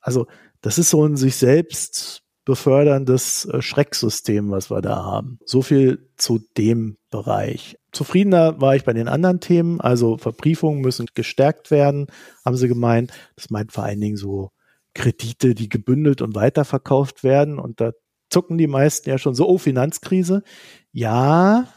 Also 0.00 0.26
das 0.60 0.78
ist 0.78 0.90
so 0.90 1.04
ein 1.04 1.16
sich 1.16 1.36
selbst 1.36 2.22
beförderndes 2.44 3.44
äh, 3.46 3.62
Schrecksystem, 3.62 4.50
was 4.50 4.70
wir 4.70 4.80
da 4.80 5.04
haben. 5.04 5.38
So 5.44 5.62
viel 5.62 6.10
zu 6.16 6.40
dem 6.56 6.96
Bereich. 7.10 7.78
Zufriedener 7.92 8.60
war 8.60 8.74
ich 8.74 8.84
bei 8.84 8.92
den 8.92 9.08
anderen 9.08 9.40
Themen. 9.40 9.80
Also 9.80 10.16
Verbriefungen 10.16 10.80
müssen 10.80 11.06
gestärkt 11.14 11.70
werden, 11.70 12.06
haben 12.44 12.56
sie 12.56 12.68
gemeint. 12.68 13.12
Das 13.36 13.50
meint 13.50 13.72
vor 13.72 13.84
allen 13.84 14.00
Dingen 14.00 14.16
so 14.16 14.50
Kredite, 14.94 15.54
die 15.54 15.68
gebündelt 15.68 16.20
und 16.20 16.34
weiterverkauft 16.34 17.22
werden. 17.22 17.58
Und 17.58 17.80
da 17.80 17.92
zucken 18.32 18.58
die 18.58 18.66
meisten 18.66 19.08
ja 19.08 19.18
schon 19.18 19.34
so, 19.34 19.48
oh, 19.48 19.58
Finanzkrise. 19.58 20.42
Ja, 20.90 21.68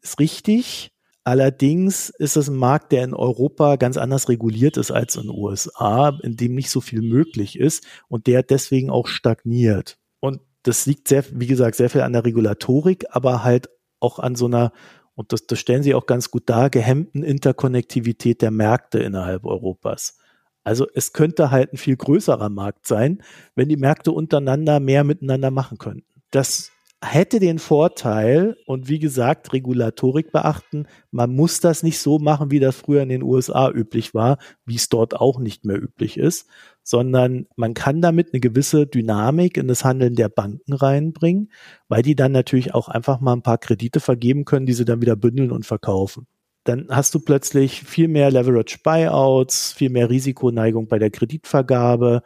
ist 0.00 0.18
richtig. 0.18 0.92
Allerdings 1.24 2.08
ist 2.08 2.36
es 2.36 2.48
ein 2.48 2.56
Markt, 2.56 2.92
der 2.92 3.02
in 3.02 3.12
Europa 3.12 3.74
ganz 3.76 3.96
anders 3.96 4.28
reguliert 4.28 4.76
ist 4.76 4.92
als 4.92 5.16
in 5.16 5.22
den 5.22 5.30
USA, 5.30 6.16
in 6.22 6.36
dem 6.36 6.54
nicht 6.54 6.70
so 6.70 6.80
viel 6.80 7.02
möglich 7.02 7.58
ist 7.58 7.84
und 8.06 8.28
der 8.28 8.44
deswegen 8.44 8.90
auch 8.90 9.08
stagniert. 9.08 9.98
Und 10.20 10.40
das 10.62 10.86
liegt 10.86 11.08
sehr, 11.08 11.24
wie 11.32 11.48
gesagt, 11.48 11.74
sehr 11.74 11.90
viel 11.90 12.02
an 12.02 12.12
der 12.12 12.24
Regulatorik, 12.24 13.06
aber 13.10 13.42
halt 13.42 13.68
auch 13.98 14.20
an 14.20 14.36
so 14.36 14.46
einer, 14.46 14.72
und 15.14 15.32
das, 15.32 15.48
das 15.48 15.58
stellen 15.58 15.82
sie 15.82 15.96
auch 15.96 16.06
ganz 16.06 16.30
gut 16.30 16.44
dar, 16.46 16.70
gehemmten 16.70 17.24
Interkonnektivität 17.24 18.40
der 18.40 18.52
Märkte 18.52 19.00
innerhalb 19.00 19.44
Europas. 19.44 20.18
Also 20.66 20.88
es 20.94 21.12
könnte 21.12 21.52
halt 21.52 21.72
ein 21.72 21.76
viel 21.76 21.96
größerer 21.96 22.48
Markt 22.48 22.88
sein, 22.88 23.22
wenn 23.54 23.68
die 23.68 23.76
Märkte 23.76 24.10
untereinander 24.10 24.80
mehr 24.80 25.04
miteinander 25.04 25.52
machen 25.52 25.78
könnten. 25.78 26.20
Das 26.32 26.72
hätte 27.00 27.38
den 27.38 27.60
Vorteil 27.60 28.56
und 28.66 28.88
wie 28.88 28.98
gesagt, 28.98 29.52
Regulatorik 29.52 30.32
beachten. 30.32 30.88
Man 31.12 31.36
muss 31.36 31.60
das 31.60 31.84
nicht 31.84 32.00
so 32.00 32.18
machen, 32.18 32.50
wie 32.50 32.58
das 32.58 32.74
früher 32.74 33.02
in 33.02 33.10
den 33.10 33.22
USA 33.22 33.70
üblich 33.70 34.12
war, 34.12 34.38
wie 34.64 34.74
es 34.74 34.88
dort 34.88 35.14
auch 35.14 35.38
nicht 35.38 35.64
mehr 35.64 35.80
üblich 35.80 36.16
ist, 36.16 36.48
sondern 36.82 37.46
man 37.54 37.74
kann 37.74 38.00
damit 38.02 38.32
eine 38.32 38.40
gewisse 38.40 38.88
Dynamik 38.88 39.58
in 39.58 39.68
das 39.68 39.84
Handeln 39.84 40.16
der 40.16 40.30
Banken 40.30 40.72
reinbringen, 40.72 41.52
weil 41.86 42.02
die 42.02 42.16
dann 42.16 42.32
natürlich 42.32 42.74
auch 42.74 42.88
einfach 42.88 43.20
mal 43.20 43.34
ein 43.34 43.42
paar 43.42 43.58
Kredite 43.58 44.00
vergeben 44.00 44.44
können, 44.44 44.66
die 44.66 44.72
sie 44.72 44.84
dann 44.84 45.00
wieder 45.00 45.14
bündeln 45.14 45.52
und 45.52 45.64
verkaufen. 45.64 46.26
Dann 46.66 46.88
hast 46.90 47.14
du 47.14 47.20
plötzlich 47.20 47.82
viel 47.82 48.08
mehr 48.08 48.30
Leverage 48.30 48.78
Buyouts, 48.82 49.72
viel 49.72 49.90
mehr 49.90 50.10
Risikoneigung 50.10 50.88
bei 50.88 50.98
der 50.98 51.10
Kreditvergabe 51.10 52.22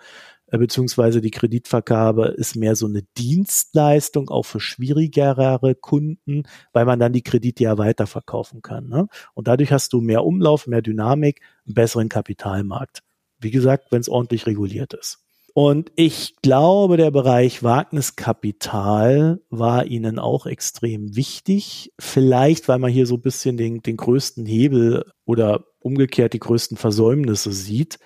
äh, 0.51 0.59
beziehungsweise 0.59 1.21
die 1.21 1.31
Kreditvergabe 1.31 2.29
ist 2.29 2.57
mehr 2.57 2.75
so 2.77 2.87
eine 2.87 3.03
Dienstleistung 3.17 4.31
auch 4.31 4.45
für 4.45 4.61
schwierigere 4.61 5.75
Kunden, 5.75 6.45
weil 6.73 6.85
man 6.85 6.99
dann 6.99 7.13
die 7.13 7.23
Kredite 7.23 7.65
ja 7.65 7.79
weiterverkaufen 7.79 8.63
kann. 8.63 8.89
Ne? 8.89 9.07
Und 9.35 9.49
dadurch 9.49 9.73
hast 9.73 9.93
du 9.93 10.01
mehr 10.01 10.25
Umlauf, 10.25 10.67
mehr 10.67 10.83
Dynamik, 10.83 11.41
einen 11.67 11.75
besseren 11.75 12.09
Kapitalmarkt. 12.09 13.03
Wie 13.39 13.51
gesagt, 13.51 13.93
wenn 13.93 14.01
es 14.01 14.09
ordentlich 14.09 14.47
reguliert 14.47 14.93
ist. 14.95 15.25
Und 15.63 15.93
ich 15.95 16.37
glaube, 16.41 16.97
der 16.97 17.11
Bereich 17.11 17.63
Wagniskapital 17.63 19.43
war 19.51 19.85
ihnen 19.85 20.19
auch 20.19 20.47
extrem 20.47 21.17
wichtig. 21.17 21.93
Vielleicht, 22.01 22.67
weil 22.67 22.79
man 22.79 22.91
hier 22.91 23.05
so 23.05 23.17
ein 23.17 23.21
bisschen 23.21 23.59
den, 23.59 23.83
den 23.83 23.99
größten 23.99 24.47
Hebel 24.47 25.05
oder 25.27 25.67
umgekehrt 25.79 26.33
die 26.33 26.39
größten 26.39 26.79
Versäumnisse 26.79 27.53
sieht. 27.53 27.99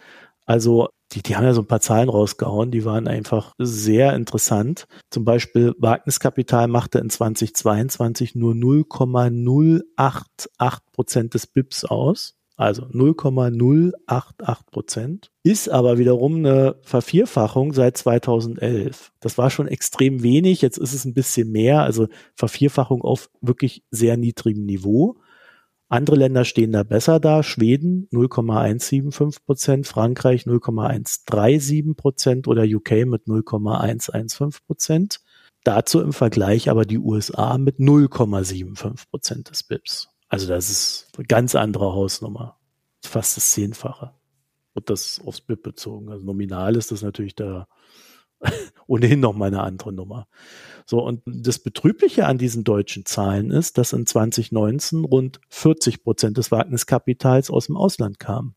Also 0.47 0.89
die, 1.13 1.23
die 1.23 1.37
haben 1.37 1.45
ja 1.45 1.55
so 1.55 1.61
ein 1.61 1.69
paar 1.69 1.81
Zahlen 1.81 2.09
rausgehauen, 2.09 2.73
die 2.73 2.85
waren 2.85 3.07
einfach 3.07 3.53
sehr 3.57 4.15
interessant. 4.15 4.89
Zum 5.11 5.25
Beispiel 5.25 5.75
Wagniskapital 5.79 6.67
machte 6.67 6.99
in 6.99 7.09
2022 7.09 8.35
nur 8.35 8.57
0,088 8.57 10.81
Prozent 10.93 11.35
des 11.35 11.47
BIPs 11.47 11.85
aus. 11.85 12.35
Also 12.57 12.87
0,088 12.93 14.67
Prozent. 14.71 15.31
Ist 15.43 15.69
aber 15.69 15.99
wiederum 15.99 16.37
eine 16.37 16.77
Vervierfachung 16.83 17.73
seit 17.73 17.97
2011. 17.97 19.13
Das 19.21 19.39
war 19.39 19.51
schon 19.51 19.67
extrem 19.67 20.23
wenig. 20.23 20.63
Jetzt 20.63 20.79
ist 20.79 20.95
es 20.95 21.05
ein 21.05 21.15
bisschen 21.15 21.51
mehr. 21.51 21.83
Also 21.83 22.07
Vervierfachung 22.37 23.03
auf 23.03 23.29
wirklich 23.41 23.83
sehr 23.91 24.17
niedrigem 24.17 24.65
Niveau. 24.67 25.17
Andere 25.89 26.17
Länder 26.17 26.45
stehen 26.45 26.73
da 26.73 26.85
besser 26.85 27.19
da. 27.19 27.43
Schweden 27.43 28.09
0,175 28.11 29.45
Prozent, 29.45 29.87
Frankreich 29.87 30.47
0,137 30.47 31.97
Prozent 31.97 32.49
oder 32.49 32.65
UK 32.65 33.07
mit 33.07 33.27
0,115 33.27 34.65
Prozent. 34.67 35.21
Dazu 35.65 36.01
im 36.01 36.13
Vergleich 36.13 36.71
aber 36.71 36.85
die 36.85 36.99
USA 36.99 37.59
mit 37.59 37.79
0,75 37.79 39.09
Prozent 39.11 39.51
des 39.51 39.63
BIPs. 39.65 40.14
Also 40.29 40.49
das 40.49 40.71
ist 40.71 41.09
eine 41.17 41.27
ganz 41.27 41.55
andere 41.55 41.93
Hausnummer. 41.93 42.59
Fast 43.05 43.37
das 43.37 43.51
Zehnfache. 43.51 44.13
Und 44.73 44.91
das 44.91 45.21
aufs 45.25 45.41
BIP 45.41 45.63
bezogen. 45.63 46.11
Also 46.11 46.25
nominal 46.25 46.77
ist 46.77 46.91
das 46.91 47.03
natürlich 47.03 47.35
da 47.37 47.69
ohnehin 48.87 49.21
noch 49.21 49.35
mal 49.35 49.47
eine 49.47 49.63
andere 49.63 49.93
Nummer. 49.93 50.27
So, 50.87 51.03
und 51.03 51.23
das 51.25 51.59
Betrübliche 51.59 52.27
an 52.27 52.39
diesen 52.39 52.65
deutschen 52.65 53.07
Zahlen 53.07 53.51
ist, 53.51 53.79
dass 53.79 53.93
in 53.93 54.07
2019 54.07 55.05
rund 55.05 55.41
40 55.49 56.03
Prozent 56.03 56.37
des 56.37 56.51
Wagniskapitals 56.51 57.51
aus 57.51 57.67
dem 57.67 57.77
Ausland 57.77 58.19
kam. 58.19 58.55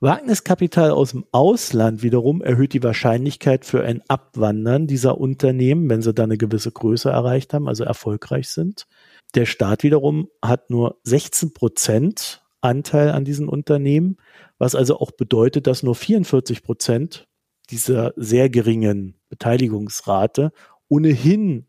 Wagniskapital 0.00 0.90
aus 0.90 1.12
dem 1.12 1.24
Ausland 1.32 2.02
wiederum 2.02 2.42
erhöht 2.42 2.74
die 2.74 2.82
Wahrscheinlichkeit 2.82 3.64
für 3.64 3.82
ein 3.82 4.02
Abwandern 4.08 4.86
dieser 4.86 5.16
Unternehmen, 5.18 5.88
wenn 5.88 6.02
sie 6.02 6.12
dann 6.12 6.26
eine 6.26 6.36
gewisse 6.36 6.70
Größe 6.70 7.08
erreicht 7.08 7.54
haben, 7.54 7.66
also 7.66 7.84
erfolgreich 7.84 8.50
sind. 8.50 8.86
Der 9.34 9.46
Staat 9.46 9.82
wiederum 9.82 10.28
hat 10.42 10.70
nur 10.70 10.98
16 11.04 11.52
Prozent 11.52 12.44
Anteil 12.60 13.10
an 13.10 13.24
diesen 13.24 13.48
Unternehmen, 13.48 14.16
was 14.58 14.74
also 14.74 14.98
auch 14.98 15.12
bedeutet, 15.12 15.66
dass 15.66 15.82
nur 15.82 15.94
44 15.94 16.62
Prozent 16.62 17.28
dieser 17.70 18.12
sehr 18.16 18.48
geringen 18.48 19.16
Beteiligungsrate 19.28 20.52
ohnehin 20.88 21.66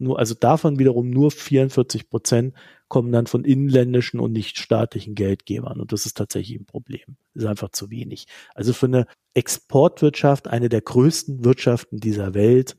nur, 0.00 0.18
also 0.18 0.34
davon 0.34 0.78
wiederum 0.78 1.10
nur 1.10 1.30
44 1.30 2.08
Prozent 2.08 2.54
kommen 2.88 3.12
dann 3.12 3.26
von 3.26 3.44
inländischen 3.44 4.18
und 4.18 4.32
nicht 4.32 4.58
staatlichen 4.58 5.14
Geldgebern. 5.14 5.78
Und 5.78 5.92
das 5.92 6.06
ist 6.06 6.16
tatsächlich 6.16 6.58
ein 6.58 6.64
Problem. 6.64 7.16
Das 7.34 7.44
ist 7.44 7.48
einfach 7.48 7.68
zu 7.70 7.90
wenig. 7.90 8.26
Also 8.54 8.72
für 8.72 8.86
eine 8.86 9.06
Exportwirtschaft, 9.34 10.48
eine 10.48 10.70
der 10.70 10.80
größten 10.80 11.44
Wirtschaften 11.44 11.98
dieser 11.98 12.32
Welt, 12.34 12.76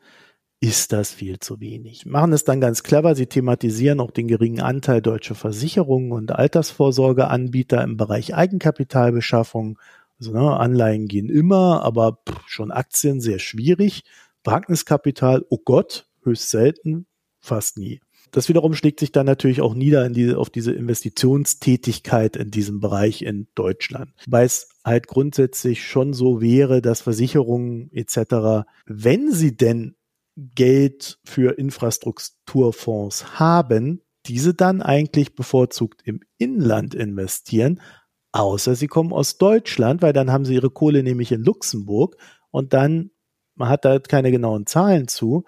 ist 0.64 0.94
das 0.94 1.12
viel 1.12 1.40
zu 1.40 1.60
wenig. 1.60 2.06
Machen 2.06 2.34
es 2.34 2.44
dann 2.44 2.62
ganz 2.62 2.84
clever. 2.84 3.16
Sie 3.16 3.26
thematisieren 3.26 4.00
auch 4.00 4.12
den 4.12 4.28
geringen 4.28 4.62
Anteil 4.62 5.02
deutscher 5.02 5.34
Versicherungen 5.34 6.12
und 6.12 6.32
Altersvorsorgeanbieter 6.32 7.84
im 7.84 7.98
Bereich 7.98 8.36
Eigenkapitalbeschaffung. 8.36 9.80
Also 10.20 10.34
ne, 10.34 10.56
Anleihen 10.56 11.08
gehen 11.08 11.30
immer, 11.30 11.84
aber 11.84 12.20
pff, 12.30 12.42
schon 12.46 12.70
Aktien 12.72 13.22
sehr 13.22 13.40
schwierig. 13.40 14.04
Wagniskapital, 14.44 15.44
oh 15.50 15.58
Gott, 15.58 16.08
höchst 16.24 16.52
selten, 16.52 17.08
fast 17.40 17.80
nie. 17.80 18.00
Das 18.30 18.48
wiederum 18.48 18.76
schlägt 18.76 19.00
sich 19.00 19.12
dann 19.12 19.26
natürlich 19.26 19.62
auch 19.62 19.74
nieder 19.74 20.06
in 20.06 20.14
die, 20.14 20.36
auf 20.36 20.52
diese 20.52 20.74
Investitionstätigkeit 20.74 22.36
in 22.36 22.52
diesem 22.52 22.80
Bereich 22.80 23.24
in 23.24 23.48
Deutschland. 23.56 24.14
Weil 24.28 24.46
es 24.46 24.70
halt 24.86 25.08
grundsätzlich 25.08 25.84
schon 25.84 26.14
so 26.14 26.40
wäre, 26.40 26.84
dass 26.84 27.02
Versicherungen 27.02 27.92
etc., 27.92 28.68
wenn 28.86 29.32
sie 29.32 29.58
denn 29.58 29.96
Geld 30.36 31.20
für 31.24 31.58
Infrastrukturfonds 31.58 33.40
haben, 33.40 34.02
diese 34.26 34.54
dann 34.54 34.82
eigentlich 34.82 35.36
bevorzugt 35.36 36.02
im 36.06 36.22
Inland 36.38 36.96
investieren, 36.96 37.82
außer 38.32 38.76
sie 38.76 38.88
kommen 38.88 39.14
aus 39.14 39.38
Deutschland, 39.38 40.02
weil 40.02 40.14
dann 40.14 40.32
haben 40.32 40.46
sie 40.46 40.56
ihre 40.56 40.70
Kohle 40.70 41.04
nämlich 41.04 41.32
in 41.32 41.44
Luxemburg 41.44 42.16
und 42.50 42.74
dann, 42.74 43.12
man 43.56 43.70
hat 43.70 43.86
da 43.86 44.00
keine 44.00 44.32
genauen 44.32 44.66
Zahlen 44.68 45.08
zu, 45.08 45.44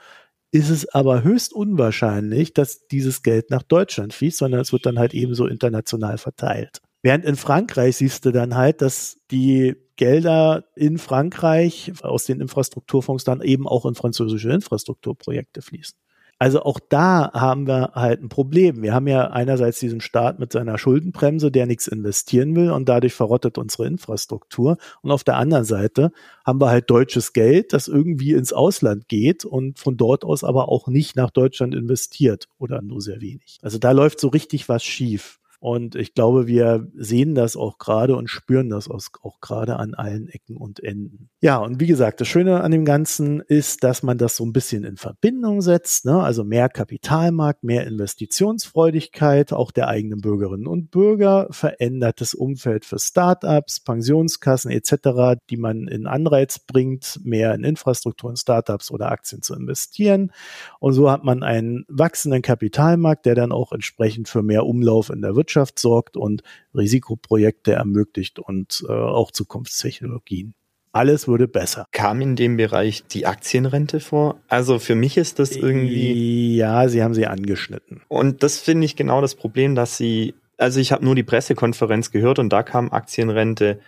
ist 0.51 0.69
es 0.69 0.87
aber 0.87 1.23
höchst 1.23 1.53
unwahrscheinlich, 1.53 2.53
dass 2.53 2.87
dieses 2.87 3.23
Geld 3.23 3.49
nach 3.49 3.63
Deutschland 3.63 4.13
fließt, 4.13 4.37
sondern 4.37 4.61
es 4.61 4.71
wird 4.71 4.85
dann 4.85 4.99
halt 4.99 5.13
ebenso 5.13 5.47
international 5.47 6.17
verteilt. 6.17 6.81
Während 7.03 7.25
in 7.25 7.35
Frankreich 7.35 7.97
siehst 7.97 8.25
du 8.25 8.31
dann 8.31 8.55
halt, 8.55 8.81
dass 8.81 9.17
die 9.29 9.75
Gelder 9.97 10.63
in 10.75 10.97
Frankreich 10.97 11.91
aus 12.01 12.23
den 12.25 12.41
Infrastrukturfonds 12.41 13.25
dann 13.25 13.41
eben 13.41 13.67
auch 13.67 13.85
in 13.85 13.93
französische 13.93 14.49
Infrastrukturprojekte 14.51 15.61
fließen. 15.61 15.97
Also 16.39 16.63
auch 16.63 16.79
da 16.89 17.31
haben 17.33 17.67
wir 17.67 17.91
halt 17.93 18.21
ein 18.21 18.27
Problem. 18.27 18.81
Wir 18.81 18.93
haben 18.93 19.07
ja 19.07 19.27
einerseits 19.27 19.79
diesen 19.79 20.01
Staat 20.01 20.39
mit 20.39 20.51
seiner 20.51 20.77
Schuldenbremse, 20.77 21.51
der 21.51 21.67
nichts 21.67 21.87
investieren 21.87 22.55
will 22.55 22.71
und 22.71 22.89
dadurch 22.89 23.13
verrottet 23.13 23.57
unsere 23.57 23.85
Infrastruktur. 23.85 24.77
Und 25.01 25.11
auf 25.11 25.23
der 25.23 25.37
anderen 25.37 25.63
Seite 25.63 26.11
haben 26.45 26.59
wir 26.59 26.69
halt 26.69 26.89
deutsches 26.89 27.33
Geld, 27.33 27.71
das 27.71 27.87
irgendwie 27.87 28.33
ins 28.33 28.51
Ausland 28.51 29.07
geht 29.07 29.45
und 29.45 29.79
von 29.79 29.95
dort 29.95 30.25
aus 30.25 30.43
aber 30.43 30.69
auch 30.69 30.87
nicht 30.87 31.15
nach 31.15 31.31
Deutschland 31.31 31.75
investiert 31.75 32.47
oder 32.57 32.81
nur 32.81 32.99
sehr 32.99 33.21
wenig. 33.21 33.59
Also 33.61 33.77
da 33.77 33.91
läuft 33.91 34.19
so 34.19 34.27
richtig 34.27 34.67
was 34.67 34.83
schief. 34.83 35.39
Und 35.63 35.95
ich 35.95 36.13
glaube, 36.13 36.45
wir 36.45 36.89
sehen 36.93 37.35
das 37.35 37.55
auch 37.55 37.77
gerade 37.77 38.17
und 38.17 38.29
spüren 38.29 38.69
das 38.69 38.89
auch 38.89 39.39
gerade 39.39 39.77
an 39.77 39.93
allen 39.93 40.27
Ecken 40.27 40.57
und 40.57 40.83
Enden. 40.83 41.29
Ja, 41.39 41.55
und 41.55 41.79
wie 41.79 41.87
gesagt, 41.87 42.19
das 42.19 42.27
Schöne 42.27 42.59
an 42.59 42.71
dem 42.71 42.83
Ganzen 42.83 43.39
ist, 43.39 43.81
dass 43.85 44.03
man 44.03 44.17
das 44.17 44.35
so 44.35 44.43
ein 44.43 44.51
bisschen 44.51 44.83
in 44.83 44.97
Verbindung 44.97 45.61
setzt. 45.61 46.03
Ne? 46.03 46.21
Also 46.21 46.43
mehr 46.43 46.67
Kapitalmarkt, 46.67 47.63
mehr 47.63 47.87
Investitionsfreudigkeit, 47.87 49.53
auch 49.53 49.71
der 49.71 49.87
eigenen 49.87 50.19
Bürgerinnen 50.19 50.67
und 50.67 50.91
Bürger, 50.91 51.47
verändertes 51.51 52.33
Umfeld 52.33 52.83
für 52.83 52.99
Startups, 52.99 53.79
Pensionskassen 53.79 54.69
etc., 54.69 55.39
die 55.49 55.55
man 55.55 55.87
in 55.87 56.07
Anreiz 56.07 56.59
bringt, 56.59 57.21
mehr 57.23 57.55
in 57.55 57.63
Infrastruktur, 57.63 58.31
in 58.31 58.35
Startups 58.35 58.91
oder 58.91 59.13
Aktien 59.13 59.41
zu 59.41 59.55
investieren. 59.55 60.33
Und 60.81 60.91
so 60.91 61.09
hat 61.09 61.23
man 61.23 61.41
einen 61.41 61.85
wachsenden 61.87 62.41
Kapitalmarkt, 62.41 63.25
der 63.25 63.35
dann 63.35 63.53
auch 63.53 63.71
entsprechend 63.71 64.27
für 64.27 64.43
mehr 64.43 64.65
Umlauf 64.65 65.09
in 65.09 65.21
der 65.21 65.37
Wirtschaft 65.37 65.52
Wirtschaft 65.53 65.79
sorgt 65.79 66.17
und 66.17 66.41
Risikoprojekte 66.75 67.73
ermöglicht 67.73 68.39
und 68.39 68.83
äh, 68.87 68.91
auch 68.91 69.31
Zukunftstechnologien. 69.31 70.55
Alles 70.91 71.27
würde 71.27 71.47
besser. 71.47 71.87
Kam 71.91 72.21
in 72.21 72.35
dem 72.35 72.57
Bereich 72.57 73.03
die 73.07 73.25
Aktienrente 73.25 73.99
vor? 73.99 74.39
Also 74.47 74.77
für 74.79 74.95
mich 74.95 75.17
ist 75.17 75.39
das 75.39 75.55
irgendwie. 75.55 76.55
Ja, 76.55 76.87
sie 76.87 77.03
haben 77.03 77.15
sie 77.15 77.25
angeschnitten. 77.25 78.01
Und 78.07 78.43
das 78.43 78.59
finde 78.59 78.85
ich 78.85 78.95
genau 78.95 79.19
das 79.21 79.33
Problem, 79.33 79.73
dass 79.75 79.97
sie, 79.97 80.35
also 80.57 80.79
ich 80.79 80.91
habe 80.91 81.03
nur 81.03 81.15
die 81.15 81.23
Pressekonferenz 81.23 82.11
gehört 82.11 82.37
und 82.37 82.49
da 82.49 82.61
kam 82.61 82.91
Aktienrente 82.91 83.79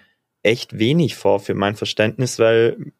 echt 0.41 0.77
wenig 0.79 1.15
vor 1.15 1.39
für 1.39 1.53
mein 1.53 1.75
Verständnis, 1.75 2.39
weil 2.39 2.91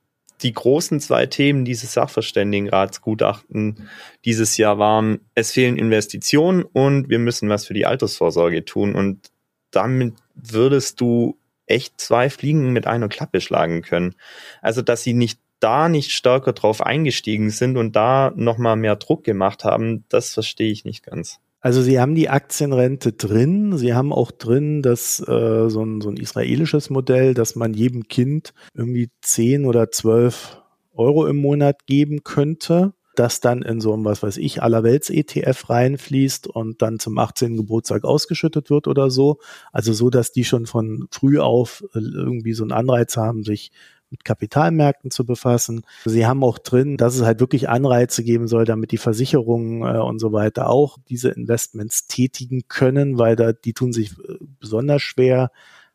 die 0.41 0.53
großen 0.53 0.99
zwei 0.99 1.25
Themen 1.25 1.65
dieses 1.65 1.93
Sachverständigenratsgutachten 1.93 3.89
dieses 4.25 4.57
Jahr 4.57 4.77
waren, 4.77 5.21
es 5.33 5.51
fehlen 5.51 5.77
Investitionen 5.77 6.63
und 6.63 7.09
wir 7.09 7.19
müssen 7.19 7.49
was 7.49 7.65
für 7.65 7.73
die 7.73 7.86
Altersvorsorge 7.86 8.65
tun. 8.65 8.95
Und 8.95 9.31
damit 9.71 10.13
würdest 10.36 11.01
du 11.01 11.38
echt 11.67 11.99
zwei 11.99 12.29
Fliegen 12.29 12.73
mit 12.73 12.88
einer 12.88 13.07
Klappe 13.07 13.41
schlagen 13.41 13.81
können. 13.81 14.15
Also, 14.61 14.81
dass 14.81 15.03
sie 15.03 15.13
nicht 15.13 15.39
da 15.59 15.89
nicht 15.89 16.11
stärker 16.11 16.53
drauf 16.53 16.81
eingestiegen 16.81 17.49
sind 17.49 17.77
und 17.77 17.95
da 17.95 18.31
nochmal 18.36 18.75
mehr 18.75 18.97
Druck 18.97 19.23
gemacht 19.23 19.63
haben, 19.63 20.03
das 20.09 20.33
verstehe 20.33 20.71
ich 20.71 20.86
nicht 20.86 21.03
ganz. 21.03 21.39
Also 21.66 21.82
sie 21.82 21.99
haben 21.99 22.13
die 22.13 22.30
Aktienrente 22.30 23.13
drin, 23.13 23.76
sie 23.76 23.95
haben 23.95 24.13
auch 24.13 24.30
drin 24.30 24.84
das 24.84 25.20
äh, 25.20 25.68
so, 25.68 25.82
ein, 25.84 25.99
so 25.99 26.09
ein 26.09 26.18
israelisches 26.18 26.91
Modell, 26.91 27.34
dass 27.34 27.55
man 27.55 27.74
jedem 27.74 28.07
Kind 28.07 28.53
irgendwie 28.76 29.09
zehn 29.24 29.66
oder 29.66 29.89
zwölf 29.89 30.61
Euro 30.93 31.26
im 31.26 31.38
Monat 31.38 31.88
geben 31.88 32.24
könnte, 32.24 32.93
das 33.16 33.39
dann 33.39 33.63
in 33.63 33.82
so 33.82 33.97
ein, 33.97 34.05
was 34.05 34.22
weiß 34.22 34.38
ich, 34.38 34.61
Allerwelts-ETF 34.61 35.68
reinfließt 35.72 36.45
und 36.45 36.84
dann 36.84 36.99
zum 36.99 37.18
18. 37.18 37.57
Geburtstag 37.57 38.03
ausgeschüttet 38.03 38.70
wird 38.70 38.88
oder 38.88 39.09
so. 39.09 39.39
Also 39.72 39.91
so, 39.93 40.11
dass 40.11 40.32
die 40.32 40.43
schon 40.43 40.68
von 40.68 41.07
früh 41.09 41.39
auf 41.39 41.84
äh, 41.95 41.99
irgendwie 41.99 42.53
so 42.53 42.63
einen 42.63 42.74
Anreiz 42.74 43.18
haben, 43.18 43.43
sich 43.43 43.72
mit 44.10 44.24
Kapitalmärkten 44.24 45.12
zu 45.12 45.26
befassen. 45.26 45.86
Sie 46.06 46.26
haben 46.26 46.43
auch 46.43 46.58
drin, 46.58 46.97
dass 46.97 47.16
es 47.16 47.24
halt 47.24 47.39
wirklich 47.39 47.70
Anreize 47.70 48.24
geben 48.24 48.47
soll, 48.47 48.66
damit 48.66 48.91
die 48.91 48.97
Versicherungen 48.97 49.82
äh, 49.82 49.99
und 49.99 50.20
so 50.20 50.32
weiter 50.32 50.70
auch 50.70 50.97
diese 51.10 51.30
Investments 51.30 52.08
tätigen 52.08 52.68
können, 52.68 53.18
weil 53.18 53.36
da 53.36 53.53
die 53.53 53.74
tun 53.74 53.93
sich 53.93 54.12
äh, 54.12 54.38
besonders 54.60 55.01
schwer 55.01 55.51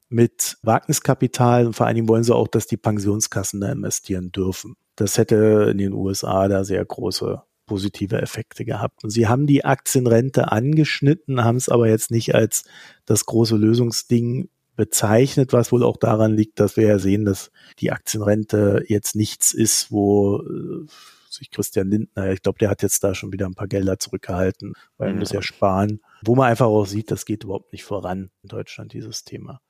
mit 0.08 0.58
Wagniskapital 0.62 1.66
und 1.66 1.74
vor 1.74 1.86
allen 1.86 1.94
Dingen 1.94 2.08
wollen 2.08 2.24
sie 2.24 2.34
auch, 2.34 2.48
dass 2.48 2.66
die 2.66 2.76
Pensionskassen 2.76 3.60
da 3.60 3.70
investieren 3.70 4.32
dürfen. 4.32 4.76
Das 4.96 5.16
hätte 5.16 5.68
in 5.70 5.78
den 5.78 5.92
USA 5.92 6.48
da 6.48 6.64
sehr 6.64 6.84
große 6.84 7.42
positive 7.70 8.20
Effekte 8.20 8.64
gehabt. 8.64 9.04
Und 9.04 9.10
sie 9.10 9.28
haben 9.28 9.46
die 9.46 9.64
Aktienrente 9.64 10.50
angeschnitten, 10.50 11.44
haben 11.44 11.56
es 11.56 11.68
aber 11.68 11.88
jetzt 11.88 12.10
nicht 12.10 12.34
als 12.34 12.64
das 13.06 13.26
große 13.26 13.56
Lösungsding 13.56 14.48
bezeichnet, 14.80 15.52
was 15.52 15.72
wohl 15.72 15.82
auch 15.82 15.98
daran 15.98 16.34
liegt, 16.34 16.58
dass 16.58 16.78
wir 16.78 16.86
ja 16.86 16.98
sehen, 16.98 17.26
dass 17.26 17.50
die 17.80 17.92
Aktienrente 17.92 18.82
jetzt 18.88 19.14
nichts 19.14 19.52
ist, 19.52 19.92
wo 19.92 20.38
äh, 20.38 20.86
sich 21.28 21.50
Christian 21.50 21.90
Lindner, 21.90 22.32
ich 22.32 22.40
glaube, 22.40 22.58
der 22.58 22.70
hat 22.70 22.80
jetzt 22.82 23.04
da 23.04 23.14
schon 23.14 23.30
wieder 23.30 23.44
ein 23.44 23.54
paar 23.54 23.68
Gelder 23.68 23.98
zurückgehalten, 23.98 24.72
weil 24.96 25.08
er 25.08 25.12
mhm. 25.12 25.18
muss 25.18 25.32
ja 25.32 25.42
sparen, 25.42 26.00
wo 26.24 26.34
man 26.34 26.48
einfach 26.48 26.64
auch 26.64 26.86
sieht, 26.86 27.10
das 27.10 27.26
geht 27.26 27.44
überhaupt 27.44 27.74
nicht 27.74 27.84
voran 27.84 28.30
in 28.42 28.48
Deutschland, 28.48 28.94
dieses 28.94 29.24
Thema. 29.24 29.60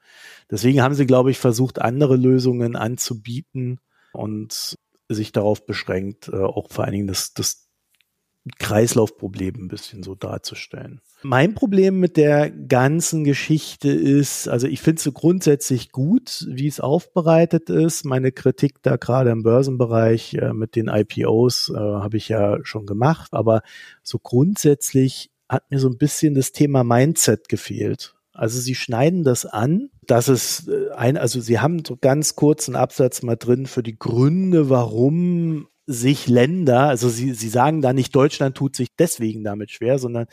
Deswegen 0.49 0.81
haben 0.81 0.95
sie, 0.95 1.07
glaube 1.07 1.33
ich, 1.33 1.39
versucht, 1.39 1.81
andere 1.81 2.15
Lösungen 2.15 2.77
anzubieten 2.77 3.81
und 4.13 4.79
sich 5.09 5.33
darauf 5.33 5.67
beschränkt, 5.67 6.29
äh, 6.29 6.37
auch 6.37 6.71
vor 6.71 6.85
allen 6.85 6.95
Dingen 6.95 7.09
das, 7.09 7.35
das 7.35 7.69
Kreislaufproblem 8.59 9.55
ein 9.57 9.69
bisschen 9.69 10.03
so 10.03 10.15
darzustellen. 10.15 11.01
Mein 11.23 11.55
Problem 11.55 12.01
mit 12.01 12.17
der 12.17 12.51
ganzen 12.51 13.25
Geschichte 13.25 13.91
ist, 13.91 14.49
also 14.49 14.67
ich 14.67 14.81
finde 14.81 15.01
es 15.01 15.15
grundsätzlich 15.15 15.93
gut, 15.93 16.47
wie 16.49 16.67
es 16.67 16.81
aufbereitet 16.81 17.69
ist. 17.69 18.05
Meine 18.05 18.33
Kritik 18.33 18.83
da 18.83 18.97
gerade 18.97 19.31
im 19.31 19.43
Börsenbereich 19.43 20.35
äh, 20.35 20.55
mit 20.55 20.77
den 20.77 20.89
IPOs 20.89 21.71
äh, 21.75 21.77
habe 21.77 22.17
ich 22.17 22.29
ja 22.29 22.59
schon 22.65 22.87
gemacht, 22.87 23.35
aber 23.35 23.63
so 24.03 24.19
grundsätzlich 24.19 25.31
hat 25.49 25.71
mir 25.71 25.79
so 25.79 25.89
ein 25.89 25.99
bisschen 25.99 26.35
das 26.35 26.53
Thema 26.53 26.85
Mindset 26.85 27.49
gefehlt. 27.49 28.15
Also 28.33 28.59
sie 28.59 28.75
schneiden 28.75 29.25
das 29.25 29.45
an, 29.45 29.91
dass 30.07 30.29
es 30.29 30.69
äh, 30.69 30.91
ein, 30.97 31.19
also 31.19 31.41
sie 31.41 31.59
haben 31.59 31.85
so 31.85 31.99
ganz 32.01 32.37
kurzen 32.37 32.77
Absatz 32.77 33.23
mal 33.23 33.37
drin 33.37 33.67
für 33.67 33.83
die 33.83 33.99
Gründe, 33.99 34.71
warum 34.71 35.67
sich 35.91 36.29
Länder, 36.29 36.89
also 36.89 37.09
sie, 37.09 37.35
sie 37.35 37.49
sagen 37.49 37.83
da 37.83 37.93
nicht, 37.93 38.15
Deutschland 38.15 38.57
tut 38.57 38.77
sich 38.77 38.89
deswegen 38.97 39.43
damit 39.43 39.71
schwer, 39.71 39.99
sondern 39.99 40.27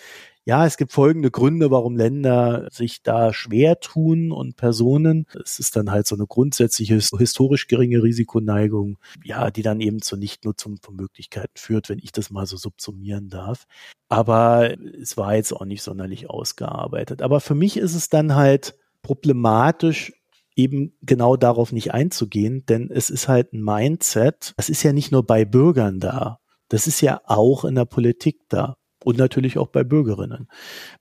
ja, 0.45 0.65
es 0.65 0.77
gibt 0.77 0.93
folgende 0.93 1.29
Gründe, 1.29 1.71
warum 1.71 1.97
Länder 1.97 2.69
sich 2.71 3.03
da 3.03 3.33
schwer 3.33 3.81
tun 3.81 4.31
und 4.31 4.55
Personen. 4.55 5.25
Es 5.43 5.59
ist 5.59 5.75
dann 5.75 5.91
halt 5.91 6.07
so 6.07 6.15
eine 6.15 6.25
grundsätzliche 6.25 6.99
historisch 7.17 7.67
geringe 7.67 8.01
Risikoneigung, 8.01 8.97
ja, 9.25 9.51
die 9.51 9.61
dann 9.61 9.81
eben 9.81 10.01
zur 10.01 10.17
Nichtnutzung 10.17 10.77
von 10.81 10.95
Möglichkeiten 10.95 11.51
führt, 11.55 11.89
wenn 11.89 11.99
ich 11.99 12.13
das 12.13 12.29
mal 12.29 12.45
so 12.45 12.55
subsumieren 12.55 13.27
darf. 13.27 13.65
Aber 14.07 14.73
es 15.01 15.17
war 15.17 15.35
jetzt 15.35 15.51
auch 15.51 15.65
nicht 15.65 15.81
sonderlich 15.81 16.29
ausgearbeitet. 16.29 17.21
Aber 17.21 17.41
für 17.41 17.55
mich 17.55 17.75
ist 17.75 17.93
es 17.93 18.07
dann 18.07 18.35
halt 18.35 18.75
problematisch, 19.01 20.13
eben 20.57 20.97
genau 21.01 21.37
darauf 21.37 21.71
nicht 21.71 21.93
einzugehen, 21.93 22.65
denn 22.65 22.89
es 22.91 23.09
ist 23.09 23.27
halt 23.27 23.53
ein 23.53 23.63
Mindset. 23.63 24.53
Das 24.57 24.69
ist 24.69 24.83
ja 24.83 24.91
nicht 24.91 25.11
nur 25.11 25.25
bei 25.25 25.45
Bürgern 25.45 25.99
da. 25.99 26.39
Das 26.67 26.87
ist 26.87 26.99
ja 26.99 27.21
auch 27.25 27.63
in 27.63 27.75
der 27.75 27.85
Politik 27.85 28.39
da. 28.49 28.75
Und 29.03 29.17
natürlich 29.17 29.57
auch 29.57 29.67
bei 29.67 29.85
Bürgerinnen. 29.85 30.49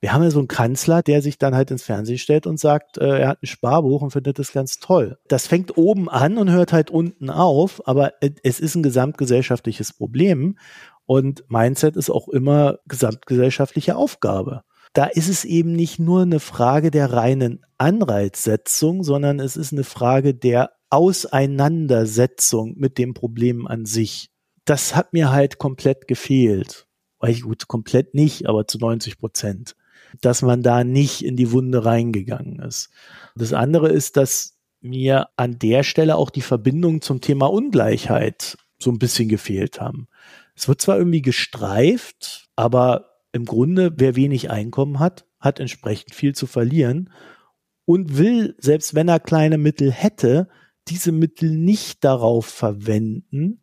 Wir 0.01 0.13
haben 0.13 0.23
ja 0.23 0.31
so 0.31 0.39
einen 0.39 0.47
Kanzler, 0.47 1.03
der 1.03 1.23
sich 1.23 1.39
dann 1.39 1.57
halt 1.57 1.73
ins 1.73 1.83
Fernsehen 1.83 2.19
stellt 2.19 2.47
und 2.47 2.61
sagt, 2.61 2.99
äh, 2.99 3.21
er 3.21 3.29
hat 3.29 3.43
ein 3.43 3.47
Sparbuch 3.47 4.03
und 4.03 4.11
findet 4.11 4.39
das 4.39 4.53
ganz 4.53 4.79
toll. 4.79 5.19
Das 5.27 5.49
fängt 5.49 5.77
oben 5.77 6.09
an 6.09 6.37
und 6.39 6.51
hört 6.51 6.73
halt 6.73 6.91
unten 6.91 7.31
auf, 7.31 7.83
aber 7.89 8.13
es 8.21 8.61
ist 8.61 8.77
ein 8.77 8.85
gesamtgesellschaftliches 8.85 9.95
Problem. 9.95 10.57
Und 11.07 11.45
Mindset 11.49 11.97
ist 11.97 12.11
auch 12.11 12.29
immer 12.29 12.79
gesamtgesellschaftliche 12.87 13.97
Aufgabe 13.97 14.63
da 14.97 15.05
ist 15.05 15.29
es 15.29 15.45
eben 15.45 15.73
nicht 15.73 15.99
nur 15.99 16.23
eine 16.23 16.41
Frage 16.41 16.91
der 16.91 17.13
reinen 17.13 17.61
Anreizsetzung, 17.77 19.05
sondern 19.05 19.41
es 19.41 19.59
ist 19.59 19.73
eine 19.75 19.85
Frage 19.85 20.33
der 20.33 20.71
Auseinandersetzung 20.89 22.73
mit 22.79 22.97
dem 22.97 23.13
Problem 23.13 23.67
an 23.67 23.85
sich. 23.85 24.31
Das 24.65 24.97
hat 24.97 25.13
mir 25.13 25.31
halt 25.31 25.59
komplett 25.59 26.09
gefehlt. 26.09 26.87
Weil 27.19 27.33
ich 27.33 27.43
gut, 27.43 27.69
komplett 27.69 28.15
nicht, 28.15 28.47
aber 28.49 28.67
zu 28.67 28.79
90 28.79 29.19
Prozent. 29.19 29.77
Dass 30.23 30.41
man 30.41 30.63
da 30.63 30.83
nicht 30.83 31.23
in 31.23 31.37
die 31.37 31.53
Wunde 31.53 31.85
reingegangen 31.85 32.61
ist. 32.61 32.89
Das 33.35 33.53
andere 33.53 33.91
ist, 33.91 34.17
dass 34.17 34.57
mir 34.81 35.29
an 35.37 35.59
der 35.59 35.83
Stelle 35.83 36.17
auch 36.17 36.31
die 36.31 36.41
Verbindung 36.41 37.03
zum 37.03 37.21
Thema 37.21 37.53
Ungleichheit 37.53 38.57
so 38.79 38.91
ein 38.91 38.99
bisschen 38.99 39.29
gefehlt 39.29 39.79
haben. 39.79 40.09
Es 40.55 40.69
wird 40.69 40.81
zwar 40.81 40.97
irgendwie 40.97 41.23
gestreift, 41.23 42.49
aber 42.57 43.16
im 43.37 43.45
Grunde, 43.45 43.93
wer 43.97 44.17
wenig 44.17 44.51
Einkommen 44.51 44.99
hat, 44.99 45.27
hat 45.39 45.61
entsprechend 45.61 46.15
viel 46.15 46.35
zu 46.35 46.47
verlieren 46.47 47.11
und 47.85 48.19
will, 48.19 48.57
selbst 48.59 48.95
wenn 48.95 49.09
er 49.09 49.21
kleine 49.21 49.59
Mittel 49.59 49.93
hätte, 49.93 50.49
diese 50.89 51.13
Mittel 51.13 51.51
nicht 51.51 52.05
darauf 52.05 52.47
verwenden, 52.47 53.63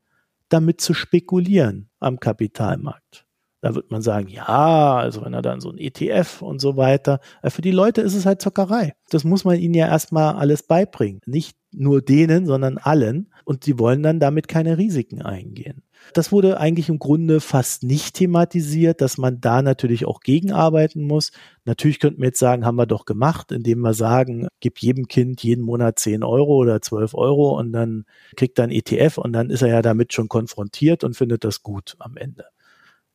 damit 0.49 0.81
zu 0.81 0.93
spekulieren 0.93 1.89
am 1.99 2.19
Kapitalmarkt. 2.19 3.25
Da 3.61 3.75
wird 3.75 3.91
man 3.91 4.01
sagen, 4.01 4.27
ja, 4.27 4.97
also 4.97 5.23
wenn 5.23 5.33
er 5.33 5.41
dann 5.41 5.61
so 5.61 5.71
ein 5.71 5.77
ETF 5.77 6.41
und 6.41 6.59
so 6.59 6.75
weiter, 6.75 7.21
äh, 7.41 7.49
für 7.49 7.61
die 7.61 7.71
Leute 7.71 8.01
ist 8.01 8.13
es 8.13 8.25
halt 8.25 8.41
Zockerei. 8.41 8.93
Das 9.09 9.23
muss 9.23 9.45
man 9.45 9.57
ihnen 9.57 9.73
ja 9.73 9.87
erstmal 9.87 10.35
alles 10.35 10.63
beibringen. 10.63 11.21
Nicht 11.25 11.57
nur 11.71 12.01
denen, 12.01 12.45
sondern 12.45 12.77
allen. 12.77 13.31
Und 13.45 13.63
sie 13.63 13.79
wollen 13.79 14.03
dann 14.03 14.19
damit 14.19 14.49
keine 14.49 14.77
Risiken 14.77 15.21
eingehen. 15.21 15.81
Das 16.13 16.31
wurde 16.31 16.59
eigentlich 16.59 16.89
im 16.89 16.99
Grunde 16.99 17.39
fast 17.39 17.83
nicht 17.83 18.15
thematisiert, 18.15 19.01
dass 19.01 19.17
man 19.17 19.39
da 19.39 19.61
natürlich 19.61 20.05
auch 20.05 20.19
gegenarbeiten 20.19 21.03
muss. 21.03 21.31
Natürlich 21.65 21.99
könnten 21.99 22.21
wir 22.21 22.27
jetzt 22.27 22.39
sagen, 22.39 22.65
haben 22.65 22.75
wir 22.75 22.85
doch 22.85 23.05
gemacht, 23.05 23.51
indem 23.51 23.79
wir 23.79 23.93
sagen, 23.93 24.47
gib 24.59 24.79
jedem 24.79 25.07
Kind 25.07 25.41
jeden 25.43 25.63
Monat 25.63 25.99
10 25.99 26.23
Euro 26.23 26.57
oder 26.57 26.81
12 26.81 27.13
Euro 27.13 27.57
und 27.57 27.71
dann 27.71 28.05
kriegt 28.35 28.59
er 28.59 28.65
ein 28.65 28.71
ETF 28.71 29.17
und 29.17 29.33
dann 29.33 29.49
ist 29.49 29.61
er 29.61 29.69
ja 29.69 29.81
damit 29.81 30.13
schon 30.13 30.27
konfrontiert 30.27 31.03
und 31.03 31.15
findet 31.15 31.43
das 31.43 31.63
gut 31.63 31.95
am 31.99 32.17
Ende. 32.17 32.45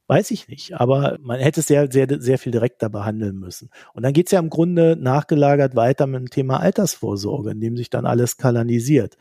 Weiß 0.09 0.31
ich 0.31 0.49
nicht, 0.49 0.73
aber 0.73 1.19
man 1.21 1.39
hätte 1.39 1.61
es 1.61 1.67
sehr, 1.67 1.93
sehr, 1.93 2.07
sehr 2.19 2.39
viel 2.39 2.51
direkter 2.51 2.89
behandeln 2.89 3.37
müssen. 3.39 3.69
Und 3.93 4.05
dann 4.05 4.15
geht 4.15 4.29
es 4.29 4.33
ja 4.33 4.39
im 4.39 4.49
Grunde 4.49 4.97
nachgelagert 4.99 5.77
weiter 5.77 6.07
mit 6.07 6.21
dem 6.21 6.31
Thema 6.31 6.61
Altersvorsorge, 6.61 7.51
in 7.51 7.61
dem 7.61 7.77
sich 7.77 7.91
dann 7.91 8.07
alles 8.07 8.39
kanalisiert. 8.39 9.19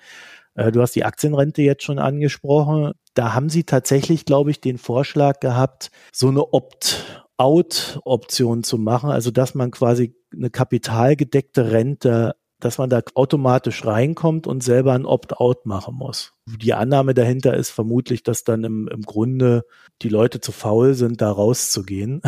Äh, 0.57 0.72
du 0.72 0.82
hast 0.82 0.95
die 0.95 1.03
Aktienrente 1.05 1.61
jetzt 1.61 1.84
schon 1.84 1.99
angesprochen. 1.99 2.93
Da 3.18 3.34
haben 3.34 3.49
sie 3.49 3.63
tatsächlich, 3.63 4.26
glaube 4.26 4.51
ich, 4.51 4.61
den 4.61 4.78
Vorschlag 4.78 5.39
gehabt, 5.39 5.89
so 6.13 6.28
eine 6.28 6.53
Opt-out-Option 6.53 8.61
zu 8.63 8.78
machen. 8.78 9.09
Also, 9.09 9.32
dass 9.32 9.55
man 9.55 9.72
quasi 9.72 10.13
eine 10.32 10.51
kapitalgedeckte 10.51 11.72
Rente 11.72 12.36
dass 12.59 12.80
man 12.80 12.89
da 12.89 13.01
automatisch 13.13 13.86
reinkommt 13.86 14.47
und 14.47 14.63
selber 14.63 14.93
ein 14.93 15.05
Opt-out 15.05 15.68
machen 15.68 15.93
muss. 15.93 16.34
Die 16.47 16.74
Annahme 16.74 17.13
dahinter 17.13 17.55
ist 17.55 17.70
vermutlich, 17.70 18.24
dass 18.24 18.43
dann 18.43 18.63
im, 18.63 18.88
im 18.88 19.03
Grunde 19.03 19.63
die 20.01 20.09
Leute 20.09 20.41
zu 20.41 20.51
faul 20.51 20.95
sind, 20.95 21.22
da 21.22 21.30
rauszugehen. 21.30 22.24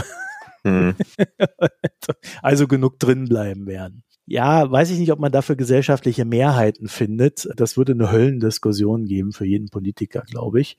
Mhm. 0.64 0.94
also 2.44 2.68
genug 2.68 3.00
drin 3.00 3.26
bleiben 3.26 3.66
werden 3.66 4.04
ja, 4.30 4.70
weiß 4.70 4.92
ich 4.92 5.00
nicht, 5.00 5.12
ob 5.12 5.20
man 5.20 5.32
dafür 5.32 5.56
gesellschaftliche 5.56 6.24
Mehrheiten 6.24 6.88
findet. 6.88 7.50
Das 7.56 7.78
würde 7.78 7.94
eine 7.94 8.12
Höllendiskussion 8.12 9.06
geben 9.06 9.32
für 9.32 9.46
jeden 9.46 9.70
Politiker, 9.70 10.22
glaube 10.30 10.62
ich. 10.62 10.78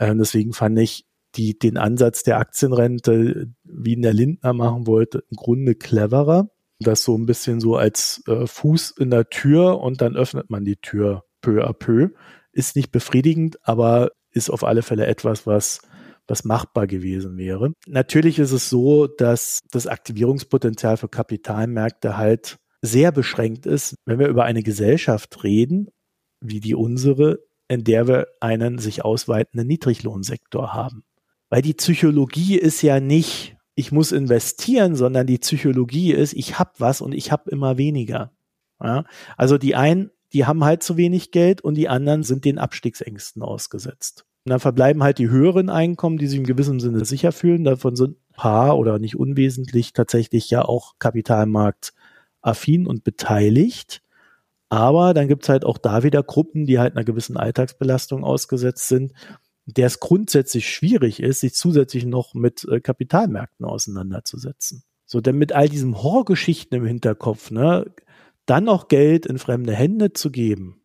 Ähm, 0.00 0.18
deswegen 0.18 0.52
fand 0.52 0.76
ich 0.80 1.06
die, 1.36 1.56
den 1.56 1.76
Ansatz 1.76 2.24
der 2.24 2.38
Aktienrente, 2.38 3.46
wie 3.62 3.92
ihn 3.92 4.02
der 4.02 4.12
Lindner 4.12 4.52
machen 4.52 4.88
wollte, 4.88 5.22
im 5.30 5.36
Grunde 5.36 5.76
cleverer. 5.76 6.50
Das 6.80 7.04
so 7.04 7.16
ein 7.16 7.26
bisschen 7.26 7.60
so 7.60 7.76
als 7.76 8.24
äh, 8.26 8.48
Fuß 8.48 8.94
in 8.98 9.10
der 9.10 9.28
Tür 9.28 9.80
und 9.80 10.00
dann 10.00 10.16
öffnet 10.16 10.50
man 10.50 10.64
die 10.64 10.76
Tür 10.76 11.24
peu 11.42 11.64
à 11.64 11.72
peu. 11.72 12.08
Ist 12.50 12.74
nicht 12.74 12.90
befriedigend, 12.90 13.58
aber 13.62 14.10
ist 14.32 14.50
auf 14.50 14.64
alle 14.64 14.82
Fälle 14.82 15.06
etwas, 15.06 15.46
was 15.46 15.82
was 16.26 16.44
machbar 16.44 16.86
gewesen 16.86 17.36
wäre. 17.36 17.72
Natürlich 17.86 18.38
ist 18.38 18.52
es 18.52 18.70
so, 18.70 19.08
dass 19.08 19.60
das 19.72 19.88
Aktivierungspotenzial 19.88 20.96
für 20.96 21.08
Kapitalmärkte 21.08 22.16
halt 22.16 22.58
sehr 22.82 23.12
beschränkt 23.12 23.66
ist, 23.66 23.96
wenn 24.06 24.18
wir 24.18 24.28
über 24.28 24.44
eine 24.44 24.62
Gesellschaft 24.62 25.44
reden, 25.44 25.88
wie 26.40 26.60
die 26.60 26.74
unsere, 26.74 27.40
in 27.68 27.84
der 27.84 28.08
wir 28.08 28.26
einen 28.40 28.78
sich 28.78 29.04
ausweitenden 29.04 29.66
Niedriglohnsektor 29.68 30.72
haben. 30.72 31.04
Weil 31.50 31.62
die 31.62 31.74
Psychologie 31.74 32.56
ist 32.56 32.82
ja 32.82 33.00
nicht, 33.00 33.56
ich 33.74 33.92
muss 33.92 34.12
investieren, 34.12 34.96
sondern 34.96 35.26
die 35.26 35.38
Psychologie 35.38 36.12
ist, 36.12 36.32
ich 36.32 36.58
habe 36.58 36.72
was 36.78 37.00
und 37.00 37.12
ich 37.12 37.32
habe 37.32 37.50
immer 37.50 37.76
weniger. 37.76 38.32
Ja? 38.82 39.04
Also 39.36 39.58
die 39.58 39.74
einen, 39.74 40.10
die 40.32 40.46
haben 40.46 40.64
halt 40.64 40.82
zu 40.82 40.96
wenig 40.96 41.32
Geld 41.32 41.60
und 41.60 41.74
die 41.74 41.88
anderen 41.88 42.22
sind 42.22 42.44
den 42.44 42.58
Abstiegsängsten 42.58 43.42
ausgesetzt. 43.42 44.24
Und 44.44 44.50
dann 44.50 44.60
verbleiben 44.60 45.02
halt 45.02 45.18
die 45.18 45.28
höheren 45.28 45.68
Einkommen, 45.68 46.18
die 46.18 46.26
sich 46.26 46.38
im 46.38 46.46
gewissen 46.46 46.80
Sinne 46.80 47.04
sicher 47.04 47.30
fühlen. 47.32 47.64
Davon 47.64 47.94
sind 47.94 48.16
ein 48.16 48.34
paar 48.34 48.78
oder 48.78 48.98
nicht 48.98 49.16
unwesentlich 49.16 49.92
tatsächlich 49.92 50.48
ja 50.50 50.64
auch 50.64 50.94
Kapitalmarkt 50.98 51.92
affin 52.42 52.86
und 52.86 53.04
beteiligt. 53.04 54.02
Aber 54.68 55.14
dann 55.14 55.28
gibt's 55.28 55.48
halt 55.48 55.64
auch 55.64 55.78
da 55.78 56.02
wieder 56.02 56.22
Gruppen, 56.22 56.66
die 56.66 56.78
halt 56.78 56.94
einer 56.94 57.04
gewissen 57.04 57.36
Alltagsbelastung 57.36 58.24
ausgesetzt 58.24 58.88
sind, 58.88 59.12
der 59.66 59.86
es 59.86 60.00
grundsätzlich 60.00 60.68
schwierig 60.68 61.20
ist, 61.20 61.40
sich 61.40 61.54
zusätzlich 61.54 62.04
noch 62.06 62.34
mit 62.34 62.64
äh, 62.64 62.80
Kapitalmärkten 62.80 63.66
auseinanderzusetzen. 63.66 64.84
So, 65.06 65.20
denn 65.20 65.36
mit 65.36 65.52
all 65.52 65.68
diesen 65.68 66.00
Horrorgeschichten 66.02 66.78
im 66.78 66.86
Hinterkopf, 66.86 67.50
ne, 67.50 67.86
dann 68.46 68.64
noch 68.64 68.88
Geld 68.88 69.26
in 69.26 69.38
fremde 69.38 69.74
Hände 69.74 70.12
zu 70.12 70.30
geben, 70.30 70.79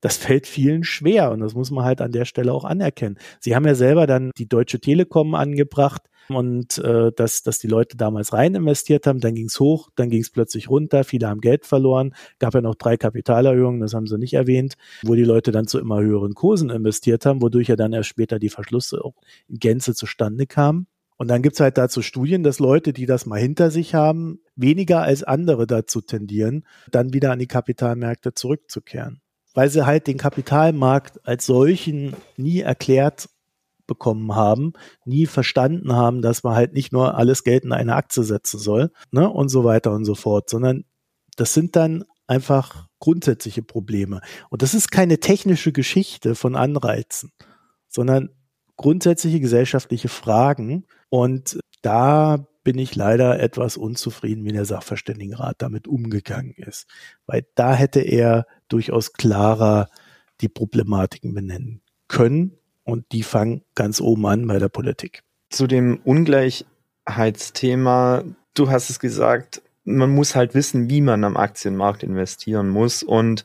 Das 0.00 0.16
fällt 0.16 0.46
vielen 0.46 0.84
schwer 0.84 1.30
und 1.30 1.40
das 1.40 1.54
muss 1.54 1.70
man 1.70 1.84
halt 1.84 2.00
an 2.00 2.12
der 2.12 2.24
Stelle 2.24 2.52
auch 2.52 2.64
anerkennen. 2.64 3.18
Sie 3.40 3.54
haben 3.54 3.66
ja 3.66 3.74
selber 3.74 4.06
dann 4.06 4.30
die 4.36 4.48
Deutsche 4.48 4.80
Telekom 4.80 5.34
angebracht 5.34 6.02
und 6.28 6.78
äh, 6.78 7.12
dass, 7.14 7.42
dass 7.42 7.58
die 7.58 7.66
Leute 7.66 7.96
damals 7.96 8.32
rein 8.32 8.54
investiert 8.54 9.06
haben, 9.06 9.20
dann 9.20 9.34
ging 9.34 9.46
es 9.46 9.58
hoch, 9.60 9.90
dann 9.96 10.08
ging 10.10 10.22
es 10.22 10.30
plötzlich 10.30 10.70
runter, 10.70 11.04
viele 11.04 11.28
haben 11.28 11.40
Geld 11.40 11.66
verloren, 11.66 12.14
gab 12.38 12.54
ja 12.54 12.60
noch 12.60 12.74
drei 12.74 12.96
Kapitalerhöhungen, 12.96 13.80
das 13.80 13.94
haben 13.94 14.06
sie 14.06 14.18
nicht 14.18 14.34
erwähnt, 14.34 14.74
wo 15.02 15.14
die 15.14 15.24
Leute 15.24 15.52
dann 15.52 15.66
zu 15.66 15.78
immer 15.78 16.00
höheren 16.00 16.34
Kursen 16.34 16.70
investiert 16.70 17.26
haben, 17.26 17.42
wodurch 17.42 17.68
ja 17.68 17.76
dann 17.76 17.92
erst 17.92 18.08
später 18.08 18.38
die 18.38 18.48
Verschlüsse 18.48 19.04
auch 19.04 19.14
in 19.48 19.58
Gänze 19.58 19.94
zustande 19.94 20.46
kamen. 20.46 20.86
Und 21.22 21.28
dann 21.28 21.42
gibt's 21.42 21.60
halt 21.60 21.78
dazu 21.78 22.02
Studien, 22.02 22.42
dass 22.42 22.58
Leute, 22.58 22.92
die 22.92 23.06
das 23.06 23.26
mal 23.26 23.38
hinter 23.38 23.70
sich 23.70 23.94
haben, 23.94 24.40
weniger 24.56 25.02
als 25.02 25.22
andere 25.22 25.68
dazu 25.68 26.00
tendieren, 26.00 26.66
dann 26.90 27.12
wieder 27.12 27.30
an 27.30 27.38
die 27.38 27.46
Kapitalmärkte 27.46 28.34
zurückzukehren. 28.34 29.21
Weil 29.54 29.68
sie 29.68 29.84
halt 29.84 30.06
den 30.06 30.18
Kapitalmarkt 30.18 31.26
als 31.26 31.46
solchen 31.46 32.14
nie 32.36 32.60
erklärt 32.60 33.28
bekommen 33.86 34.34
haben, 34.34 34.72
nie 35.04 35.26
verstanden 35.26 35.92
haben, 35.92 36.22
dass 36.22 36.42
man 36.42 36.54
halt 36.54 36.72
nicht 36.72 36.92
nur 36.92 37.16
alles 37.16 37.44
Geld 37.44 37.64
in 37.64 37.72
eine 37.72 37.94
Aktie 37.94 38.22
setzen 38.22 38.58
soll, 38.58 38.90
ne, 39.10 39.28
und 39.28 39.48
so 39.48 39.64
weiter 39.64 39.92
und 39.92 40.04
so 40.04 40.14
fort, 40.14 40.48
sondern 40.48 40.84
das 41.36 41.52
sind 41.52 41.76
dann 41.76 42.04
einfach 42.26 42.86
grundsätzliche 43.00 43.62
Probleme. 43.62 44.20
Und 44.48 44.62
das 44.62 44.74
ist 44.74 44.90
keine 44.90 45.18
technische 45.18 45.72
Geschichte 45.72 46.34
von 46.34 46.56
Anreizen, 46.56 47.32
sondern 47.88 48.30
grundsätzliche 48.76 49.40
gesellschaftliche 49.40 50.08
Fragen, 50.08 50.86
und 51.10 51.60
da 51.82 52.46
bin 52.64 52.78
ich 52.78 52.94
leider 52.94 53.40
etwas 53.40 53.76
unzufrieden, 53.76 54.44
wie 54.44 54.52
der 54.52 54.64
Sachverständigenrat 54.64 55.60
damit 55.60 55.88
umgegangen 55.88 56.54
ist. 56.56 56.86
Weil 57.26 57.44
da 57.54 57.74
hätte 57.74 58.00
er 58.00 58.46
durchaus 58.72 59.12
klarer 59.12 59.88
die 60.40 60.48
Problematiken 60.48 61.34
benennen 61.34 61.82
können. 62.08 62.56
Und 62.84 63.04
die 63.12 63.22
fangen 63.22 63.62
ganz 63.74 64.00
oben 64.00 64.26
an 64.26 64.44
bei 64.46 64.58
der 64.58 64.68
Politik. 64.68 65.22
Zu 65.50 65.68
dem 65.68 66.00
Ungleichheitsthema, 66.04 68.24
du 68.54 68.70
hast 68.70 68.88
es 68.90 68.98
gesagt, 68.98 69.62
man 69.84 70.10
muss 70.10 70.34
halt 70.34 70.54
wissen, 70.54 70.90
wie 70.90 71.00
man 71.00 71.22
am 71.24 71.36
Aktienmarkt 71.36 72.02
investieren 72.02 72.68
muss. 72.68 73.04
Und 73.04 73.44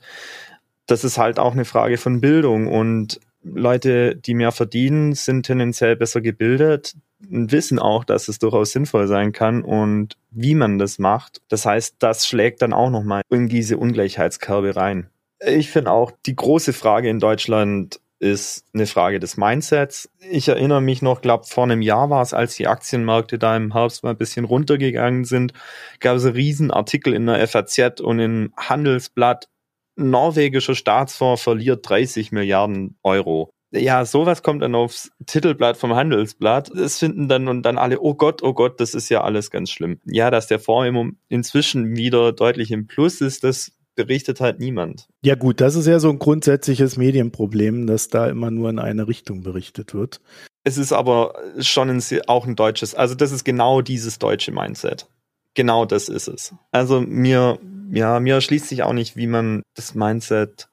das 0.88 1.04
ist 1.04 1.18
halt 1.18 1.40
auch 1.40 1.54
eine 1.54 1.66
Frage 1.66 1.98
von 1.98 2.22
Bildung. 2.22 2.68
Und 2.68 3.20
Leute, 3.44 4.16
die 4.16 4.34
mehr 4.34 4.52
verdienen, 4.52 5.14
sind 5.14 5.46
tendenziell 5.46 5.96
besser 5.96 6.22
gebildet 6.22 6.96
wissen 7.20 7.80
auch, 7.80 8.04
dass 8.04 8.28
es 8.28 8.40
durchaus 8.40 8.72
sinnvoll 8.72 9.08
sein 9.08 9.32
kann 9.32 9.64
und 9.64 10.18
wie 10.32 10.56
man 10.56 10.78
das 10.78 11.00
macht. 11.00 11.42
Das 11.50 11.66
heißt, 11.66 11.96
das 12.00 12.28
schlägt 12.28 12.62
dann 12.62 12.74
auch 12.74 12.90
nochmal 12.90 13.24
in 13.30 13.48
diese 13.48 13.78
Ungleichheitskerbe 13.78 14.76
rein. 14.76 15.10
Ich 15.46 15.70
finde 15.70 15.92
auch, 15.92 16.12
die 16.26 16.36
große 16.36 16.74
Frage 16.74 17.10
in 17.10 17.20
Deutschland 17.20 18.00
ist 18.20 18.66
eine 18.74 18.88
Frage 18.88 19.20
des 19.20 19.38
Mindsets. 19.38 20.10
Ich 20.32 20.48
erinnere 20.48 20.82
mich 20.82 21.02
noch, 21.04 21.22
glaube 21.22 21.46
vor 21.46 21.66
einem 21.66 21.84
Jahr 21.84 22.10
war 22.10 22.24
es, 22.24 22.34
als 22.34 22.56
die 22.56 22.68
Aktienmärkte 22.68 23.38
da 23.38 23.56
im 23.56 23.74
Herbst 23.74 24.04
mal 24.04 24.12
ein 24.12 24.18
bisschen 24.18 24.46
runtergegangen 24.46 25.24
sind, 25.24 25.54
gab 26.00 26.18
es 26.18 26.26
einen 26.26 26.34
riesen 26.34 26.72
Artikel 26.72 27.14
in 27.14 27.28
der 27.28 27.48
FAZ 27.48 28.02
und 28.02 28.20
im 28.20 28.54
Handelsblatt. 28.58 29.50
Norwegischer 29.96 30.76
Staatsfonds 30.76 31.44
verliert 31.44 31.88
30 31.88 32.32
Milliarden 32.32 32.98
Euro 33.04 33.52
ja, 33.72 34.06
sowas 34.06 34.44
kommt 34.44 34.62
dann 34.62 34.76
aufs 34.76 35.12
Titelblatt 35.26 35.78
vom 35.78 35.94
Handelsblatt. 35.94 36.72
Das 36.74 37.00
finden 37.00 37.28
dann 37.28 37.48
und 37.48 37.64
dann 37.64 37.78
alle, 37.78 38.00
oh 38.00 38.14
Gott, 38.14 38.42
oh 38.42 38.54
Gott, 38.54 38.80
das 38.80 38.94
ist 38.94 39.10
ja 39.10 39.24
alles 39.24 39.52
ganz 39.52 39.72
schlimm. 39.72 40.00
Ja, 40.06 40.32
dass 40.32 40.48
der 40.48 40.60
Fonds 40.60 41.18
inzwischen 41.28 41.96
wieder 41.96 42.32
deutlich 42.32 42.72
im 42.72 42.88
Plus 42.88 43.20
ist, 43.20 43.44
das 43.44 43.74
berichtet 43.98 44.40
halt 44.40 44.60
niemand. 44.60 45.10
Ja 45.22 45.36
gut, 45.36 45.60
das 45.60 45.76
ist 45.76 45.88
ja 45.88 46.00
so 46.00 46.10
ein 46.10 46.20
grundsätzliches 46.20 46.96
Medienproblem, 46.96 47.86
dass 47.88 48.08
da 48.08 48.28
immer 48.28 48.50
nur 48.50 48.70
in 48.70 48.80
eine 48.80 49.10
Richtung 49.10 49.44
berichtet 49.44 49.94
wird. 49.94 50.22
Es 50.64 50.78
ist 50.78 50.94
aber 50.94 51.34
schon 51.60 51.90
ein, 51.90 52.02
auch 52.28 52.48
ein 52.48 52.56
deutsches, 52.56 52.96
also 52.96 53.16
das 53.16 53.34
ist 53.34 53.44
genau 53.44 53.82
dieses 53.82 54.20
deutsche 54.20 54.54
Mindset. 54.54 55.08
Genau 55.54 55.86
das 55.86 56.08
ist 56.08 56.30
es. 56.30 56.54
Also 56.72 57.02
mir, 57.02 57.60
ja, 57.92 58.20
mir 58.22 58.36
erschließt 58.36 58.68
sich 58.68 58.84
auch 58.84 58.94
nicht, 58.94 59.18
wie 59.18 59.28
man 59.28 59.64
das 59.76 59.96
Mindset 59.96 60.70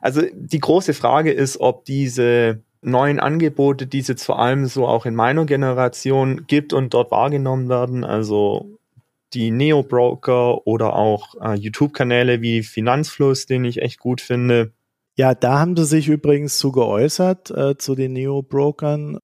also 0.00 0.22
die 0.32 0.60
große 0.60 0.94
Frage 0.94 1.32
ist, 1.32 1.60
ob 1.60 1.84
diese 1.84 2.62
neuen 2.82 3.18
Angebote, 3.18 3.86
die 3.86 4.00
es 4.00 4.08
jetzt 4.08 4.24
vor 4.24 4.38
allem 4.38 4.66
so 4.66 4.86
auch 4.86 5.06
in 5.06 5.14
meiner 5.14 5.46
Generation 5.46 6.46
gibt 6.46 6.72
und 6.72 6.92
dort 6.92 7.10
wahrgenommen 7.10 7.68
werden, 7.68 8.04
also 8.04 8.78
die 9.34 9.50
Neo-Broker 9.50 10.66
oder 10.66 10.94
auch 10.94 11.34
äh, 11.40 11.54
YouTube-Kanäle 11.54 12.40
wie 12.40 12.62
Finanzfluss, 12.62 13.46
den 13.46 13.64
ich 13.64 13.82
echt 13.82 13.98
gut 13.98 14.20
finde. 14.20 14.72
Ja, 15.16 15.34
da 15.34 15.60
haben 15.60 15.76
sie 15.76 15.84
sich 15.84 16.08
übrigens 16.08 16.58
zu 16.58 16.72
geäußert, 16.72 17.50
äh, 17.50 17.76
zu 17.76 17.94
den 17.94 18.12
Neo-Brokern. 18.12 19.18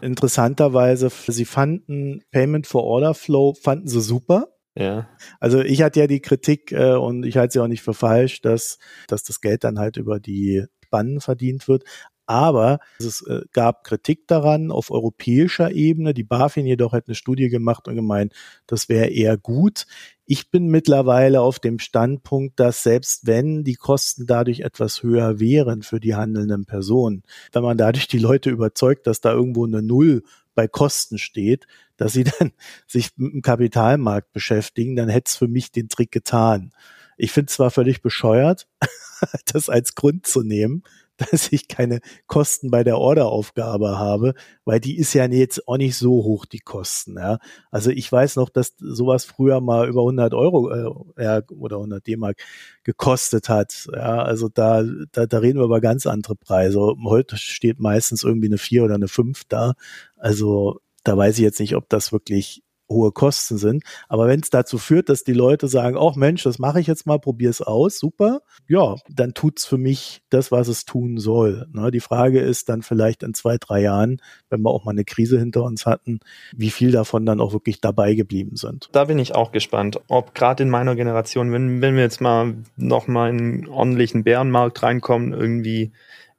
Interessanterweise, 0.00 1.10
sie 1.10 1.44
fanden 1.44 2.22
Payment 2.30 2.66
for 2.66 2.84
Order 2.84 3.14
Flow, 3.14 3.54
fanden 3.54 3.88
sie 3.88 4.00
super. 4.00 4.48
Ja. 4.74 5.08
Also 5.38 5.60
ich 5.60 5.82
hatte 5.82 6.00
ja 6.00 6.06
die 6.06 6.20
Kritik 6.20 6.72
äh, 6.72 6.94
und 6.94 7.24
ich 7.24 7.36
halte 7.36 7.52
sie 7.52 7.60
auch 7.60 7.68
nicht 7.68 7.82
für 7.82 7.94
falsch, 7.94 8.40
dass, 8.40 8.78
dass 9.06 9.22
das 9.22 9.40
Geld 9.40 9.64
dann 9.64 9.78
halt 9.78 9.96
über 9.98 10.18
die 10.18 10.64
Spannen 10.84 11.20
verdient 11.20 11.68
wird. 11.68 11.84
Aber 12.26 12.78
es 12.98 13.22
äh, 13.26 13.42
gab 13.52 13.84
Kritik 13.84 14.26
daran 14.28 14.70
auf 14.70 14.90
europäischer 14.90 15.72
Ebene. 15.72 16.14
Die 16.14 16.24
BaFin 16.24 16.66
jedoch 16.66 16.92
hat 16.92 17.08
eine 17.08 17.14
Studie 17.14 17.48
gemacht 17.48 17.88
und 17.88 17.96
gemeint, 17.96 18.32
das 18.66 18.88
wäre 18.88 19.08
eher 19.08 19.36
gut. 19.36 19.86
Ich 20.24 20.50
bin 20.50 20.68
mittlerweile 20.68 21.40
auf 21.40 21.58
dem 21.58 21.78
Standpunkt, 21.78 22.60
dass 22.60 22.82
selbst 22.82 23.26
wenn 23.26 23.64
die 23.64 23.74
Kosten 23.74 24.26
dadurch 24.26 24.60
etwas 24.60 25.02
höher 25.02 25.40
wären 25.40 25.82
für 25.82 26.00
die 26.00 26.14
handelnden 26.14 26.64
Personen, 26.64 27.22
wenn 27.52 27.62
man 27.62 27.76
dadurch 27.76 28.06
die 28.06 28.18
Leute 28.18 28.50
überzeugt, 28.50 29.06
dass 29.06 29.20
da 29.20 29.32
irgendwo 29.32 29.66
eine 29.66 29.82
Null 29.82 30.22
bei 30.54 30.68
Kosten 30.68 31.18
steht, 31.18 31.66
dass 31.96 32.12
sie 32.12 32.24
dann 32.38 32.52
sich 32.86 33.10
mit 33.16 33.32
dem 33.32 33.42
Kapitalmarkt 33.42 34.32
beschäftigen, 34.32 34.96
dann 34.96 35.08
hätte 35.08 35.28
es 35.28 35.36
für 35.36 35.48
mich 35.48 35.72
den 35.72 35.88
Trick 35.88 36.12
getan. 36.12 36.72
Ich 37.16 37.32
finde 37.32 37.52
zwar 37.52 37.70
völlig 37.70 38.02
bescheuert, 38.02 38.68
das 39.52 39.68
als 39.68 39.94
Grund 39.94 40.26
zu 40.26 40.42
nehmen, 40.42 40.82
dass 41.30 41.52
ich 41.52 41.68
keine 41.68 42.00
Kosten 42.26 42.70
bei 42.70 42.84
der 42.84 42.98
Orderaufgabe 42.98 43.98
habe, 43.98 44.34
weil 44.64 44.80
die 44.80 44.96
ist 44.96 45.14
ja 45.14 45.26
jetzt 45.26 45.68
auch 45.68 45.76
nicht 45.76 45.96
so 45.96 46.24
hoch, 46.24 46.46
die 46.46 46.60
Kosten. 46.60 47.16
Ja. 47.16 47.38
Also 47.70 47.90
ich 47.90 48.10
weiß 48.10 48.36
noch, 48.36 48.48
dass 48.48 48.74
sowas 48.78 49.24
früher 49.24 49.60
mal 49.60 49.88
über 49.88 50.00
100 50.00 50.34
Euro 50.34 51.12
äh, 51.16 51.42
oder 51.50 51.76
100 51.76 52.06
D-Mark 52.06 52.38
gekostet 52.84 53.48
hat. 53.48 53.88
Ja. 53.92 54.22
Also 54.22 54.48
da, 54.48 54.82
da, 55.12 55.26
da 55.26 55.38
reden 55.38 55.58
wir 55.58 55.64
über 55.64 55.80
ganz 55.80 56.06
andere 56.06 56.36
Preise. 56.36 56.80
Heute 57.04 57.36
steht 57.36 57.80
meistens 57.80 58.24
irgendwie 58.24 58.48
eine 58.48 58.58
4 58.58 58.84
oder 58.84 58.94
eine 58.94 59.08
5 59.08 59.42
da. 59.48 59.74
Also 60.16 60.80
da 61.04 61.16
weiß 61.16 61.36
ich 61.36 61.42
jetzt 61.42 61.60
nicht, 61.60 61.76
ob 61.76 61.88
das 61.88 62.12
wirklich 62.12 62.62
hohe 62.92 63.12
Kosten 63.12 63.58
sind. 63.58 63.84
Aber 64.08 64.28
wenn 64.28 64.40
es 64.40 64.50
dazu 64.50 64.78
führt, 64.78 65.08
dass 65.08 65.24
die 65.24 65.32
Leute 65.32 65.68
sagen, 65.68 65.96
ach 65.98 66.16
Mensch, 66.16 66.42
das 66.42 66.58
mache 66.58 66.80
ich 66.80 66.86
jetzt 66.86 67.06
mal, 67.06 67.18
probier 67.18 67.50
es 67.50 67.60
aus, 67.60 67.98
super, 67.98 68.42
ja, 68.68 68.96
dann 69.08 69.34
tut's 69.34 69.64
für 69.64 69.78
mich 69.78 70.22
das, 70.30 70.52
was 70.52 70.68
es 70.68 70.84
tun 70.84 71.18
soll. 71.18 71.66
Ne? 71.72 71.90
Die 71.90 72.00
Frage 72.00 72.40
ist 72.40 72.68
dann 72.68 72.82
vielleicht 72.82 73.22
in 73.22 73.34
zwei, 73.34 73.56
drei 73.58 73.80
Jahren, 73.80 74.20
wenn 74.50 74.62
wir 74.62 74.70
auch 74.70 74.84
mal 74.84 74.92
eine 74.92 75.04
Krise 75.04 75.38
hinter 75.38 75.62
uns 75.64 75.86
hatten, 75.86 76.20
wie 76.54 76.70
viel 76.70 76.92
davon 76.92 77.26
dann 77.26 77.40
auch 77.40 77.52
wirklich 77.52 77.80
dabei 77.80 78.14
geblieben 78.14 78.56
sind. 78.56 78.88
Da 78.92 79.04
bin 79.04 79.18
ich 79.18 79.34
auch 79.34 79.52
gespannt, 79.52 80.00
ob 80.08 80.34
gerade 80.34 80.62
in 80.62 80.70
meiner 80.70 80.94
Generation, 80.94 81.52
wenn, 81.52 81.80
wenn 81.80 81.96
wir 81.96 82.02
jetzt 82.02 82.20
mal 82.20 82.54
noch 82.76 83.08
mal 83.08 83.30
in 83.30 83.38
einen 83.38 83.68
ordentlichen 83.68 84.24
Bärenmarkt 84.24 84.82
reinkommen, 84.82 85.32
irgendwie 85.32 85.92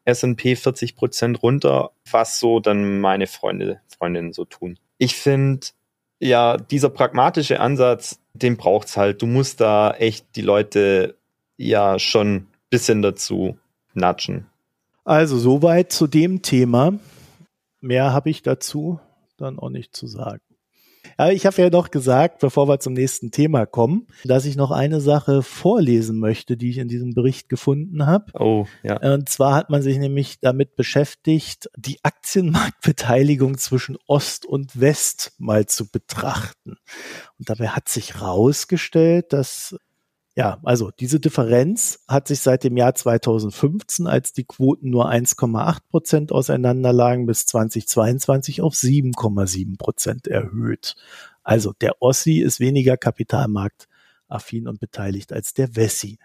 S&P 0.05 0.55
40 0.55 0.95
Prozent 0.95 1.43
runter, 1.43 1.91
was 2.09 2.39
so 2.39 2.59
dann 2.59 2.99
meine 2.99 3.27
Freunde, 3.27 3.79
Freundinnen 3.97 4.33
so 4.33 4.45
tun. 4.45 4.77
Ich 4.97 5.15
finde, 5.15 5.67
ja, 6.23 6.57
dieser 6.57 6.89
pragmatische 6.89 7.59
Ansatz, 7.59 8.19
den 8.33 8.55
braucht's 8.55 8.95
halt. 8.95 9.21
Du 9.21 9.25
musst 9.25 9.59
da 9.59 9.91
echt 9.91 10.35
die 10.35 10.41
Leute 10.41 11.17
ja 11.57 11.99
schon 11.99 12.47
bisschen 12.69 13.01
dazu 13.01 13.57
natschen. 13.93 14.47
Also 15.03 15.37
soweit 15.37 15.91
zu 15.91 16.07
dem 16.07 16.41
Thema. 16.41 16.93
Mehr 17.81 18.13
habe 18.13 18.29
ich 18.29 18.41
dazu 18.41 18.99
dann 19.37 19.59
auch 19.59 19.69
nicht 19.69 19.95
zu 19.95 20.07
sagen. 20.07 20.41
Ja, 21.17 21.29
ich 21.29 21.45
habe 21.45 21.61
ja 21.61 21.69
noch 21.69 21.91
gesagt, 21.91 22.39
bevor 22.39 22.67
wir 22.67 22.79
zum 22.79 22.93
nächsten 22.93 23.31
Thema 23.31 23.65
kommen, 23.65 24.07
dass 24.23 24.45
ich 24.45 24.55
noch 24.55 24.71
eine 24.71 25.01
Sache 25.01 25.43
vorlesen 25.43 26.19
möchte, 26.19 26.57
die 26.57 26.69
ich 26.69 26.77
in 26.77 26.87
diesem 26.87 27.13
Bericht 27.13 27.49
gefunden 27.49 28.05
habe. 28.05 28.31
Oh, 28.39 28.65
ja. 28.83 28.97
Und 29.13 29.29
zwar 29.29 29.55
hat 29.55 29.69
man 29.69 29.81
sich 29.81 29.97
nämlich 29.97 30.39
damit 30.39 30.75
beschäftigt, 30.75 31.69
die 31.77 31.99
Aktienmarktbeteiligung 32.03 33.57
zwischen 33.57 33.97
Ost 34.07 34.45
und 34.45 34.79
West 34.79 35.33
mal 35.37 35.65
zu 35.65 35.89
betrachten. 35.89 36.77
Und 37.37 37.49
dabei 37.49 37.69
hat 37.69 37.89
sich 37.89 38.15
herausgestellt, 38.15 39.33
dass 39.33 39.75
ja, 40.35 40.59
also 40.63 40.89
diese 40.89 41.19
Differenz 41.19 41.99
hat 42.07 42.27
sich 42.27 42.39
seit 42.39 42.63
dem 42.63 42.75
Jahr 42.75 42.95
2015, 42.95 44.07
als 44.07 44.33
die 44.33 44.45
Quoten 44.45 44.89
nur 44.89 45.09
1,8 45.09 45.77
Prozent 45.89 46.31
auseinanderlagen, 46.31 47.27
bis 47.27 47.45
2022 47.45 48.61
auf 48.61 48.73
7,7 48.73 49.77
Prozent 49.77 50.27
erhöht. 50.27 50.95
Also 51.43 51.73
der 51.73 52.01
Ossi 52.01 52.39
ist 52.39 52.59
weniger 52.59 52.97
kapitalmarktaffin 52.97 54.67
und 54.67 54.79
beteiligt 54.79 55.33
als 55.33 55.53
der 55.53 55.75
Wessi. 55.75 56.17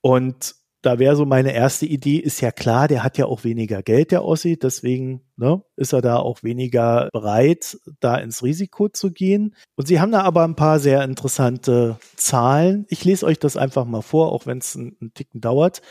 Und 0.00 0.54
da 0.82 0.98
wäre 0.98 1.16
so 1.16 1.26
meine 1.26 1.52
erste 1.52 1.86
Idee, 1.86 2.16
ist 2.16 2.40
ja 2.40 2.52
klar, 2.52 2.88
der 2.88 3.04
hat 3.04 3.18
ja 3.18 3.26
auch 3.26 3.44
weniger 3.44 3.82
Geld, 3.82 4.12
der 4.12 4.24
Ossi, 4.24 4.58
deswegen 4.58 5.22
ne, 5.36 5.62
ist 5.76 5.92
er 5.92 6.00
da 6.00 6.16
auch 6.16 6.42
weniger 6.42 7.08
bereit, 7.12 7.78
da 8.00 8.16
ins 8.16 8.42
Risiko 8.42 8.88
zu 8.88 9.10
gehen. 9.10 9.54
Und 9.76 9.88
sie 9.88 10.00
haben 10.00 10.12
da 10.12 10.22
aber 10.22 10.44
ein 10.44 10.56
paar 10.56 10.78
sehr 10.78 11.04
interessante 11.04 11.98
Zahlen. 12.16 12.86
Ich 12.88 13.04
lese 13.04 13.26
euch 13.26 13.38
das 13.38 13.56
einfach 13.56 13.84
mal 13.84 14.02
vor, 14.02 14.32
auch 14.32 14.46
wenn 14.46 14.58
es 14.58 14.76
einen 14.76 15.12
Ticken 15.14 15.40
dauert. 15.40 15.82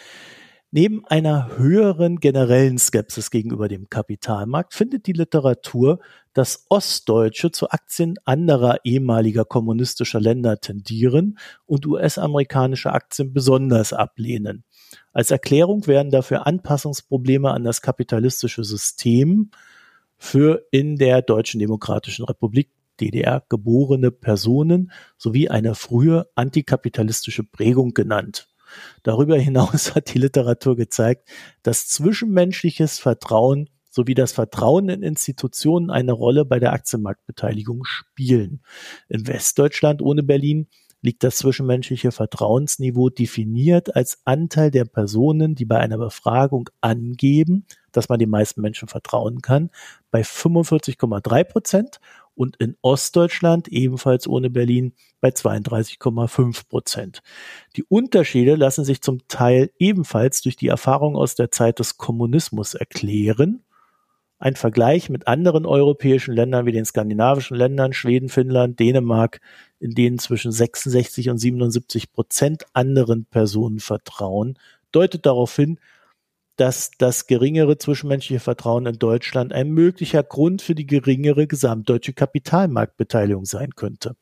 Neben 0.72 1.04
einer 1.08 1.58
höheren 1.58 2.20
generellen 2.20 2.78
Skepsis 2.78 3.32
gegenüber 3.32 3.68
dem 3.68 3.90
Kapitalmarkt 3.90 4.76
findet 4.76 5.08
die 5.08 5.14
Literatur, 5.14 6.00
dass 6.34 6.66
Ostdeutsche 6.70 7.50
zu 7.50 7.72
Aktien 7.72 8.16
anderer 8.24 8.78
ehemaliger 8.84 9.46
kommunistischer 9.46 10.20
Länder 10.20 10.62
tendieren 10.62 11.40
und 11.66 11.88
US-amerikanische 11.88 12.94
Aktien 12.94 13.34
besonders 13.34 13.94
ablehnen. 13.94 14.64
Als 15.14 15.32
Erklärung 15.32 15.88
werden 15.88 16.12
dafür 16.12 16.48
Anpassungsprobleme 16.48 17.52
an 17.52 17.64
das 17.64 17.82
kapitalistische 17.82 18.64
System 18.64 19.52
für 20.18 20.66
in 20.72 20.98
der 20.98 21.22
Deutschen 21.22 21.60
Demokratischen 21.60 22.26
Republik 22.26 22.70
DDR 23.00 23.44
geborene 23.50 24.12
Personen 24.12 24.92
sowie 25.18 25.50
eine 25.50 25.76
frühe 25.76 26.28
antikapitalistische 26.36 27.44
Prägung 27.44 27.94
genannt. 27.94 28.50
Darüber 29.04 29.38
hinaus 29.38 29.96
hat 29.96 30.14
die 30.14 30.20
Literatur 30.20 30.76
gezeigt, 30.76 31.30
dass 31.64 31.88
zwischenmenschliches 31.88 33.00
Vertrauen 33.00 33.70
sowie 33.90 34.14
das 34.14 34.32
Vertrauen 34.32 34.90
in 34.90 35.02
Institutionen 35.02 35.90
eine 35.90 36.12
Rolle 36.12 36.46
bei 36.46 36.60
der 36.60 36.74
Aktienmarktbeteiligung 36.74 37.84
spielen. 37.86 38.62
In 39.08 39.28
Westdeutschland 39.28 40.02
ohne 40.02 40.22
Berlin 40.22 40.68
liegt 41.02 41.24
das 41.24 41.38
zwischenmenschliche 41.38 42.12
Vertrauensniveau 42.12 43.10
definiert 43.10 43.96
als 43.96 44.20
Anteil 44.26 44.72
der 44.72 44.86
Personen, 44.86 45.56
die 45.56 45.66
bei 45.66 45.80
einer 45.80 45.98
Befragung 45.98 46.70
angeben, 46.82 47.66
dass 47.92 48.10
man 48.10 48.20
den 48.20 48.30
meisten 48.30 48.62
Menschen 48.62 48.88
vertrauen 48.88 49.42
kann, 49.42 49.70
bei 50.12 50.22
45,3 50.22 51.44
Prozent 51.44 52.00
und 52.36 52.56
in 52.58 52.78
Ostdeutschland 52.82 53.68
ebenfalls 53.68 54.28
ohne 54.28 54.50
Berlin 54.50 54.94
bei 55.20 55.30
32,5 55.30 56.68
Prozent. 56.70 57.22
Die 57.76 57.84
Unterschiede 57.84 58.56
lassen 58.56 58.86
sich 58.86 59.02
zum 59.02 59.28
Teil 59.28 59.72
ebenfalls 59.78 60.42
durch 60.42 60.56
die 60.56 60.68
Erfahrung 60.68 61.16
aus 61.16 61.36
der 61.36 61.52
Zeit 61.52 61.80
des 61.80 61.98
Kommunismus 61.98 62.76
erklären. 62.76 63.64
Ein 64.40 64.56
Vergleich 64.56 65.10
mit 65.10 65.28
anderen 65.28 65.66
europäischen 65.66 66.34
Ländern 66.34 66.66
wie 66.66 66.72
den 66.72 66.86
skandinavischen 66.86 67.58
Ländern, 67.58 67.92
Schweden, 67.92 68.30
Finnland, 68.30 68.80
Dänemark, 68.80 69.42
in 69.80 69.92
denen 69.92 70.18
zwischen 70.18 70.54
66 70.54 71.30
und 71.30 71.38
77 71.38 72.14
Prozent 72.14 72.64
anderen 72.74 73.26
Personen 73.26 73.80
vertrauen, 73.80 74.58
deutet 74.94 75.26
darauf 75.26 75.54
hin, 75.56 75.78
dass 76.56 76.92
das 76.98 77.28
geringere 77.28 77.78
zwischenmenschliche 77.78 78.42
Vertrauen 78.42 78.86
in 78.86 79.00
Deutschland 79.00 79.54
ein 79.54 79.70
möglicher 79.70 80.24
Grund 80.24 80.62
für 80.62 80.76
die 80.76 80.86
geringere 80.86 81.48
gesamtdeutsche 81.48 82.12
Kapitalmarktbeteiligung 82.12 83.46
sein 83.46 83.76
könnte. 83.76 84.16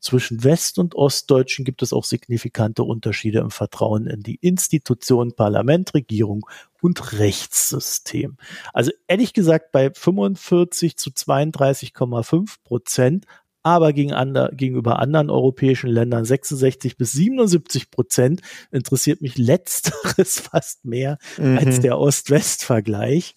Zwischen 0.00 0.42
West- 0.44 0.78
und 0.78 0.94
Ostdeutschen 0.94 1.64
gibt 1.64 1.82
es 1.82 1.92
auch 1.92 2.04
signifikante 2.04 2.82
Unterschiede 2.82 3.40
im 3.40 3.50
Vertrauen 3.50 4.06
in 4.06 4.22
die 4.22 4.36
Institutionen 4.36 5.34
Parlament, 5.34 5.94
Regierung 5.94 6.46
und 6.80 7.18
Rechtssystem. 7.18 8.36
Also 8.72 8.92
ehrlich 9.06 9.34
gesagt, 9.34 9.72
bei 9.72 9.90
45 9.92 10.96
zu 10.96 11.10
32,5 11.10 12.56
Prozent 12.64 13.26
aber 13.62 13.92
gegen 13.92 14.12
ander, 14.12 14.50
gegenüber 14.52 15.00
anderen 15.00 15.28
europäischen 15.28 15.90
Ländern 15.90 16.24
66 16.24 16.96
bis 16.96 17.12
77 17.12 17.90
Prozent 17.90 18.40
interessiert 18.70 19.20
mich 19.20 19.36
letzteres 19.36 20.40
fast 20.40 20.84
mehr 20.84 21.18
mhm. 21.36 21.58
als 21.58 21.80
der 21.80 21.98
Ost-West-Vergleich. 21.98 23.34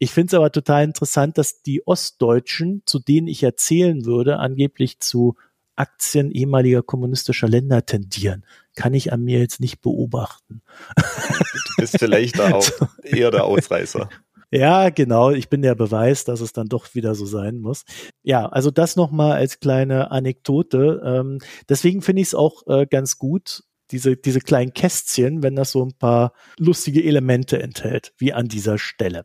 Ich 0.00 0.10
finde 0.10 0.26
es 0.28 0.34
aber 0.34 0.50
total 0.50 0.82
interessant, 0.82 1.38
dass 1.38 1.62
die 1.62 1.86
Ostdeutschen, 1.86 2.82
zu 2.86 2.98
denen 2.98 3.28
ich 3.28 3.44
erzählen 3.44 4.04
würde, 4.04 4.40
angeblich 4.40 4.98
zu 4.98 5.36
Aktien 5.76 6.30
ehemaliger 6.30 6.82
kommunistischer 6.82 7.48
Länder 7.48 7.84
tendieren. 7.86 8.44
Kann 8.74 8.94
ich 8.94 9.12
an 9.12 9.22
mir 9.22 9.38
jetzt 9.38 9.60
nicht 9.60 9.80
beobachten. 9.80 10.62
Du 10.96 11.74
bist 11.78 11.98
vielleicht 11.98 12.40
auch 12.40 12.66
eher 13.02 13.30
der 13.30 13.44
Ausreißer. 13.44 14.08
Ja, 14.50 14.90
genau. 14.90 15.30
Ich 15.30 15.48
bin 15.48 15.62
der 15.62 15.74
Beweis, 15.74 16.24
dass 16.24 16.42
es 16.42 16.52
dann 16.52 16.68
doch 16.68 16.94
wieder 16.94 17.14
so 17.14 17.24
sein 17.24 17.58
muss. 17.58 17.84
Ja, 18.22 18.46
also 18.46 18.70
das 18.70 18.96
nochmal 18.96 19.32
als 19.32 19.60
kleine 19.60 20.10
Anekdote. 20.10 21.00
Ähm, 21.04 21.38
deswegen 21.70 22.02
finde 22.02 22.20
ich 22.20 22.28
es 22.28 22.34
auch 22.34 22.66
äh, 22.66 22.86
ganz 22.86 23.16
gut, 23.16 23.62
diese, 23.92 24.16
diese 24.16 24.40
kleinen 24.40 24.74
Kästchen, 24.74 25.42
wenn 25.42 25.56
das 25.56 25.70
so 25.70 25.84
ein 25.84 25.94
paar 25.98 26.32
lustige 26.58 27.02
Elemente 27.02 27.62
enthält, 27.62 28.12
wie 28.18 28.34
an 28.34 28.48
dieser 28.48 28.78
Stelle. 28.78 29.24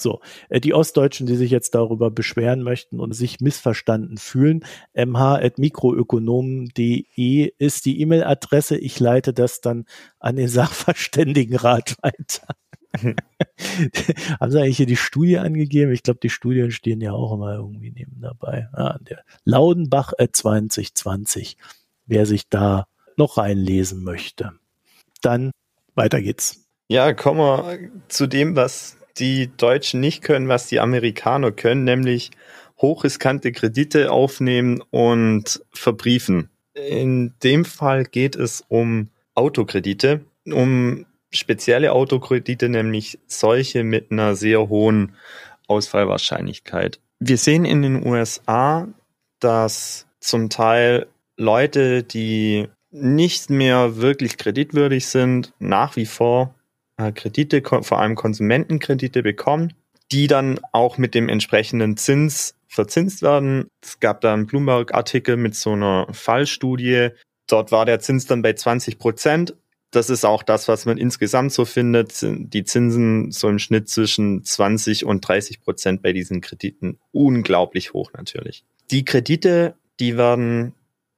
So, 0.00 0.20
äh, 0.48 0.60
die 0.60 0.74
Ostdeutschen, 0.74 1.26
die 1.26 1.36
sich 1.36 1.50
jetzt 1.50 1.74
darüber 1.74 2.10
beschweren 2.10 2.62
möchten 2.62 3.00
und 3.00 3.12
sich 3.12 3.40
missverstanden 3.40 4.18
fühlen, 4.18 4.64
mh.mikroökonomen.de 4.94 7.52
ist 7.58 7.86
die 7.86 8.00
E-Mail-Adresse. 8.00 8.76
Ich 8.76 8.98
leite 8.98 9.32
das 9.32 9.60
dann 9.60 9.84
an 10.18 10.34
den 10.36 10.48
Sachverständigenrat 10.54 11.96
weiter. 12.02 12.48
Haben 14.40 14.50
sie 14.50 14.60
eigentlich 14.60 14.76
hier 14.76 14.86
die 14.86 14.96
Studie 14.96 15.38
angegeben? 15.38 15.92
Ich 15.92 16.02
glaube, 16.02 16.20
die 16.22 16.30
Studien 16.30 16.70
stehen 16.70 17.00
ja 17.00 17.12
auch 17.12 17.32
immer 17.32 17.54
irgendwie 17.54 17.90
neben 17.90 18.20
dabei. 18.20 18.68
Ah, 18.72 18.98
der 19.00 19.24
Laudenbach 19.44 20.12
2020, 20.18 21.56
wer 22.06 22.26
sich 22.26 22.48
da 22.48 22.86
noch 23.16 23.38
reinlesen 23.38 24.04
möchte. 24.04 24.52
Dann 25.22 25.50
weiter 25.94 26.20
geht's. 26.20 26.66
Ja, 26.88 27.12
kommen 27.14 27.40
wir 27.40 27.90
zu 28.08 28.26
dem, 28.26 28.56
was 28.56 28.98
die 29.18 29.50
Deutschen 29.56 30.00
nicht 30.00 30.22
können, 30.22 30.48
was 30.48 30.66
die 30.66 30.80
Amerikaner 30.80 31.52
können, 31.52 31.84
nämlich 31.84 32.30
hochriskante 32.78 33.52
Kredite 33.52 34.10
aufnehmen 34.10 34.82
und 34.90 35.62
verbriefen. 35.72 36.50
In 36.74 37.34
dem 37.42 37.64
Fall 37.64 38.04
geht 38.04 38.34
es 38.36 38.64
um 38.68 39.08
Autokredite, 39.34 40.24
um 40.46 41.06
spezielle 41.30 41.92
Autokredite, 41.92 42.68
nämlich 42.68 43.18
solche 43.26 43.84
mit 43.84 44.10
einer 44.10 44.34
sehr 44.34 44.68
hohen 44.68 45.14
Ausfallwahrscheinlichkeit. 45.66 47.00
Wir 47.20 47.38
sehen 47.38 47.64
in 47.64 47.82
den 47.82 48.06
USA, 48.06 48.88
dass 49.40 50.06
zum 50.20 50.50
Teil 50.50 51.06
Leute, 51.36 52.02
die 52.02 52.68
nicht 52.90 53.50
mehr 53.50 53.96
wirklich 53.96 54.36
kreditwürdig 54.36 55.06
sind, 55.06 55.52
nach 55.58 55.96
wie 55.96 56.06
vor 56.06 56.54
Kredite, 57.14 57.62
vor 57.62 58.00
allem 58.00 58.14
Konsumentenkredite 58.14 59.22
bekommen, 59.22 59.74
die 60.12 60.26
dann 60.26 60.60
auch 60.72 60.98
mit 60.98 61.14
dem 61.14 61.28
entsprechenden 61.28 61.96
Zins 61.96 62.56
verzinst 62.68 63.22
werden. 63.22 63.68
Es 63.82 64.00
gab 64.00 64.20
da 64.20 64.32
einen 64.32 64.46
Bloomberg-Artikel 64.46 65.36
mit 65.36 65.54
so 65.54 65.72
einer 65.72 66.06
Fallstudie. 66.12 67.10
Dort 67.46 67.72
war 67.72 67.84
der 67.84 68.00
Zins 68.00 68.26
dann 68.26 68.42
bei 68.42 68.52
20 68.52 68.98
Prozent 68.98 69.54
das 69.94 70.10
ist 70.10 70.24
auch 70.24 70.42
das, 70.42 70.68
was 70.68 70.86
man 70.86 70.98
insgesamt 70.98 71.52
so 71.52 71.64
findet. 71.64 72.18
Die 72.22 72.64
Zinsen 72.64 73.30
so 73.30 73.48
im 73.48 73.58
Schnitt 73.58 73.88
zwischen 73.88 74.44
20 74.44 75.04
und 75.04 75.26
30 75.26 75.60
Prozent 75.60 76.02
bei 76.02 76.12
diesen 76.12 76.40
Krediten. 76.40 76.98
Unglaublich 77.12 77.92
hoch 77.92 78.12
natürlich. 78.12 78.64
Die 78.90 79.04
Kredite, 79.04 79.76
die 80.00 80.16
werden 80.16 80.74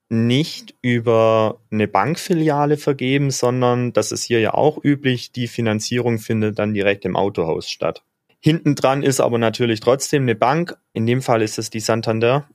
nicht 0.08 0.74
über 0.82 1.58
eine 1.70 1.88
Bankfiliale 1.88 2.76
vergeben, 2.76 3.30
sondern 3.30 3.92
das 3.92 4.12
ist 4.12 4.24
hier 4.24 4.40
ja 4.40 4.54
auch 4.54 4.82
üblich. 4.82 5.32
Die 5.32 5.48
Finanzierung 5.48 6.18
findet 6.18 6.58
dann 6.58 6.74
direkt 6.74 7.04
im 7.04 7.16
Autohaus 7.16 7.68
statt. 7.68 8.02
Hinten 8.38 8.76
dran 8.76 9.02
ist 9.02 9.20
aber 9.20 9.38
natürlich 9.38 9.80
trotzdem 9.80 10.22
eine 10.22 10.36
Bank. 10.36 10.76
In 10.92 11.06
dem 11.06 11.22
Fall 11.22 11.42
ist 11.42 11.58
es 11.58 11.70
die 11.70 11.80
Santander. 11.80 12.48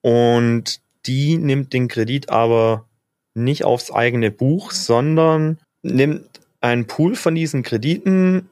Und 0.00 0.80
die 1.06 1.38
nimmt 1.38 1.72
den 1.72 1.88
Kredit 1.88 2.30
aber 2.30 2.88
nicht 3.34 3.64
aufs 3.64 3.92
eigene 3.92 4.30
Buch, 4.30 4.72
sondern 4.72 5.58
nimmt 5.82 6.40
einen 6.60 6.86
Pool 6.86 7.14
von 7.14 7.34
diesen 7.34 7.62
Krediten, 7.62 8.48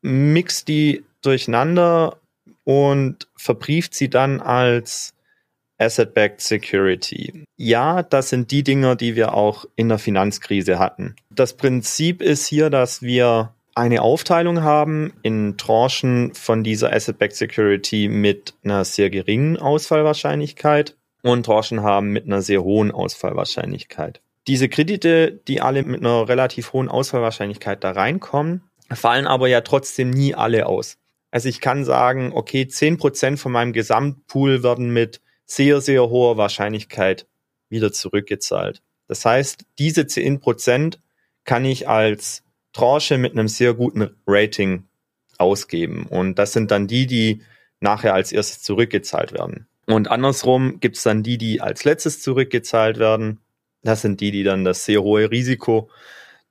mixt 0.00 0.68
die 0.68 1.04
durcheinander 1.22 2.18
und 2.62 3.28
verbrieft 3.36 3.94
sie 3.94 4.08
dann 4.08 4.40
als 4.40 5.14
Asset-Backed 5.78 6.40
Security. 6.40 7.44
Ja, 7.56 8.02
das 8.02 8.30
sind 8.30 8.50
die 8.50 8.62
Dinger, 8.62 8.96
die 8.96 9.16
wir 9.16 9.34
auch 9.34 9.64
in 9.76 9.88
der 9.88 9.98
Finanzkrise 9.98 10.78
hatten. 10.78 11.16
Das 11.30 11.54
Prinzip 11.54 12.20
ist 12.20 12.46
hier, 12.46 12.70
dass 12.70 13.02
wir 13.02 13.54
eine 13.74 14.02
Aufteilung 14.02 14.62
haben 14.62 15.12
in 15.22 15.56
Tranchen 15.56 16.34
von 16.34 16.64
dieser 16.64 16.92
Asset-Backed 16.92 17.36
Security 17.36 18.08
mit 18.08 18.54
einer 18.64 18.84
sehr 18.84 19.08
geringen 19.08 19.56
Ausfallwahrscheinlichkeit 19.56 20.96
und 21.22 21.46
Tranchen 21.46 21.82
haben 21.82 22.10
mit 22.10 22.26
einer 22.26 22.42
sehr 22.42 22.64
hohen 22.64 22.90
Ausfallwahrscheinlichkeit. 22.90 24.20
Diese 24.48 24.68
Kredite, 24.68 25.40
die 25.46 25.60
alle 25.60 25.84
mit 25.84 26.00
einer 26.00 26.28
relativ 26.28 26.72
hohen 26.72 26.88
Ausfallwahrscheinlichkeit 26.88 27.84
da 27.84 27.92
reinkommen, 27.92 28.62
fallen 28.90 29.26
aber 29.26 29.48
ja 29.48 29.60
trotzdem 29.60 30.10
nie 30.10 30.34
alle 30.34 30.66
aus. 30.66 30.96
Also 31.30 31.48
ich 31.48 31.60
kann 31.60 31.84
sagen, 31.84 32.32
okay, 32.34 32.66
zehn 32.66 32.96
Prozent 32.96 33.38
von 33.38 33.52
meinem 33.52 33.72
Gesamtpool 33.72 34.62
werden 34.62 34.92
mit 34.92 35.20
sehr, 35.48 35.80
sehr 35.80 36.08
hoher 36.08 36.36
Wahrscheinlichkeit 36.36 37.26
wieder 37.68 37.92
zurückgezahlt. 37.92 38.82
Das 39.08 39.24
heißt, 39.24 39.64
diese 39.78 40.06
zehn 40.06 40.38
Prozent 40.38 41.00
kann 41.44 41.64
ich 41.64 41.88
als 41.88 42.44
Tranche 42.72 43.18
mit 43.18 43.32
einem 43.32 43.48
sehr 43.48 43.74
guten 43.74 44.10
Rating 44.26 44.84
ausgeben. 45.38 46.06
Und 46.06 46.38
das 46.38 46.52
sind 46.52 46.70
dann 46.70 46.86
die, 46.86 47.06
die 47.06 47.42
nachher 47.80 48.14
als 48.14 48.30
erstes 48.30 48.62
zurückgezahlt 48.62 49.32
werden. 49.32 49.66
Und 49.86 50.08
andersrum 50.08 50.80
gibt 50.80 50.96
es 50.96 51.02
dann 51.02 51.22
die, 51.22 51.38
die 51.38 51.62
als 51.62 51.84
letztes 51.84 52.20
zurückgezahlt 52.20 52.98
werden. 52.98 53.40
Das 53.82 54.02
sind 54.02 54.20
die, 54.20 54.30
die 54.30 54.42
dann 54.42 54.64
das 54.64 54.84
sehr 54.84 55.02
hohe 55.02 55.30
Risiko 55.30 55.88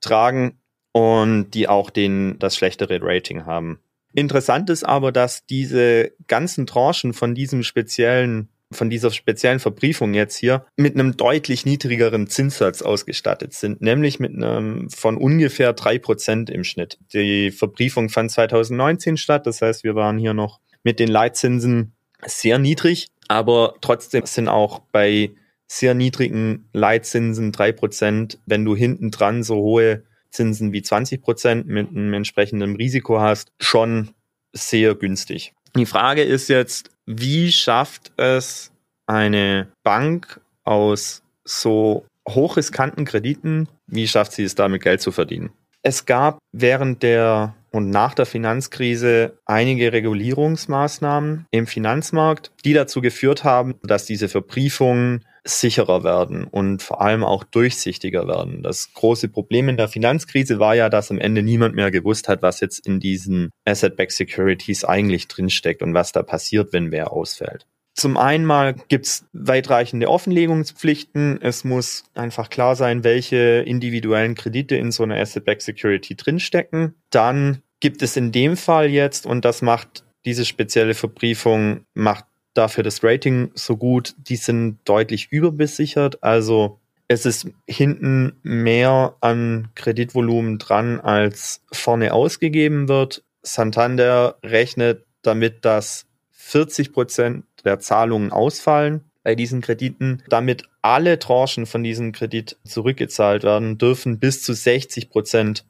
tragen 0.02 0.58
und 0.92 1.52
die 1.52 1.68
auch 1.68 1.92
den, 1.92 2.40
das 2.40 2.56
schlechtere 2.56 3.00
Rating 3.02 3.46
haben. 3.46 3.80
Interessant 4.14 4.72
ist 4.72 4.84
aber, 4.84 5.12
dass 5.12 5.46
diese 5.46 6.14
ganzen 6.28 6.66
Tranchen 6.66 7.14
von 7.14 7.36
diesem 7.36 7.62
speziellen 7.62 8.50
von 8.72 8.90
dieser 8.90 9.12
speziellen 9.12 9.60
Verbriefung 9.60 10.14
jetzt 10.14 10.36
hier 10.36 10.66
mit 10.76 10.96
einem 10.96 11.16
deutlich 11.16 11.66
niedrigeren 11.66 12.28
Zinssatz 12.28 12.82
ausgestattet 12.82 13.54
sind, 13.54 13.82
nämlich 13.82 14.20
mit 14.20 14.36
einem 14.36 14.90
von 14.90 15.18
ungefähr 15.18 15.74
drei 15.74 16.00
Prozent 16.00 16.50
im 16.50 16.64
Schnitt. 16.64 17.00
Die 17.14 17.52
Verbriefung 17.52 18.10
fand 18.10 18.32
2019 18.32 19.18
statt, 19.18 19.48
das 19.48 19.62
heißt, 19.62 19.84
wir 19.84 19.96
waren 19.96 20.18
hier 20.18 20.34
noch 20.34 20.60
mit 20.84 21.00
den 21.00 21.08
Leitzinsen 21.08 21.94
sehr 22.26 22.60
niedrig, 22.60 23.08
aber 23.28 23.76
trotzdem 23.82 24.26
sind 24.26 24.48
auch 24.48 24.80
bei 24.92 25.32
sehr 25.68 25.94
niedrigen 25.94 26.70
Leitzinsen 26.74 27.52
drei 27.52 27.72
Prozent, 27.72 28.40
wenn 28.46 28.66
du 28.66 28.76
hinten 28.76 29.12
dran 29.12 29.44
so 29.44 29.56
hohe 29.56 30.04
Zinsen 30.32 30.72
wie 30.72 30.82
20 30.82 31.22
Prozent 31.22 31.68
mit 31.68 31.90
einem 31.90 32.14
entsprechenden 32.14 32.76
Risiko 32.76 33.20
hast, 33.20 33.52
schon 33.60 34.12
sehr 34.54 34.96
günstig. 34.96 35.54
Die 35.76 35.86
Frage 35.86 36.24
ist 36.24 36.48
jetzt, 36.48 36.90
wie 37.08 37.52
schafft 37.52 38.12
es 38.18 38.72
eine 39.08 39.68
Bank 39.84 40.40
aus 40.66 41.24
so 41.44 42.06
hochriskanten 42.28 43.06
Krediten, 43.06 43.70
wie 43.88 44.08
schafft 44.08 44.34
sie 44.34 44.44
es 44.44 44.54
damit 44.54 44.84
Geld 44.84 45.02
zu 45.02 45.12
verdienen? 45.12 45.50
Es 45.82 46.06
gab 46.06 46.40
während 46.52 47.02
der 47.02 47.56
und 47.72 47.90
nach 47.90 48.14
der 48.14 48.26
Finanzkrise 48.26 49.38
einige 49.46 49.94
Regulierungsmaßnahmen 49.94 51.46
im 51.52 51.68
Finanzmarkt, 51.68 52.52
die 52.66 52.74
dazu 52.74 53.02
geführt 53.02 53.44
haben, 53.44 53.76
dass 53.84 54.06
diese 54.06 54.30
Verbriefungen 54.30 55.24
sicherer 55.48 56.04
werden 56.04 56.44
und 56.46 56.82
vor 56.82 57.02
allem 57.02 57.24
auch 57.24 57.44
durchsichtiger 57.44 58.28
werden. 58.28 58.64
Das 58.64 58.94
große 58.94 59.30
Problem 59.30 59.70
in 59.70 59.78
der 59.78 59.88
Finanzkrise 59.88 60.60
war 60.60 60.76
ja, 60.76 60.90
dass 60.90 61.12
am 61.12 61.20
Ende 61.20 61.44
niemand 61.44 61.76
mehr 61.76 61.92
gewusst 61.92 62.28
hat, 62.28 62.42
was 62.42 62.60
jetzt 62.60 62.86
in 62.86 63.00
diesen 63.00 63.52
Asset-Backed 63.66 64.12
Securities 64.12 64.84
eigentlich 64.84 65.28
drinsteckt 65.28 65.82
und 65.82 65.94
was 65.94 66.12
da 66.12 66.24
passiert, 66.24 66.74
wenn 66.74 66.92
wer 66.92 67.12
ausfällt. 67.12 67.66
Zum 67.98 68.16
einen 68.16 68.46
mal 68.46 68.76
gibt's 68.90 69.26
weitreichende 69.34 70.08
Offenlegungspflichten. 70.08 71.42
Es 71.42 71.64
muss 71.64 72.04
einfach 72.14 72.50
klar 72.52 72.76
sein, 72.76 73.04
welche 73.04 73.64
individuellen 73.66 74.36
Kredite 74.36 74.76
in 74.76 74.92
so 74.92 75.02
einer 75.02 75.18
Asset-Backed 75.18 75.64
Security 75.64 76.16
drinstecken. 76.16 76.94
Dann 77.10 77.64
gibt 77.80 78.04
es 78.04 78.16
in 78.16 78.32
dem 78.32 78.56
Fall 78.56 78.90
jetzt, 78.90 79.26
und 79.26 79.46
das 79.46 79.64
macht 79.64 80.04
diese 80.26 80.46
spezielle 80.46 80.94
Verbriefung, 80.94 81.86
macht 81.96 82.26
dafür 82.58 82.84
das 82.84 83.04
Rating 83.04 83.52
so 83.54 83.78
gut, 83.78 84.16
die 84.18 84.36
sind 84.36 84.80
deutlich 84.86 85.32
überbesichert. 85.32 86.24
Also 86.24 86.80
es 87.08 87.26
ist 87.26 87.48
hinten 87.68 88.38
mehr 88.44 89.16
an 89.22 89.70
Kreditvolumen 89.76 90.58
dran, 90.58 91.00
als 91.00 91.62
vorne 91.72 92.14
ausgegeben 92.14 92.88
wird. 92.90 93.24
Santander 93.44 94.38
rechnet 94.44 95.06
damit, 95.22 95.64
dass 95.64 96.06
40 96.32 96.94
Prozent 96.94 97.46
der 97.64 97.80
Zahlungen 97.80 98.32
ausfallen 98.32 99.02
bei 99.24 99.36
diesen 99.36 99.62
Krediten. 99.62 100.24
Damit 100.30 100.64
alle 100.82 101.20
Tranchen 101.20 101.66
von 101.66 101.84
diesem 101.84 102.12
Kredit 102.12 102.58
zurückgezahlt 102.66 103.44
werden, 103.44 103.78
dürfen 103.78 104.20
bis 104.20 104.44
zu 104.44 104.54
60 104.54 105.10
Prozent 105.10 105.66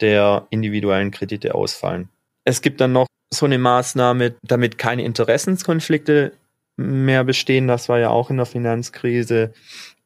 der 0.00 0.46
individuellen 0.50 1.10
Kredite 1.10 1.54
ausfallen. 1.54 2.08
Es 2.44 2.62
gibt 2.62 2.80
dann 2.80 2.92
noch 2.92 3.06
so 3.32 3.46
eine 3.46 3.58
Maßnahme, 3.58 4.34
damit 4.42 4.78
keine 4.78 5.04
Interessenskonflikte 5.04 6.32
mehr 6.76 7.24
bestehen. 7.24 7.68
Das 7.68 7.88
war 7.88 7.98
ja 7.98 8.10
auch 8.10 8.30
in 8.30 8.36
der 8.36 8.46
Finanzkrise 8.46 9.52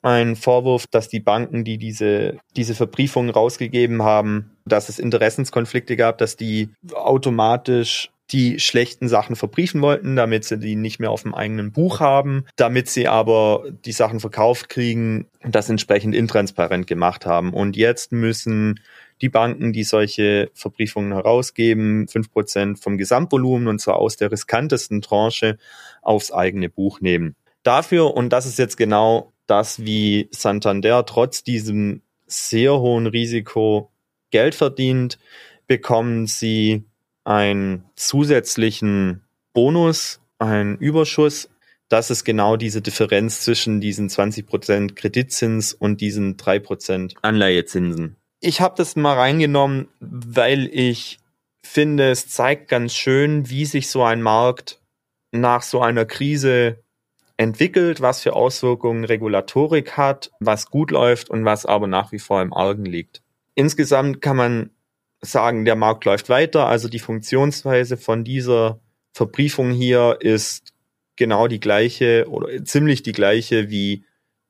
ein 0.03 0.35
Vorwurf, 0.35 0.87
dass 0.91 1.09
die 1.09 1.21
Banken, 1.21 1.65
die 1.65 1.79
diese, 1.79 2.39
diese 2.57 2.75
Verbriefungen 2.75 3.31
rausgegeben 3.31 4.03
haben, 4.03 4.57
dass 4.65 4.89
es 4.89 4.99
Interessenskonflikte 4.99 5.97
gab, 5.97 6.19
dass 6.19 6.37
die 6.37 6.71
automatisch 6.93 8.11
die 8.33 8.59
schlechten 8.59 9.09
Sachen 9.09 9.37
verbriefen 9.37 9.83
wollten, 9.83 10.17
damit 10.17 10.45
sie 10.45 10.59
die 10.59 10.75
nicht 10.75 10.99
mehr 10.99 11.11
auf 11.11 11.23
dem 11.23 11.35
eigenen 11.35 11.71
Buch 11.71 12.01
haben, 12.01 12.47
damit 12.57 12.89
sie 12.89 13.07
aber 13.07 13.65
die 13.85 13.93
Sachen 13.93 14.21
verkauft 14.21 14.69
kriegen 14.69 15.27
und 15.43 15.55
das 15.55 15.69
entsprechend 15.69 16.15
intransparent 16.15 16.87
gemacht 16.87 17.27
haben. 17.27 17.53
Und 17.53 17.77
jetzt 17.77 18.11
müssen 18.11 18.81
die 19.23 19.29
Banken, 19.29 19.73
die 19.73 19.85
solche 19.85 20.51
Verbriefungen 20.53 21.13
herausgeben, 21.13 22.09
fünf 22.09 22.31
Prozent 22.31 22.81
vom 22.81 22.99
Gesamtvolumen 22.99 23.69
und 23.69 23.81
zwar 23.81 23.97
aus 23.97 24.17
der 24.17 24.33
riskantesten 24.33 25.01
Tranche 25.01 25.59
aufs 26.03 26.33
eigene 26.33 26.69
Buch 26.69 27.01
nehmen. 27.01 27.37
Dafür, 27.63 28.15
und 28.15 28.31
das 28.31 28.47
ist 28.47 28.59
jetzt 28.59 28.77
genau 28.77 29.33
das, 29.47 29.85
wie 29.85 30.29
Santander 30.33 31.07
trotz 31.07 31.45
diesem 31.45 32.03
sehr 32.27 32.79
hohen 32.81 33.07
Risiko 33.07 33.91
Geld 34.31 34.55
verdient, 34.55 35.19
bekommen 35.69 36.27
sie 36.27 36.85
einen 37.25 37.85
zusätzlichen 37.95 39.23
Bonus, 39.53 40.21
einen 40.39 40.77
Überschuss. 40.79 41.49
Das 41.89 42.11
ist 42.11 42.25
genau 42.25 42.57
diese 42.57 42.83
Differenz 42.83 43.43
zwischen 43.43 43.81
diesen 43.81 44.09
20% 44.09 44.95
Kreditzins 44.95 45.75
und 45.75 46.01
diesen 46.01 46.37
3% 46.37 47.15
Anleihezinsen 47.23 48.17
ich 48.43 48.61
habe 48.61 48.75
das 48.77 48.97
mal 48.97 49.15
reingenommen, 49.15 49.89
weil 50.01 50.69
ich 50.73 51.21
finde, 51.63 52.11
es 52.11 52.29
zeigt 52.29 52.69
ganz 52.69 52.93
schön, 52.93 53.49
wie 53.49 53.65
sich 53.65 53.89
so 53.89 54.03
ein 54.03 54.21
Markt 54.21 54.81
nach 55.31 55.63
so 55.63 55.81
einer 55.81 56.05
Krise 56.05 56.83
entwickelt, 57.37 58.01
was 58.01 58.21
für 58.21 58.35
Auswirkungen 58.35 59.05
Regulatorik 59.05 59.97
hat, 59.97 60.33
was 60.41 60.71
gut 60.71 60.91
läuft 60.91 61.31
und 61.31 61.45
was 61.45 61.65
aber 61.65 61.87
nach 61.87 62.11
wie 62.13 62.19
vor 62.19 62.43
im 62.43 62.53
Argen 62.53 62.85
liegt. 62.85 63.23
Insgesamt 63.55 64.21
kann 64.21 64.37
man 64.37 64.71
sagen, 65.21 65.65
der 65.65 65.77
Markt 65.77 66.05
läuft 66.05 66.29
weiter, 66.29 66.67
also 66.67 66.89
die 66.89 66.99
Funktionsweise 66.99 67.97
von 67.97 68.25
dieser 68.25 68.81
Verbriefung 69.13 69.71
hier 69.71 70.19
ist 70.21 70.75
genau 71.15 71.47
die 71.47 71.61
gleiche 71.61 72.27
oder 72.29 72.65
ziemlich 72.65 73.05
die 73.05 73.13
gleiche 73.13 73.71
wie 73.71 74.05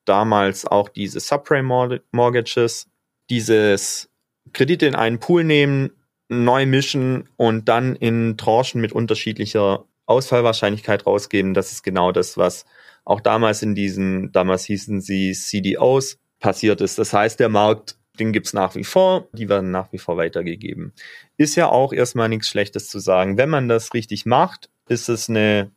damals 0.06 0.64
auch 0.64 0.88
diese 0.88 1.20
Subprime 1.20 2.00
Mortgages 2.10 2.86
dieses 3.32 4.10
Kredite 4.52 4.84
in 4.84 4.94
einen 4.94 5.18
Pool 5.18 5.42
nehmen, 5.42 5.92
neu 6.28 6.66
mischen 6.66 7.30
und 7.36 7.66
dann 7.66 7.96
in 7.96 8.36
Tranchen 8.36 8.82
mit 8.82 8.92
unterschiedlicher 8.92 9.86
Ausfallwahrscheinlichkeit 10.04 11.06
rausgeben. 11.06 11.54
Das 11.54 11.72
ist 11.72 11.82
genau 11.82 12.12
das, 12.12 12.36
was 12.36 12.66
auch 13.06 13.22
damals 13.22 13.62
in 13.62 13.74
diesen, 13.74 14.32
damals 14.32 14.64
hießen 14.66 15.00
sie 15.00 15.32
CDOs, 15.32 16.18
passiert 16.40 16.82
ist. 16.82 16.98
Das 16.98 17.14
heißt, 17.14 17.40
der 17.40 17.48
Markt, 17.48 17.96
den 18.20 18.34
gibt's 18.34 18.52
nach 18.52 18.74
wie 18.74 18.84
vor, 18.84 19.28
die 19.32 19.48
werden 19.48 19.70
nach 19.70 19.90
wie 19.92 19.98
vor 19.98 20.18
weitergegeben. 20.18 20.92
Ist 21.38 21.56
ja 21.56 21.70
auch 21.70 21.94
erstmal 21.94 22.28
nichts 22.28 22.48
Schlechtes 22.48 22.90
zu 22.90 22.98
sagen. 22.98 23.38
Wenn 23.38 23.48
man 23.48 23.66
das 23.66 23.94
richtig 23.94 24.26
macht, 24.26 24.68
ist 24.88 25.08
es 25.08 25.30
eine 25.30 25.70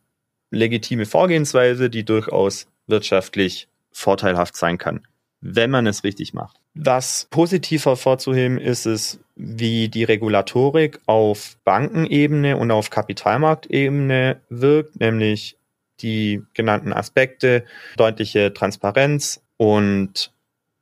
legitime 0.50 1.06
Vorgehensweise, 1.06 1.88
die 1.88 2.04
durchaus 2.04 2.66
wirtschaftlich 2.86 3.68
vorteilhaft 3.92 4.56
sein 4.56 4.76
kann, 4.76 5.06
wenn 5.40 5.70
man 5.70 5.86
es 5.86 6.04
richtig 6.04 6.34
macht. 6.34 6.58
Was 6.78 7.26
positiv 7.30 7.86
hervorzuheben 7.86 8.58
ist 8.58 8.84
es, 8.84 9.18
wie 9.34 9.88
die 9.88 10.04
Regulatorik 10.04 11.00
auf 11.06 11.56
Bankenebene 11.64 12.58
und 12.58 12.70
auf 12.70 12.90
Kapitalmarktebene 12.90 14.42
wirkt, 14.50 15.00
nämlich 15.00 15.56
die 16.00 16.42
genannten 16.52 16.92
Aspekte, 16.92 17.64
deutliche 17.96 18.52
Transparenz 18.52 19.42
und 19.56 20.32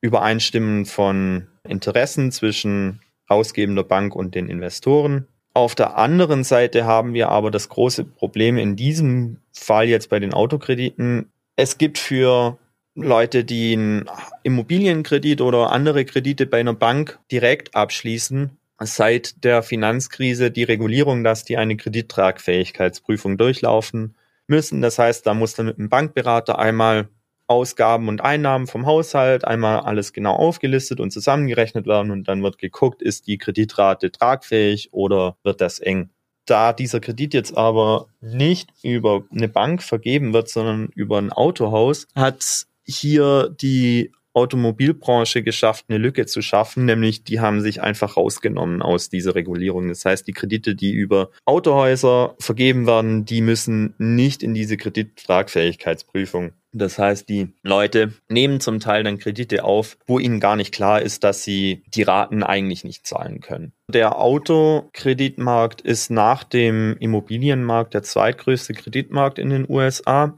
Übereinstimmen 0.00 0.84
von 0.84 1.46
Interessen 1.62 2.32
zwischen 2.32 3.00
ausgebender 3.28 3.84
Bank 3.84 4.16
und 4.16 4.34
den 4.34 4.48
Investoren. 4.48 5.28
Auf 5.54 5.76
der 5.76 5.96
anderen 5.96 6.42
Seite 6.42 6.86
haben 6.86 7.14
wir 7.14 7.28
aber 7.28 7.52
das 7.52 7.68
große 7.68 8.02
Problem 8.02 8.58
in 8.58 8.74
diesem 8.74 9.38
Fall 9.52 9.86
jetzt 9.86 10.10
bei 10.10 10.18
den 10.18 10.34
Autokrediten. 10.34 11.30
Es 11.54 11.78
gibt 11.78 11.98
für 11.98 12.58
Leute, 12.96 13.44
die 13.44 13.72
einen 13.72 14.08
Immobilienkredit 14.44 15.40
oder 15.40 15.72
andere 15.72 16.04
Kredite 16.04 16.46
bei 16.46 16.60
einer 16.60 16.74
Bank 16.74 17.18
direkt 17.30 17.74
abschließen, 17.74 18.56
seit 18.80 19.42
der 19.42 19.62
Finanzkrise 19.62 20.50
die 20.50 20.62
Regulierung, 20.62 21.24
dass 21.24 21.44
die 21.44 21.56
eine 21.56 21.76
Kredittragfähigkeitsprüfung 21.76 23.36
durchlaufen 23.36 24.14
müssen. 24.46 24.80
Das 24.80 24.98
heißt, 24.98 25.26
da 25.26 25.34
muss 25.34 25.54
dann 25.54 25.66
mit 25.66 25.78
dem 25.78 25.88
Bankberater 25.88 26.58
einmal 26.58 27.08
Ausgaben 27.46 28.08
und 28.08 28.22
Einnahmen 28.22 28.66
vom 28.66 28.86
Haushalt, 28.86 29.44
einmal 29.44 29.80
alles 29.80 30.12
genau 30.12 30.34
aufgelistet 30.34 31.00
und 31.00 31.10
zusammengerechnet 31.10 31.86
werden 31.86 32.10
und 32.10 32.26
dann 32.26 32.42
wird 32.42 32.58
geguckt, 32.58 33.02
ist 33.02 33.26
die 33.26 33.38
Kreditrate 33.38 34.12
tragfähig 34.12 34.92
oder 34.92 35.36
wird 35.42 35.60
das 35.60 35.78
eng. 35.78 36.10
Da 36.46 36.72
dieser 36.72 37.00
Kredit 37.00 37.34
jetzt 37.34 37.56
aber 37.56 38.06
nicht 38.20 38.70
über 38.82 39.24
eine 39.30 39.48
Bank 39.48 39.82
vergeben 39.82 40.32
wird, 40.32 40.48
sondern 40.48 40.88
über 40.94 41.18
ein 41.18 41.32
Autohaus, 41.32 42.06
hat 42.14 42.66
hier 42.84 43.54
die 43.60 44.12
Automobilbranche 44.34 45.42
geschafft, 45.42 45.86
eine 45.88 45.98
Lücke 45.98 46.26
zu 46.26 46.42
schaffen, 46.42 46.84
nämlich 46.84 47.22
die 47.22 47.40
haben 47.40 47.60
sich 47.60 47.80
einfach 47.80 48.16
rausgenommen 48.16 48.82
aus 48.82 49.08
dieser 49.08 49.36
Regulierung. 49.36 49.88
Das 49.88 50.04
heißt, 50.04 50.26
die 50.26 50.32
Kredite, 50.32 50.74
die 50.74 50.92
über 50.92 51.30
Autohäuser 51.44 52.34
vergeben 52.40 52.86
werden, 52.86 53.24
die 53.24 53.40
müssen 53.40 53.94
nicht 53.98 54.42
in 54.42 54.52
diese 54.52 54.76
Kredittragfähigkeitsprüfung. 54.76 56.52
Das 56.72 56.98
heißt, 56.98 57.28
die 57.28 57.52
Leute 57.62 58.14
nehmen 58.28 58.58
zum 58.58 58.80
Teil 58.80 59.04
dann 59.04 59.18
Kredite 59.18 59.62
auf, 59.62 59.96
wo 60.08 60.18
ihnen 60.18 60.40
gar 60.40 60.56
nicht 60.56 60.74
klar 60.74 61.00
ist, 61.00 61.22
dass 61.22 61.44
sie 61.44 61.84
die 61.94 62.02
Raten 62.02 62.42
eigentlich 62.42 62.82
nicht 62.82 63.06
zahlen 63.06 63.40
können. 63.40 63.72
Der 63.88 64.18
Autokreditmarkt 64.18 65.82
ist 65.82 66.10
nach 66.10 66.42
dem 66.42 66.96
Immobilienmarkt 66.98 67.94
der 67.94 68.02
zweitgrößte 68.02 68.74
Kreditmarkt 68.74 69.38
in 69.38 69.50
den 69.50 69.66
USA. 69.68 70.36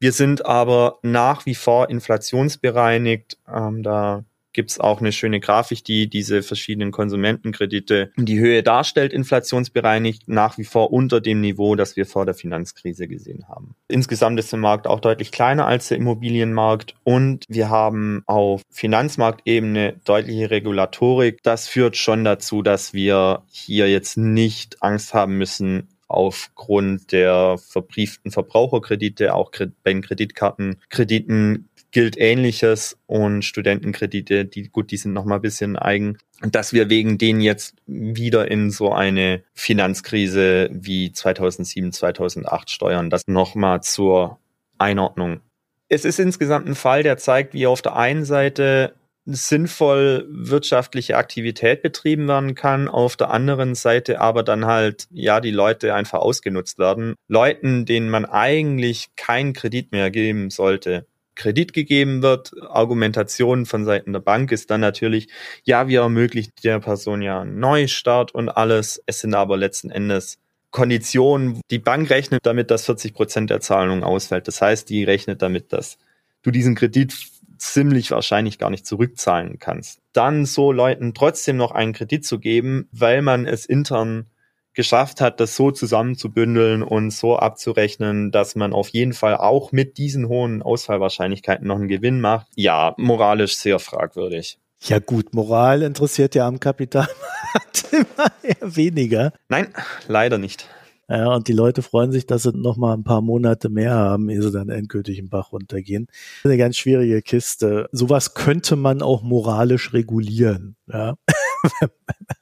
Wir 0.00 0.12
sind 0.12 0.46
aber 0.46 0.98
nach 1.02 1.44
wie 1.46 1.54
vor 1.54 1.90
inflationsbereinigt. 1.90 3.38
Ähm, 3.52 3.82
da 3.82 4.24
gibt's 4.52 4.80
auch 4.80 5.00
eine 5.00 5.12
schöne 5.12 5.40
Grafik, 5.40 5.84
die 5.84 6.08
diese 6.08 6.42
verschiedenen 6.42 6.90
Konsumentenkredite 6.90 8.10
die 8.16 8.38
Höhe 8.40 8.62
darstellt, 8.62 9.12
inflationsbereinigt, 9.12 10.28
nach 10.28 10.58
wie 10.58 10.64
vor 10.64 10.92
unter 10.92 11.20
dem 11.20 11.40
Niveau, 11.40 11.76
das 11.76 11.96
wir 11.96 12.06
vor 12.06 12.26
der 12.26 12.34
Finanzkrise 12.34 13.06
gesehen 13.06 13.46
haben. 13.48 13.74
Insgesamt 13.88 14.38
ist 14.40 14.50
der 14.50 14.58
Markt 14.58 14.86
auch 14.86 15.00
deutlich 15.00 15.30
kleiner 15.32 15.66
als 15.66 15.88
der 15.88 15.98
Immobilienmarkt 15.98 16.94
und 17.04 17.44
wir 17.48 17.68
haben 17.68 18.22
auf 18.26 18.62
Finanzmarktebene 18.70 20.00
deutliche 20.04 20.50
Regulatorik. 20.50 21.40
Das 21.42 21.68
führt 21.68 21.96
schon 21.96 22.24
dazu, 22.24 22.62
dass 22.62 22.92
wir 22.92 23.42
hier 23.50 23.88
jetzt 23.88 24.16
nicht 24.16 24.82
Angst 24.82 25.14
haben 25.14 25.38
müssen, 25.38 25.88
aufgrund 26.08 27.12
der 27.12 27.58
verbrieften 27.58 28.30
Verbraucherkredite, 28.30 29.34
auch 29.34 29.52
bei 29.82 29.92
den 29.92 30.02
Kreditkartenkrediten 30.02 31.68
gilt 31.90 32.18
Ähnliches 32.18 32.98
und 33.06 33.44
Studentenkredite, 33.44 34.44
die 34.44 34.68
gut, 34.68 34.90
die 34.90 34.96
sind 34.96 35.12
noch 35.12 35.24
mal 35.24 35.36
ein 35.36 35.42
bisschen 35.42 35.76
eigen, 35.76 36.18
dass 36.40 36.72
wir 36.72 36.90
wegen 36.90 37.18
denen 37.18 37.40
jetzt 37.40 37.76
wieder 37.86 38.50
in 38.50 38.70
so 38.70 38.92
eine 38.92 39.42
Finanzkrise 39.54 40.68
wie 40.72 41.12
2007, 41.12 41.92
2008 41.92 42.70
steuern. 42.70 43.10
Das 43.10 43.22
noch 43.26 43.54
mal 43.54 43.80
zur 43.82 44.38
Einordnung. 44.76 45.40
Es 45.88 46.04
ist 46.04 46.18
insgesamt 46.18 46.68
ein 46.68 46.74
Fall, 46.74 47.02
der 47.02 47.16
zeigt, 47.16 47.54
wie 47.54 47.66
auf 47.66 47.80
der 47.80 47.96
einen 47.96 48.24
Seite 48.24 48.94
sinnvoll 49.30 50.26
wirtschaftliche 50.30 51.16
Aktivität 51.16 51.82
betrieben 51.82 52.28
werden 52.28 52.54
kann, 52.54 52.88
auf 52.88 53.16
der 53.16 53.30
anderen 53.30 53.74
Seite 53.74 54.20
aber 54.20 54.42
dann 54.42 54.64
halt, 54.64 55.06
ja, 55.10 55.40
die 55.40 55.50
Leute 55.50 55.94
einfach 55.94 56.20
ausgenutzt 56.20 56.78
werden. 56.78 57.14
Leuten, 57.28 57.84
denen 57.84 58.08
man 58.08 58.24
eigentlich 58.24 59.08
keinen 59.16 59.52
Kredit 59.52 59.92
mehr 59.92 60.10
geben 60.10 60.48
sollte, 60.50 61.06
Kredit 61.34 61.72
gegeben 61.72 62.22
wird. 62.22 62.52
Argumentation 62.68 63.66
von 63.66 63.84
Seiten 63.84 64.12
der 64.12 64.20
Bank 64.20 64.50
ist 64.50 64.70
dann 64.70 64.80
natürlich, 64.80 65.28
ja, 65.62 65.88
wir 65.88 66.00
ermöglichen 66.00 66.52
der 66.64 66.80
Person 66.80 67.22
ja 67.22 67.40
einen 67.42 67.60
Neustart 67.60 68.34
und 68.34 68.48
alles. 68.48 69.02
Es 69.06 69.20
sind 69.20 69.34
aber 69.34 69.56
letzten 69.56 69.90
Endes 69.90 70.38
Konditionen. 70.70 71.60
Die 71.70 71.78
Bank 71.78 72.10
rechnet 72.10 72.44
damit, 72.44 72.70
dass 72.70 72.86
40 72.86 73.14
Prozent 73.14 73.50
der 73.50 73.60
Zahlung 73.60 74.04
ausfällt. 74.04 74.48
Das 74.48 74.60
heißt, 74.60 74.88
die 74.90 75.04
rechnet 75.04 75.40
damit, 75.40 75.72
dass 75.72 75.98
du 76.42 76.50
diesen 76.50 76.74
Kredit 76.74 77.14
ziemlich 77.58 78.10
wahrscheinlich 78.10 78.58
gar 78.58 78.70
nicht 78.70 78.86
zurückzahlen 78.86 79.58
kannst. 79.58 80.00
Dann 80.12 80.44
so 80.44 80.72
Leuten 80.72 81.14
trotzdem 81.14 81.56
noch 81.56 81.72
einen 81.72 81.92
Kredit 81.92 82.24
zu 82.24 82.38
geben, 82.38 82.88
weil 82.92 83.22
man 83.22 83.46
es 83.46 83.66
intern 83.66 84.26
geschafft 84.74 85.20
hat, 85.20 85.40
das 85.40 85.56
so 85.56 85.72
zusammenzubündeln 85.72 86.84
und 86.84 87.10
so 87.10 87.36
abzurechnen, 87.36 88.30
dass 88.30 88.54
man 88.54 88.72
auf 88.72 88.88
jeden 88.90 89.12
Fall 89.12 89.36
auch 89.36 89.72
mit 89.72 89.98
diesen 89.98 90.28
hohen 90.28 90.62
Ausfallwahrscheinlichkeiten 90.62 91.66
noch 91.66 91.76
einen 91.76 91.88
Gewinn 91.88 92.20
macht. 92.20 92.46
Ja, 92.54 92.94
moralisch 92.96 93.56
sehr 93.56 93.80
fragwürdig. 93.80 94.58
Ja 94.80 95.00
gut, 95.00 95.34
Moral 95.34 95.82
interessiert 95.82 96.36
ja 96.36 96.46
am 96.46 96.60
Kapitalmarkt 96.60 97.88
immer 97.90 98.32
eher 98.42 98.76
weniger. 98.76 99.32
Nein, 99.48 99.74
leider 100.06 100.38
nicht. 100.38 100.68
Ja, 101.10 101.34
und 101.34 101.48
die 101.48 101.54
Leute 101.54 101.80
freuen 101.80 102.12
sich, 102.12 102.26
dass 102.26 102.42
sie 102.42 102.52
noch 102.52 102.76
mal 102.76 102.92
ein 102.92 103.02
paar 103.02 103.22
Monate 103.22 103.70
mehr 103.70 103.94
haben, 103.94 104.28
ehe 104.28 104.42
sie 104.42 104.52
dann 104.52 104.68
endgültig 104.68 105.18
im 105.18 105.30
Bach 105.30 105.52
runtergehen. 105.52 106.06
Eine 106.44 106.58
ganz 106.58 106.76
schwierige 106.76 107.22
Kiste. 107.22 107.88
Sowas 107.92 108.34
könnte 108.34 108.76
man 108.76 109.00
auch 109.00 109.22
moralisch 109.22 109.94
regulieren. 109.94 110.76
Ja. 110.86 111.14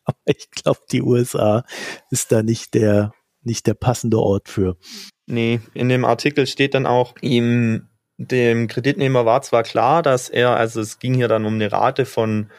Aber 0.05 0.19
ich 0.25 0.51
glaube, 0.51 0.81
die 0.91 1.03
USA 1.03 1.64
ist 2.11 2.33
da 2.33 2.43
nicht 2.43 2.75
der, 2.75 3.12
nicht 3.43 3.69
der 3.69 3.75
passende 3.75 4.19
Ort 4.19 4.49
für. 4.49 4.77
Nee, 5.27 5.61
in 5.73 5.89
dem 5.89 6.05
Artikel 6.05 6.49
steht 6.49 6.75
dann 6.75 6.87
auch, 6.87 7.14
ihm, 7.21 7.87
dem 8.19 8.67
Kreditnehmer 8.67 9.25
war 9.27 9.43
zwar 9.43 9.62
klar, 9.62 10.03
dass 10.03 10.29
er, 10.29 10.57
also 10.57 10.81
es 10.81 10.99
ging 10.99 11.14
hier 11.14 11.29
dann 11.29 11.45
um 11.45 11.55
eine 11.55 11.71
Rate 11.71 12.05
von 12.05 12.51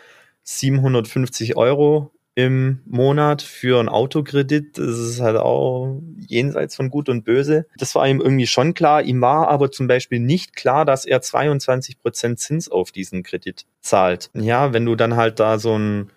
750 0.43 1.57
Euro 1.57 2.11
im 2.37 2.81
Monat 2.85 3.41
für 3.41 3.79
einen 3.79 3.89
Autokredit. 3.89 4.77
Das 4.77 4.99
ist 4.99 5.21
halt 5.21 5.37
auch 5.37 5.99
jenseits 6.19 6.75
von 6.75 6.91
Gut 6.91 7.09
und 7.09 7.25
Böse. 7.25 7.65
Das 7.77 7.95
war 7.95 8.07
ihm 8.07 8.21
irgendwie 8.21 8.45
schon 8.45 8.75
klar. 8.75 9.01
Ihm 9.01 9.21
war 9.21 9.47
aber 9.47 9.71
zum 9.71 9.87
Beispiel 9.87 10.19
nicht 10.19 10.55
klar, 10.55 10.85
dass 10.85 11.05
er 11.05 11.23
22 11.23 11.97
Prozent 11.99 12.39
Zins 12.39 12.69
auf 12.69 12.91
diesen 12.91 13.23
Kredit 13.23 13.65
zahlt. 13.81 14.29
Ja, 14.35 14.71
wenn 14.71 14.85
du 14.85 14.95
dann 14.95 15.15
halt 15.15 15.39
da 15.39 15.57
so 15.57 15.73
einen 15.73 16.11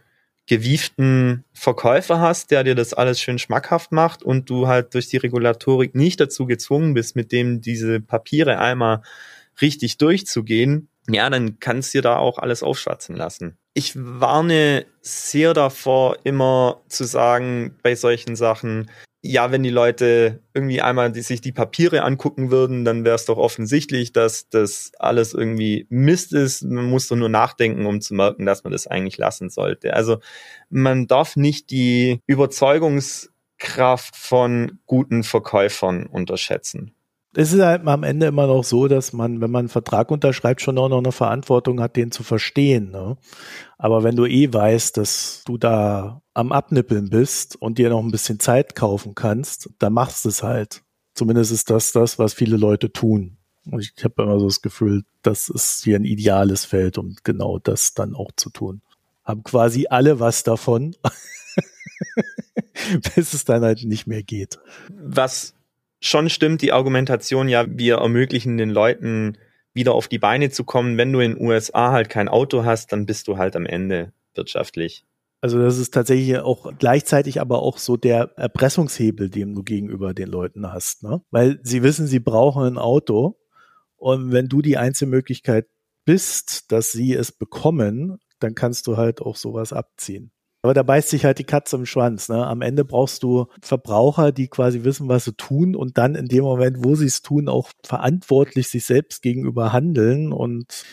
gewieften 0.47 1.45
Verkäufer 1.55 2.21
hast, 2.21 2.51
der 2.51 2.65
dir 2.65 2.75
das 2.75 2.93
alles 2.93 3.19
schön 3.19 3.39
schmackhaft 3.39 3.91
macht 3.91 4.23
und 4.23 4.51
du 4.51 4.69
halt 4.69 4.93
durch 4.93 5.09
die 5.09 5.17
Regulatorik 5.17 5.95
nicht 5.95 6.21
dazu 6.21 6.45
gezwungen 6.45 6.93
bist, 6.93 7.17
mit 7.17 7.33
dem 7.33 7.63
diese 7.63 7.99
Papiere 7.99 8.59
einmal 8.59 9.01
richtig 9.63 9.97
durchzugehen, 9.97 10.90
ja, 11.13 11.31
dann 11.31 11.59
kannst 11.61 11.95
du 11.95 11.99
dir 11.99 12.03
da 12.03 12.17
auch 12.19 12.39
alles 12.39 12.63
aufschwatzen 12.63 13.17
lassen 13.17 13.59
ich 13.75 13.95
warne 13.97 14.87
sehr 15.01 15.55
davor, 15.55 16.19
immer 16.25 16.83
zu 16.89 17.05
sagen 17.05 17.77
bei 17.83 17.95
solchen 17.95 18.37
Sachen, 18.37 18.91
ja, 19.23 19.53
wenn 19.53 19.63
die 19.63 19.71
Leute 19.71 20.43
irgendwie 20.55 20.81
einmal 20.81 21.13
die, 21.13 21.21
sich 21.21 21.43
die 21.43 21.53
Papiere 21.53 22.03
angucken 22.03 22.51
würden, 22.51 22.87
dann 22.87 23.05
wäre 23.05 23.17
es 23.17 23.27
doch 23.27 23.37
offensichtlich, 23.37 24.13
dass 24.13 24.49
das 24.49 24.93
alles 24.99 25.35
irgendwie 25.35 25.87
Mist 25.91 26.33
ist. 26.33 26.63
Man 26.63 26.87
muss 26.87 27.07
doch 27.09 27.17
nur 27.17 27.29
nachdenken, 27.29 27.85
um 27.85 28.01
zu 28.01 28.15
merken, 28.15 28.47
dass 28.47 28.65
man 28.65 28.73
das 28.73 28.87
eigentlich 28.87 29.19
lassen 29.19 29.51
sollte. 29.51 29.93
Also 29.95 30.21
man 30.71 31.07
darf 31.07 31.37
nicht 31.37 31.71
die 31.71 32.21
Überzeugungskraft 32.27 34.17
von 34.17 34.79
guten 34.87 35.23
Verkäufern 35.23 36.07
unterschätzen 36.07 36.95
es 37.35 37.53
ist 37.53 37.61
halt 37.61 37.87
am 37.87 38.03
Ende 38.03 38.27
immer 38.27 38.47
noch 38.47 38.65
so, 38.65 38.89
dass 38.89 39.13
man, 39.13 39.41
wenn 39.41 39.51
man 39.51 39.61
einen 39.61 39.69
Vertrag 39.69 40.11
unterschreibt, 40.11 40.61
schon 40.61 40.79
auch 40.79 40.89
noch 40.89 40.99
eine 40.99 41.13
Verantwortung 41.13 41.81
hat, 41.81 41.97
den 41.97 42.11
zu 42.11 42.25
verstehen. 42.25 42.91
Ne? 42.91 43.17
Aber 43.79 44.03
wenn 44.03 44.17
du 44.17 44.27
eh 44.27 44.53
weißt, 44.53 44.97
dass 44.97 45.43
du 45.47 45.57
da 45.57 46.23
am 46.35 46.51
Abnippeln 46.51 47.09
bist 47.09 47.55
und 47.55 47.79
dir 47.79 47.91
noch 47.91 48.03
ein 48.03 48.11
bisschen 48.11 48.41
Zeit 48.41 48.75
kaufen 48.75 49.15
kannst, 49.15 49.71
dann 49.79 49.93
machst 49.93 50.25
du 50.25 50.29
es 50.29 50.43
halt. 50.43 50.83
Zumindest 51.15 51.53
ist 51.53 51.71
das 51.71 51.93
das, 51.93 52.19
was 52.19 52.35
viele 52.35 52.57
Leute 52.57 52.93
tun. 52.93 53.37
Und 53.71 53.81
ich 53.81 54.05
habe 54.05 54.23
immer 54.23 54.41
so 54.41 54.47
das 54.47 54.63
Gefühl, 54.63 55.05
das 55.23 55.49
ist 55.49 55.85
hier 55.85 55.97
ein 55.97 56.05
ideales 56.05 56.65
Feld, 56.65 56.99
um 56.99 57.15
genau 57.23 57.59
das 57.59 57.95
dann 57.95 58.15
auch 58.15 58.33
zu 58.35 58.51
tun. 58.51 58.81
Haben 59.23 59.45
quasi 59.45 59.87
alle 59.89 60.19
was 60.19 60.43
davon, 60.43 60.97
bis 63.15 63.35
es 63.35 63.45
dann 63.45 63.63
halt 63.63 63.85
nicht 63.85 64.07
mehr 64.07 64.23
geht. 64.23 64.59
Was 64.99 65.55
schon 66.01 66.31
stimmt 66.31 66.63
die 66.63 66.73
Argumentation, 66.73 67.49
ja, 67.49 67.67
wir 67.69 67.97
ermöglichen 67.97 68.57
den 68.57 68.71
Leuten 68.71 69.37
wieder 69.73 69.95
auf 69.95 70.09
die 70.09 70.19
Beine 70.19 70.51
zu 70.51 70.65
kommen. 70.65 70.97
Wenn 70.97 71.13
du 71.13 71.21
in 71.21 71.35
den 71.35 71.47
USA 71.47 71.93
halt 71.93 72.11
kein 72.11 72.29
Auto 72.29 72.65
hast, 72.65 72.93
dann 72.93 73.07
bist 73.07 73.29
du 73.29 73.37
halt 73.37 73.55
am 73.55 73.67
Ende 73.67 74.13
wirtschaftlich. 74.35 75.05
Also 75.43 75.59
das 75.59 75.79
ist 75.79 75.95
tatsächlich 75.95 76.37
auch 76.39 76.73
gleichzeitig 76.79 77.41
aber 77.41 77.63
auch 77.63 77.79
so 77.79 77.97
der 77.97 78.33
Erpressungshebel, 78.37 79.31
den 79.31 79.55
du 79.55 79.63
gegenüber 79.63 80.13
den 80.13 80.29
Leuten 80.29 80.71
hast, 80.71 81.03
ne? 81.03 81.23
Weil 81.31 81.61
sie 81.63 81.83
wissen, 81.83 82.07
sie 82.07 82.21
brauchen 82.21 82.65
ein 82.65 82.79
Auto 82.79 83.39
und 83.97 84.33
wenn 84.33 84.49
du 84.49 84.61
die 84.61 84.77
einzige 84.77 85.11
Möglichkeit 85.11 85.67
bist, 86.05 86.73
dass 86.73 86.93
sie 86.93 87.15
es 87.15 87.33
bekommen, 87.33 88.19
dann 88.39 88.55
kannst 88.55 88.87
du 88.87 88.99
halt 88.99 89.23
auch 89.23 89.37
sowas 89.37 89.73
abziehen. 89.73 90.31
Aber 90.63 90.75
da 90.75 90.83
beißt 90.83 91.09
sich 91.09 91.25
halt 91.25 91.39
die 91.39 91.45
Katze 91.45 91.77
im 91.77 91.87
Schwanz. 91.87 92.29
Ne? 92.29 92.47
Am 92.47 92.61
Ende 92.61 92.85
brauchst 92.85 93.23
du 93.23 93.47
Verbraucher, 93.63 94.31
die 94.31 94.49
quasi 94.49 94.85
wissen, 94.85 95.09
was 95.09 95.25
sie 95.25 95.33
tun 95.33 95.75
und 95.75 95.97
dann 95.97 96.15
in 96.15 96.29
dem 96.29 96.45
Moment, 96.45 96.85
wo 96.85 96.95
sie 96.95 97.07
es 97.07 97.23
tun, 97.23 97.49
auch 97.49 97.71
verantwortlich 97.83 98.69
sich 98.69 98.85
selbst 98.85 99.23
gegenüber 99.23 99.73
handeln. 99.73 100.33
Und 100.33 100.85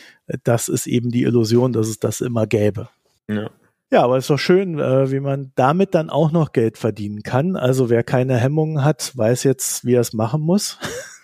das 0.43 0.69
ist 0.69 0.87
eben 0.87 1.09
die 1.11 1.23
Illusion, 1.23 1.73
dass 1.73 1.87
es 1.87 1.99
das 1.99 2.21
immer 2.21 2.47
gäbe. 2.47 2.87
Ja. 3.27 3.49
Ja, 3.89 4.03
aber 4.03 4.17
es 4.17 4.25
ist 4.25 4.29
doch 4.29 4.37
schön, 4.37 4.79
äh, 4.79 5.11
wie 5.11 5.21
man 5.21 5.53
damit 5.55 5.95
dann 5.95 6.09
auch 6.09 6.33
noch 6.33 6.51
Geld 6.51 6.77
verdienen 6.77 7.23
kann. 7.23 7.55
Also 7.55 7.89
wer 7.89 8.03
keine 8.03 8.35
Hemmungen 8.35 8.83
hat, 8.83 9.15
weiß 9.15 9.43
jetzt, 9.43 9.85
wie 9.85 9.93
er 9.93 10.01
es 10.01 10.11
machen 10.11 10.41
muss. 10.41 10.77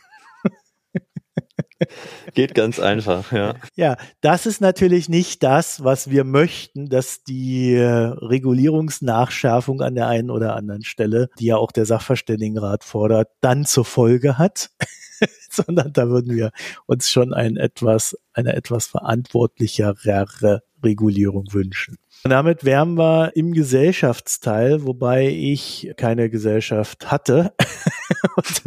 Geht 2.34 2.56
ganz 2.56 2.80
einfach, 2.80 3.32
ja. 3.32 3.56
Ja, 3.76 3.98
das 4.22 4.46
ist 4.46 4.62
natürlich 4.62 5.10
nicht 5.10 5.44
das, 5.44 5.84
was 5.84 6.10
wir 6.10 6.24
möchten, 6.24 6.90
dass 6.90 7.24
die 7.24 7.74
äh, 7.74 7.84
Regulierungsnachschärfung 7.84 9.82
an 9.82 9.96
der 9.96 10.08
einen 10.08 10.30
oder 10.30 10.56
anderen 10.56 10.84
Stelle, 10.84 11.30
die 11.40 11.46
ja 11.48 11.58
auch 11.58 11.72
der 11.72 11.86
Sachverständigenrat 11.86 12.84
fordert, 12.84 13.30
dann 13.42 13.66
zur 13.66 13.86
Folge 13.86 14.38
hat. 14.38 14.70
sondern 15.50 15.94
da 15.94 16.10
würden 16.10 16.36
wir 16.36 16.52
uns 16.86 17.10
schon 17.10 17.34
ein 17.34 17.58
etwas, 17.58 18.18
eine 18.34 18.54
etwas 18.56 18.88
verantwortlichere 18.88 20.62
Regulierung 20.84 21.46
wünschen. 21.52 21.98
Und 22.24 22.32
damit 22.32 22.64
wären 22.64 22.98
wir 22.98 23.36
im 23.36 23.54
Gesellschaftsteil, 23.54 24.86
wobei 24.86 25.28
ich 25.28 25.92
keine 25.98 26.30
Gesellschaft 26.30 27.12
hatte. 27.12 27.54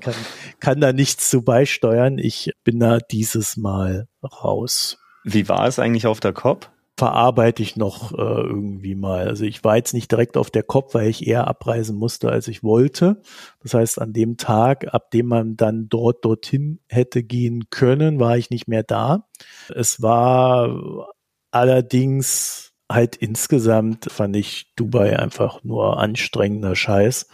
kann, 0.00 0.14
kann 0.58 0.80
da 0.80 0.92
nichts 0.92 1.30
zu 1.30 1.42
beisteuern. 1.42 2.18
Ich 2.18 2.52
bin 2.64 2.80
da 2.80 2.98
dieses 2.98 3.56
Mal 3.56 4.08
raus. 4.24 4.98
Wie 5.22 5.48
war 5.48 5.66
es 5.66 5.78
eigentlich 5.78 6.06
auf 6.06 6.20
der 6.20 6.32
COP? 6.32 6.70
verarbeite 7.00 7.62
ich 7.62 7.76
noch 7.76 8.12
äh, 8.12 8.16
irgendwie 8.16 8.94
mal. 8.94 9.26
Also 9.26 9.46
ich 9.46 9.64
war 9.64 9.76
jetzt 9.76 9.94
nicht 9.94 10.10
direkt 10.12 10.36
auf 10.36 10.50
der 10.50 10.62
Kopf, 10.62 10.92
weil 10.92 11.08
ich 11.08 11.26
eher 11.26 11.48
abreisen 11.48 11.96
musste, 11.96 12.28
als 12.28 12.46
ich 12.46 12.62
wollte. 12.62 13.22
Das 13.62 13.72
heißt, 13.72 14.02
an 14.02 14.12
dem 14.12 14.36
Tag, 14.36 14.92
ab 14.92 15.10
dem 15.10 15.24
man 15.24 15.56
dann 15.56 15.88
dort 15.88 16.26
dorthin 16.26 16.80
hätte 16.88 17.22
gehen 17.22 17.70
können, 17.70 18.20
war 18.20 18.36
ich 18.36 18.50
nicht 18.50 18.68
mehr 18.68 18.82
da. 18.82 19.26
Es 19.74 20.02
war 20.02 21.08
allerdings 21.50 22.72
halt 22.90 23.16
insgesamt 23.16 24.10
fand 24.10 24.36
ich 24.36 24.72
Dubai 24.76 25.18
einfach 25.18 25.62
nur 25.62 25.98
anstrengender 25.98 26.74
Scheiß. 26.74 27.28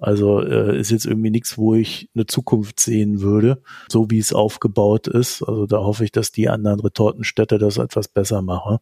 Also 0.00 0.40
äh, 0.42 0.78
ist 0.78 0.90
jetzt 0.90 1.06
irgendwie 1.06 1.30
nichts, 1.30 1.58
wo 1.58 1.74
ich 1.74 2.08
eine 2.14 2.26
Zukunft 2.26 2.78
sehen 2.78 3.20
würde, 3.20 3.62
so 3.88 4.10
wie 4.10 4.18
es 4.18 4.32
aufgebaut 4.32 5.08
ist. 5.08 5.42
Also 5.42 5.66
da 5.66 5.78
hoffe 5.78 6.04
ich, 6.04 6.12
dass 6.12 6.30
die 6.30 6.48
anderen 6.48 6.80
Retortenstädte 6.80 7.58
das 7.58 7.78
etwas 7.78 8.06
besser 8.08 8.42
machen. 8.42 8.78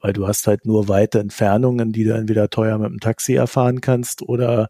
Weil 0.00 0.12
du 0.12 0.28
hast 0.28 0.46
halt 0.46 0.66
nur 0.66 0.88
weite 0.88 1.18
Entfernungen, 1.18 1.92
die 1.92 2.04
du 2.04 2.14
entweder 2.14 2.48
teuer 2.48 2.78
mit 2.78 2.90
dem 2.90 3.00
Taxi 3.00 3.34
erfahren 3.34 3.80
kannst 3.80 4.22
oder 4.22 4.68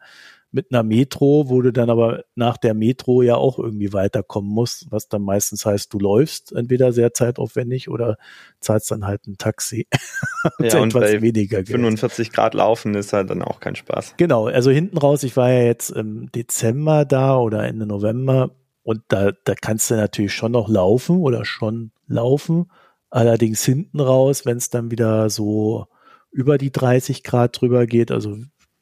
mit 0.53 0.73
einer 0.73 0.83
Metro, 0.83 1.49
wo 1.49 1.61
du 1.61 1.73
dann 1.73 1.91
aber 1.91 2.25
nach 2.35 2.57
der 2.57 2.75
Metro 2.75 3.23
ja 3.23 3.37
auch 3.37 3.59
irgendwie 3.59 3.93
weiterkommen 3.93 4.51
musst, 4.51 4.87
was 4.91 5.09
dann 5.09 5.23
meistens 5.23 5.67
heißt, 5.67 5.93
du 5.93 5.99
läufst 5.99 6.53
entweder 6.53 6.93
sehr 6.93 7.13
zeitaufwendig 7.13 7.89
oder 7.89 8.17
zahlst 8.61 8.91
dann 8.91 9.07
halt 9.07 9.27
ein 9.27 9.39
Taxi. 9.39 9.87
ja, 10.59 10.81
und 10.81 10.95
etwas 10.95 11.21
weniger 11.21 11.59
Geld. 11.59 11.69
45 11.69 12.33
Grad 12.33 12.55
laufen 12.55 12.95
ist 12.95 13.13
halt 13.13 13.31
dann 13.31 13.43
auch 13.43 13.61
kein 13.61 13.77
Spaß. 13.77 14.15
Genau, 14.17 14.47
also 14.47 14.71
hinten 14.71 14.99
raus, 14.99 15.23
ich 15.25 15.37
war 15.37 15.51
ja 15.51 15.63
jetzt 15.63 15.91
im 15.91 16.31
Dezember 16.33 17.05
da 17.05 17.37
oder 17.37 17.65
Ende 17.65 17.87
November 17.87 18.51
und 18.83 19.03
da, 19.09 19.33
da 19.45 19.55
kannst 19.55 19.91
du 19.91 19.97
natürlich 19.97 20.33
schon 20.33 20.53
noch 20.53 20.69
laufen 20.69 21.19
oder 21.19 21.45
schon 21.45 21.91
laufen. 22.07 22.71
Allerdings 23.11 23.65
hinten 23.65 24.01
raus, 24.01 24.47
wenn 24.47 24.59
es 24.59 24.71
dann 24.71 24.91
wieder 24.91 25.29
so 25.29 25.87
über 26.31 26.57
die 26.59 26.71
30 26.71 27.25
Grad 27.25 27.61
drüber 27.61 27.87
geht, 27.87 28.11
also 28.11 28.37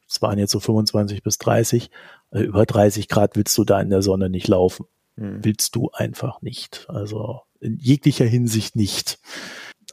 es 0.07 0.21
waren 0.21 0.39
jetzt 0.39 0.51
so 0.51 0.59
25 0.59 1.23
bis 1.23 1.37
30, 1.37 1.89
äh, 2.31 2.41
über 2.41 2.65
30 2.65 3.07
Grad 3.07 3.35
willst 3.35 3.57
du 3.57 3.63
da 3.63 3.81
in 3.81 3.89
der 3.89 4.01
Sonne 4.01 4.29
nicht 4.29 4.47
laufen. 4.47 4.85
Hm. 5.17 5.43
Willst 5.43 5.75
du 5.75 5.89
einfach 5.93 6.41
nicht. 6.41 6.85
Also 6.89 7.41
in 7.59 7.77
jeglicher 7.77 8.25
Hinsicht 8.25 8.75
nicht. 8.75 9.19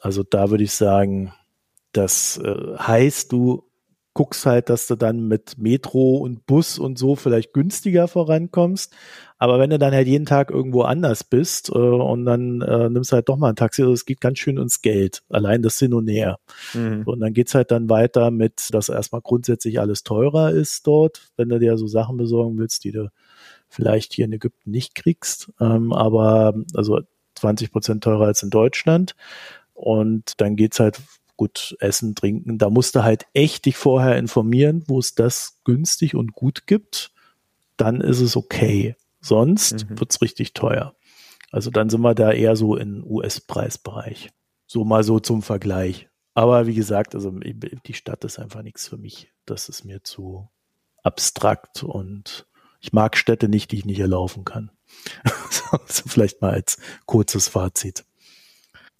Also 0.01 0.22
da 0.22 0.51
würde 0.51 0.64
ich 0.64 0.72
sagen, 0.72 1.32
das 1.93 2.39
äh, 2.39 2.76
heißt, 2.78 3.32
du 3.32 3.64
guckst 4.14 4.44
halt, 4.44 4.68
dass 4.68 4.86
du 4.86 4.97
dann 4.97 5.26
mit 5.26 5.56
Metro 5.56 6.16
und 6.18 6.47
Bus 6.47 6.78
und 6.78 6.98
so 6.98 7.16
vielleicht 7.16 7.52
günstiger 7.52 8.09
vorankommst. 8.09 8.94
Aber 9.39 9.59
wenn 9.59 9.70
du 9.70 9.78
dann 9.78 9.94
halt 9.94 10.06
jeden 10.06 10.26
Tag 10.26 10.51
irgendwo 10.51 10.82
anders 10.82 11.24
bist 11.24 11.70
äh, 11.70 11.72
und 11.72 12.26
dann 12.26 12.60
äh, 12.60 12.90
nimmst 12.90 13.10
du 13.10 13.16
halt 13.16 13.28
doch 13.28 13.39
mal 13.39 13.48
ein 13.48 13.56
Taxi, 13.56 13.82
also 13.82 13.94
es 13.94 14.05
geht 14.05 14.20
ganz 14.20 14.39
schön 14.39 14.59
ins 14.59 14.82
Geld. 14.82 15.22
Allein 15.30 15.62
das 15.62 15.78
Hin 15.78 15.94
und 15.94 16.09
Her. 16.09 16.39
Mhm. 16.74 17.02
Und 17.06 17.20
dann 17.20 17.32
geht's 17.32 17.55
halt 17.55 17.70
dann 17.70 17.89
weiter 17.89 18.30
mit, 18.30 18.68
dass 18.72 18.89
erstmal 18.89 19.22
grundsätzlich 19.22 19.80
alles 19.80 20.02
teurer 20.05 20.51
ist 20.51 20.86
dort, 20.86 21.32
wenn 21.36 21.48
du 21.48 21.59
dir 21.59 21.76
so 21.78 21.86
Sachen 21.86 22.18
besorgen 22.18 22.59
willst, 22.59 22.84
die 22.84 22.93
du 22.93 23.10
vielleicht 23.68 24.12
hier 24.12 24.26
in 24.26 24.32
Ägypten 24.32 24.70
nicht 24.70 24.94
kriegst. 24.94 25.51
Ähm, 25.59 25.93
aber 25.93 26.55
also 26.74 27.01
20 27.36 27.72
Prozent 27.72 28.05
teurer 28.05 28.26
als 28.26 28.43
in 28.43 28.51
Deutschland. 28.51 29.16
Und 29.74 30.40
dann 30.40 30.55
geht's 30.55 30.78
halt 30.78 31.01
gut 31.36 31.76
essen, 31.80 32.14
trinken. 32.14 32.59
Da 32.59 32.70
musst 32.70 32.94
du 32.94 33.02
halt 33.02 33.26
echt 33.32 33.66
dich 33.66 33.76
vorher 33.76 34.16
informieren, 34.18 34.84
wo 34.86 34.98
es 34.98 35.14
das 35.14 35.59
günstig 35.64 36.14
und 36.14 36.32
gut 36.32 36.66
gibt. 36.66 37.12
Dann 37.76 38.00
ist 38.00 38.20
es 38.20 38.36
okay. 38.36 38.96
Sonst 39.20 39.88
mhm. 39.88 40.00
wird's 40.00 40.20
richtig 40.20 40.52
teuer. 40.52 40.94
Also 41.50 41.70
dann 41.70 41.90
sind 41.90 42.00
wir 42.00 42.14
da 42.14 42.32
eher 42.32 42.56
so 42.56 42.76
im 42.76 43.04
US-Preisbereich. 43.04 44.30
So 44.66 44.84
mal 44.84 45.04
so 45.04 45.20
zum 45.20 45.42
Vergleich. 45.42 46.09
Aber 46.34 46.66
wie 46.66 46.74
gesagt, 46.74 47.14
also 47.14 47.30
die 47.30 47.94
Stadt 47.94 48.24
ist 48.24 48.38
einfach 48.38 48.62
nichts 48.62 48.88
für 48.88 48.96
mich. 48.96 49.30
Das 49.44 49.68
ist 49.68 49.84
mir 49.84 50.02
zu 50.02 50.48
abstrakt 51.02 51.82
und 51.82 52.46
ich 52.80 52.92
mag 52.92 53.16
Städte 53.16 53.48
nicht, 53.48 53.70
die 53.70 53.78
ich 53.78 53.84
nicht 53.84 54.00
erlaufen 54.00 54.44
kann. 54.44 54.70
so, 55.86 56.04
vielleicht 56.06 56.40
mal 56.40 56.52
als 56.52 56.78
kurzes 57.06 57.48
Fazit. 57.48 58.04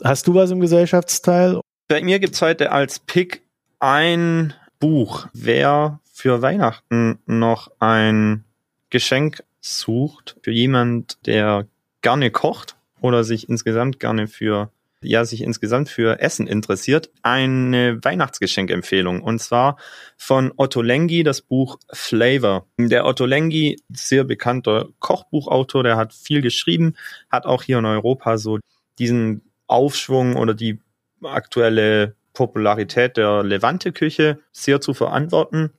Hast 0.05 0.27
du 0.27 0.35
was 0.35 0.51
im 0.51 0.61
Gesellschaftsteil? 0.61 1.61
Bei 1.93 2.01
mir 2.01 2.21
gibt's 2.21 2.41
heute 2.41 2.73
als 2.73 3.01
Pick 3.01 3.43
ein 3.79 4.55
Buch. 4.81 5.27
Wer 5.35 6.01
für 6.11 6.41
Weihnachten 6.41 7.19
noch 7.27 7.71
ein 7.81 8.45
Geschenk 8.89 9.45
sucht, 9.61 10.39
für 10.41 10.53
jemand, 10.53 11.19
der 11.27 11.67
gerne 12.01 12.31
kocht 12.31 12.77
oder 13.03 13.25
sich 13.25 13.47
insgesamt 13.51 14.01
gerne 14.01 14.27
für 14.27 14.71
ja, 15.03 15.27
sich 15.27 15.43
insgesamt 15.43 15.91
für 15.91 16.19
Essen 16.19 16.47
interessiert, 16.47 17.11
eine 17.21 18.03
Weihnachtsgeschenkempfehlung. 18.03 19.21
Und 19.21 19.41
zwar 19.41 19.77
von 20.17 20.51
Otto 20.57 20.81
Lengi, 20.81 21.25
das 21.25 21.43
Buch 21.43 21.79
Flavor. 21.93 22.69
Der 22.79 23.05
Otto 23.05 23.27
Lengi, 23.27 23.83
sehr 23.91 24.25
bekannter 24.25 24.89
Kochbuchautor, 24.99 25.83
der 25.83 25.99
hat 25.99 26.15
viel 26.15 26.41
geschrieben, 26.41 26.95
hat 27.31 27.45
auch 27.45 27.63
hier 27.63 27.81
in 27.81 27.85
Europa 27.85 28.39
so 28.39 28.61
diesen 28.99 29.43
Aufschwung 29.67 30.37
oder 30.37 30.55
die 30.55 30.79
aktuelle 31.25 32.15
Popularität 32.33 33.17
der 33.17 33.43
Levante-Küche 33.43 34.39
sehr 34.53 34.81
zu 34.81 34.95
verantworten. 34.95 35.73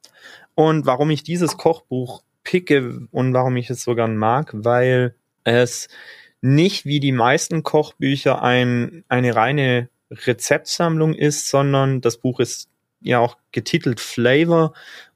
Und 0.55 0.85
warum 0.85 1.09
ich 1.09 1.23
dieses 1.23 1.57
Kochbuch 1.57 2.23
picke 2.43 3.07
und 3.11 3.33
warum 3.33 3.57
ich 3.57 3.69
es 3.69 3.83
so 3.83 3.95
gern 3.95 4.17
mag, 4.17 4.51
weil 4.53 5.15
es 5.43 5.87
nicht 6.41 6.85
wie 6.85 6.99
die 6.99 7.11
meisten 7.11 7.63
Kochbücher 7.63 8.41
ein, 8.41 9.03
eine 9.07 9.35
reine 9.35 9.89
Rezeptsammlung 10.11 11.13
ist, 11.13 11.49
sondern 11.49 12.01
das 12.01 12.17
Buch 12.17 12.39
ist 12.39 12.69
ja 13.01 13.19
auch 13.19 13.37
getitelt 13.51 13.99
Flavor 13.99 14.73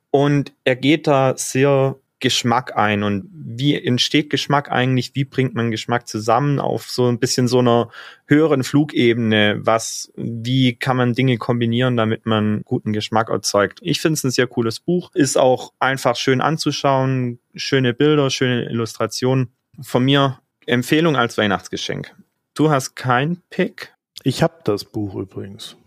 und 0.10 0.54
er 0.64 0.76
geht 0.76 1.06
da 1.08 1.36
sehr 1.38 1.98
Geschmack 2.19 2.76
ein 2.76 3.03
und 3.03 3.30
wie 3.31 3.76
entsteht 3.76 4.30
Geschmack 4.30 4.72
eigentlich? 4.72 5.14
Wie 5.14 5.23
bringt 5.23 5.53
man 5.53 5.69
Geschmack 5.69 6.07
zusammen 6.07 6.60
auf 6.60 6.89
so 6.89 7.07
ein 7.07 7.19
bisschen 7.19 7.48
so 7.48 7.60
einer 7.60 7.89
höheren 8.26 8.64
Flugebene? 8.64 9.60
Was, 9.61 10.11
wie 10.15 10.76
kann 10.76 10.98
man 10.98 11.14
Dinge 11.14 11.38
kombinieren, 11.38 11.95
damit 11.95 12.26
man 12.26 12.61
guten 12.64 12.91
Geschmack 12.91 13.30
erzeugt? 13.30 13.80
Ich 13.84 14.02
finde 14.02 14.14
es 14.15 14.23
ein 14.23 14.31
sehr 14.31 14.48
cooles 14.48 14.80
Buch, 14.80 15.11
ist 15.14 15.38
auch 15.38 15.73
einfach 15.80 16.15
schön 16.15 16.41
anzuschauen, 16.41 17.39
schöne 17.53 17.94
Bilder, 17.94 18.30
schöne 18.30 18.64
Illustrationen. 18.65 19.52
Von 19.80 20.06
mir 20.06 20.39
Empfehlung 20.65 21.15
als 21.15 21.38
Weihnachtsgeschenk. 21.38 22.15
Du 22.56 22.72
hast 22.72 22.95
kein 22.95 23.41
Pick? 23.52 23.94
Ich 24.23 24.41
habe 24.41 24.56
das 24.64 24.84
Buch 24.84 25.15
übrigens. 25.15 25.77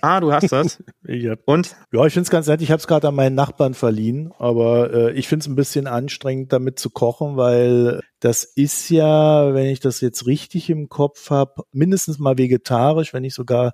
Ah, 0.00 0.20
du 0.20 0.32
hast 0.32 0.52
das. 0.52 0.82
hab, 1.08 1.38
Und? 1.46 1.76
Ja, 1.92 2.06
ich 2.06 2.12
finde 2.12 2.24
es 2.24 2.30
ganz 2.30 2.46
nett. 2.46 2.62
Ich 2.62 2.70
habe 2.70 2.80
es 2.80 2.86
gerade 2.86 3.08
an 3.08 3.14
meinen 3.14 3.34
Nachbarn 3.34 3.74
verliehen, 3.74 4.32
aber 4.38 4.92
äh, 4.92 5.12
ich 5.12 5.28
finde 5.28 5.44
es 5.44 5.48
ein 5.48 5.56
bisschen 5.56 5.86
anstrengend, 5.86 6.52
damit 6.52 6.78
zu 6.78 6.90
kochen, 6.90 7.36
weil 7.36 8.00
das 8.20 8.44
ist 8.44 8.88
ja, 8.90 9.54
wenn 9.54 9.66
ich 9.66 9.80
das 9.80 10.00
jetzt 10.00 10.26
richtig 10.26 10.70
im 10.70 10.88
Kopf 10.88 11.30
habe, 11.30 11.62
mindestens 11.72 12.18
mal 12.18 12.38
vegetarisch, 12.38 13.12
wenn 13.12 13.22
nicht 13.22 13.34
sogar 13.34 13.72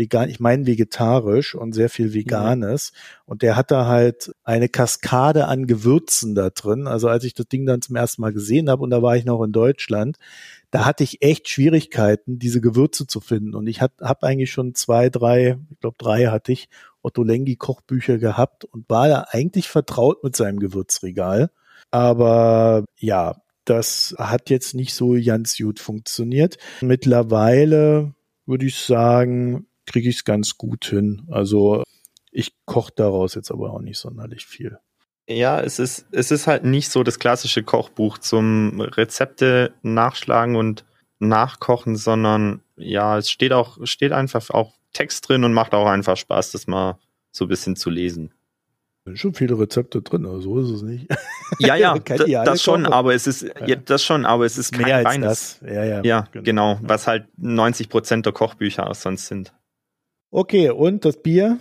vegan, 0.00 0.30
ich 0.30 0.40
meine 0.40 0.66
vegetarisch 0.66 1.54
und 1.54 1.72
sehr 1.72 1.88
viel 1.88 2.12
Veganes. 2.12 2.92
Mhm. 2.92 3.22
Und 3.26 3.42
der 3.42 3.54
hat 3.54 3.70
da 3.70 3.86
halt 3.86 4.32
eine 4.42 4.68
Kaskade 4.68 5.46
an 5.46 5.66
Gewürzen 5.66 6.34
da 6.34 6.50
drin. 6.50 6.88
Also 6.88 7.08
als 7.08 7.22
ich 7.22 7.34
das 7.34 7.46
Ding 7.46 7.66
dann 7.66 7.82
zum 7.82 7.94
ersten 7.94 8.22
Mal 8.22 8.32
gesehen 8.32 8.68
habe 8.68 8.82
und 8.82 8.90
da 8.90 9.02
war 9.02 9.16
ich 9.16 9.24
noch 9.24 9.42
in 9.44 9.52
Deutschland, 9.52 10.16
da 10.70 10.84
hatte 10.84 11.04
ich 11.04 11.22
echt 11.22 11.48
Schwierigkeiten, 11.48 12.38
diese 12.38 12.60
Gewürze 12.60 13.06
zu 13.06 13.20
finden. 13.20 13.54
Und 13.54 13.66
ich 13.66 13.80
habe 13.82 14.22
eigentlich 14.22 14.50
schon 14.50 14.74
zwei, 14.74 15.10
drei, 15.10 15.58
ich 15.70 15.80
glaube 15.80 15.96
drei 15.98 16.26
hatte 16.26 16.52
ich, 16.52 16.68
Otto 17.02 17.22
Lengi 17.22 17.56
Kochbücher 17.56 18.18
gehabt 18.18 18.64
und 18.64 18.88
war 18.88 19.08
da 19.08 19.26
eigentlich 19.30 19.68
vertraut 19.68 20.24
mit 20.24 20.34
seinem 20.36 20.58
Gewürzregal. 20.58 21.50
Aber 21.90 22.84
ja, 22.98 23.36
das 23.64 24.14
hat 24.18 24.50
jetzt 24.50 24.74
nicht 24.74 24.94
so 24.94 25.16
ganz 25.24 25.56
gut 25.56 25.78
funktioniert. 25.78 26.58
Mittlerweile 26.80 28.14
würde 28.46 28.66
ich 28.66 28.76
sagen, 28.76 29.66
kriege 29.90 30.08
ich 30.08 30.16
es 30.16 30.24
ganz 30.24 30.56
gut 30.56 30.84
hin. 30.84 31.22
Also 31.30 31.82
ich 32.30 32.54
koche 32.64 32.92
daraus 32.94 33.34
jetzt 33.34 33.50
aber 33.50 33.72
auch 33.72 33.80
nicht 33.80 33.98
sonderlich 33.98 34.46
viel. 34.46 34.78
Ja, 35.28 35.60
es 35.60 35.78
ist, 35.78 36.06
es 36.12 36.30
ist 36.30 36.46
halt 36.46 36.64
nicht 36.64 36.90
so 36.90 37.02
das 37.02 37.18
klassische 37.18 37.62
Kochbuch 37.62 38.18
zum 38.18 38.80
Rezepte 38.80 39.72
nachschlagen 39.82 40.56
und 40.56 40.84
nachkochen, 41.18 41.96
sondern 41.96 42.62
ja, 42.76 43.18
es 43.18 43.30
steht 43.30 43.52
auch, 43.52 43.78
steht 43.84 44.12
einfach 44.12 44.50
auch 44.50 44.74
Text 44.92 45.28
drin 45.28 45.44
und 45.44 45.52
macht 45.52 45.74
auch 45.74 45.86
einfach 45.86 46.16
Spaß, 46.16 46.52
das 46.52 46.66
mal 46.66 46.98
so 47.30 47.44
ein 47.44 47.48
bisschen 47.48 47.76
zu 47.76 47.90
lesen. 47.90 48.32
Sind 49.04 49.18
schon 49.18 49.34
viele 49.34 49.58
Rezepte 49.58 50.02
drin, 50.02 50.26
aber 50.26 50.40
so 50.40 50.58
ist 50.60 50.70
es 50.70 50.82
nicht. 50.82 51.06
Ja, 51.58 51.74
ja, 51.74 51.98
das 52.44 52.62
schon, 52.62 52.86
aber 52.86 53.14
es 53.14 53.26
ist, 53.26 53.42
ja, 53.42 53.76
das 53.76 54.04
schon, 54.04 54.24
aber 54.24 54.46
es 54.46 54.58
ist 54.58 54.76
mehr 54.76 55.02
kein 55.02 55.24
als 55.24 55.58
das. 55.60 55.68
Ja, 55.68 55.84
ja, 55.84 56.02
ja 56.02 56.28
genau. 56.32 56.44
genau, 56.44 56.78
was 56.82 57.06
halt 57.06 57.26
90 57.38 57.88
Prozent 57.88 58.26
der 58.26 58.32
Kochbücher 58.32 58.88
auch 58.88 58.94
sonst 58.94 59.26
sind. 59.26 59.52
Okay, 60.32 60.70
und 60.70 61.04
das 61.04 61.20
Bier? 61.20 61.58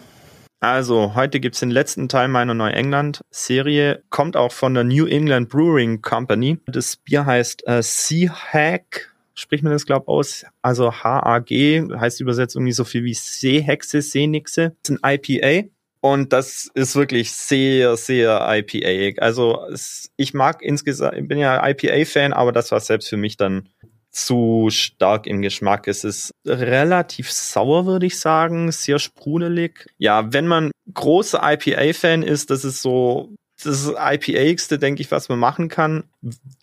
Also, 0.59 1.15
heute 1.15 1.39
gibt's 1.39 1.59
den 1.59 1.71
letzten 1.71 2.07
Teil 2.07 2.27
meiner 2.27 2.53
Neuengland-Serie. 2.53 4.03
Kommt 4.11 4.37
auch 4.37 4.51
von 4.51 4.75
der 4.75 4.83
New 4.83 5.07
England 5.07 5.49
Brewing 5.49 6.03
Company. 6.03 6.59
Das 6.67 6.97
Bier 6.97 7.25
heißt 7.25 7.65
äh, 7.65 7.81
Sea 7.81 8.29
Hack. 8.29 9.11
Spricht 9.33 9.63
man 9.63 9.73
das, 9.73 9.87
glaube 9.87 10.03
ich, 10.03 10.09
aus? 10.09 10.45
Also 10.61 10.91
H-A-G, 10.91 11.87
heißt 11.97 12.21
übersetzt 12.21 12.55
irgendwie 12.55 12.73
so 12.73 12.83
viel 12.83 13.03
wie 13.05 13.15
Seehexe, 13.15 14.03
Seenixe. 14.03 14.75
Das 14.83 14.91
ist 14.91 15.03
ein 15.03 15.19
IPA. 15.19 15.69
Und 16.01 16.31
das 16.31 16.69
ist 16.75 16.95
wirklich 16.95 17.31
sehr, 17.31 17.97
sehr 17.97 18.45
IPA. 18.47 19.19
Also 19.19 19.65
es, 19.73 20.11
ich 20.15 20.35
mag 20.35 20.61
insgesamt, 20.61 21.17
ich 21.17 21.27
bin 21.27 21.39
ja 21.39 21.67
IPA-Fan, 21.67 22.33
aber 22.33 22.51
das 22.51 22.71
war 22.71 22.79
selbst 22.81 23.09
für 23.09 23.17
mich 23.17 23.35
dann 23.35 23.67
zu 24.11 24.68
stark 24.72 25.27
im 25.27 25.41
Geschmack. 25.41 25.88
Es 25.88 26.03
ist 26.03 26.31
relativ 26.45 27.31
sauer, 27.31 27.86
würde 27.86 28.06
ich 28.06 28.19
sagen, 28.19 28.72
sehr 28.72 28.99
sprudelig. 28.99 29.88
Ja, 29.98 30.34
wenn 30.34 30.48
man 30.48 30.72
großer 30.94 31.40
IPA-Fan 31.44 32.23
ist, 32.23 32.49
das 32.49 32.65
ist 32.65 32.81
so 32.81 33.34
das 33.64 33.88
IPA-igste, 33.88 34.80
denke 34.80 35.02
ich, 35.02 35.11
was 35.11 35.27
man 35.27 35.38
machen 35.38 35.68
kann, 35.68 36.06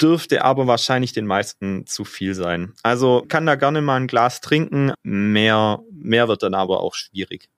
dürfte 0.01 0.43
aber 0.45 0.67
wahrscheinlich 0.67 1.13
den 1.13 1.27
meisten 1.27 1.87
zu 1.87 2.05
viel 2.05 2.35
sein. 2.35 2.73
Also 2.83 3.25
kann 3.29 3.45
da 3.45 3.55
gerne 3.55 3.83
mal 3.83 3.97
ein 3.97 4.07
Glas 4.07 4.41
trinken, 4.41 4.93
mehr, 5.03 5.81
mehr 5.93 6.29
wird 6.29 6.43
dann 6.43 6.55
aber 6.55 6.81
auch 6.81 6.95
schwierig 6.95 7.51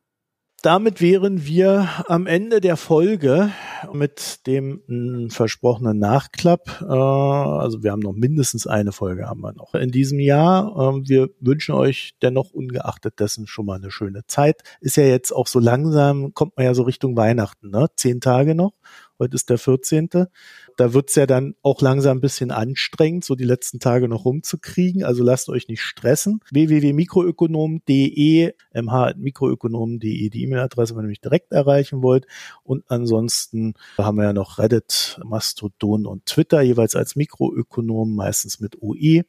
damit 0.68 1.00
wären 1.00 1.46
wir 1.46 1.88
am 2.08 2.26
Ende 2.26 2.60
der 2.60 2.76
Folge 2.76 3.50
mit 3.94 4.46
dem 4.46 4.82
hm, 4.86 5.30
versprochenen 5.30 5.98
Nachklapp. 5.98 6.82
Äh, 6.82 6.92
also 6.92 7.82
wir 7.82 7.90
haben 7.90 8.02
noch 8.02 8.12
mindestens 8.12 8.66
eine 8.66 8.92
Folge 8.92 9.30
haben 9.30 9.40
wir 9.40 9.54
noch 9.54 9.74
in 9.74 9.90
diesem 9.90 10.20
Jahr. 10.20 10.76
Ähm, 10.78 11.08
wir 11.08 11.30
wünschen 11.40 11.74
euch 11.74 12.12
dennoch 12.20 12.50
ungeachtet 12.50 13.18
dessen 13.18 13.46
schon 13.46 13.64
mal 13.64 13.76
eine 13.76 13.90
schöne 13.90 14.26
Zeit. 14.26 14.60
Ist 14.82 14.98
ja 14.98 15.04
jetzt 15.04 15.32
auch 15.32 15.46
so 15.46 15.58
langsam, 15.58 16.34
kommt 16.34 16.58
man 16.58 16.66
ja 16.66 16.74
so 16.74 16.82
Richtung 16.82 17.16
Weihnachten, 17.16 17.70
ne? 17.70 17.86
Zehn 17.96 18.20
Tage 18.20 18.54
noch. 18.54 18.74
Heute 19.18 19.36
ist 19.36 19.48
der 19.48 19.56
14. 19.56 20.10
Da 20.78 20.94
wird's 20.94 21.16
ja 21.16 21.26
dann 21.26 21.56
auch 21.60 21.82
langsam 21.82 22.18
ein 22.18 22.20
bisschen 22.20 22.52
anstrengend, 22.52 23.24
so 23.24 23.34
die 23.34 23.42
letzten 23.42 23.80
Tage 23.80 24.06
noch 24.06 24.24
rumzukriegen. 24.24 25.02
Also 25.02 25.24
lasst 25.24 25.48
euch 25.48 25.66
nicht 25.66 25.82
stressen. 25.82 26.38
www.mikroökonom.de, 26.52 28.52
mh.mikroökonom.de, 28.74 30.30
die 30.30 30.42
E-Mail-Adresse, 30.44 30.94
wenn 30.94 31.05
ihr 31.05 31.09
mich 31.09 31.20
direkt 31.20 31.50
erreichen 31.50 32.05
wollt. 32.05 32.28
Und 32.62 32.88
ansonsten 32.88 33.74
haben 33.98 34.18
wir 34.18 34.24
ja 34.24 34.32
noch 34.32 34.60
Reddit, 34.60 35.18
Mastodon 35.24 36.06
und 36.06 36.26
Twitter, 36.26 36.60
jeweils 36.60 36.94
als 36.94 37.16
Mikroökonom, 37.16 38.14
meistens 38.14 38.60
mit 38.60 38.80
OE. 38.80 39.22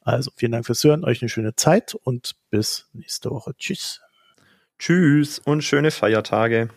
Also 0.00 0.30
vielen 0.36 0.52
Dank 0.52 0.64
fürs 0.64 0.84
Hören, 0.84 1.04
euch 1.04 1.22
eine 1.22 1.28
schöne 1.28 1.56
Zeit 1.56 1.96
und 1.96 2.36
bis 2.50 2.88
nächste 2.92 3.30
Woche. 3.30 3.52
Tschüss. 3.58 4.00
Tschüss 4.78 5.40
und 5.40 5.64
schöne 5.64 5.90
Feiertage. 5.90 6.68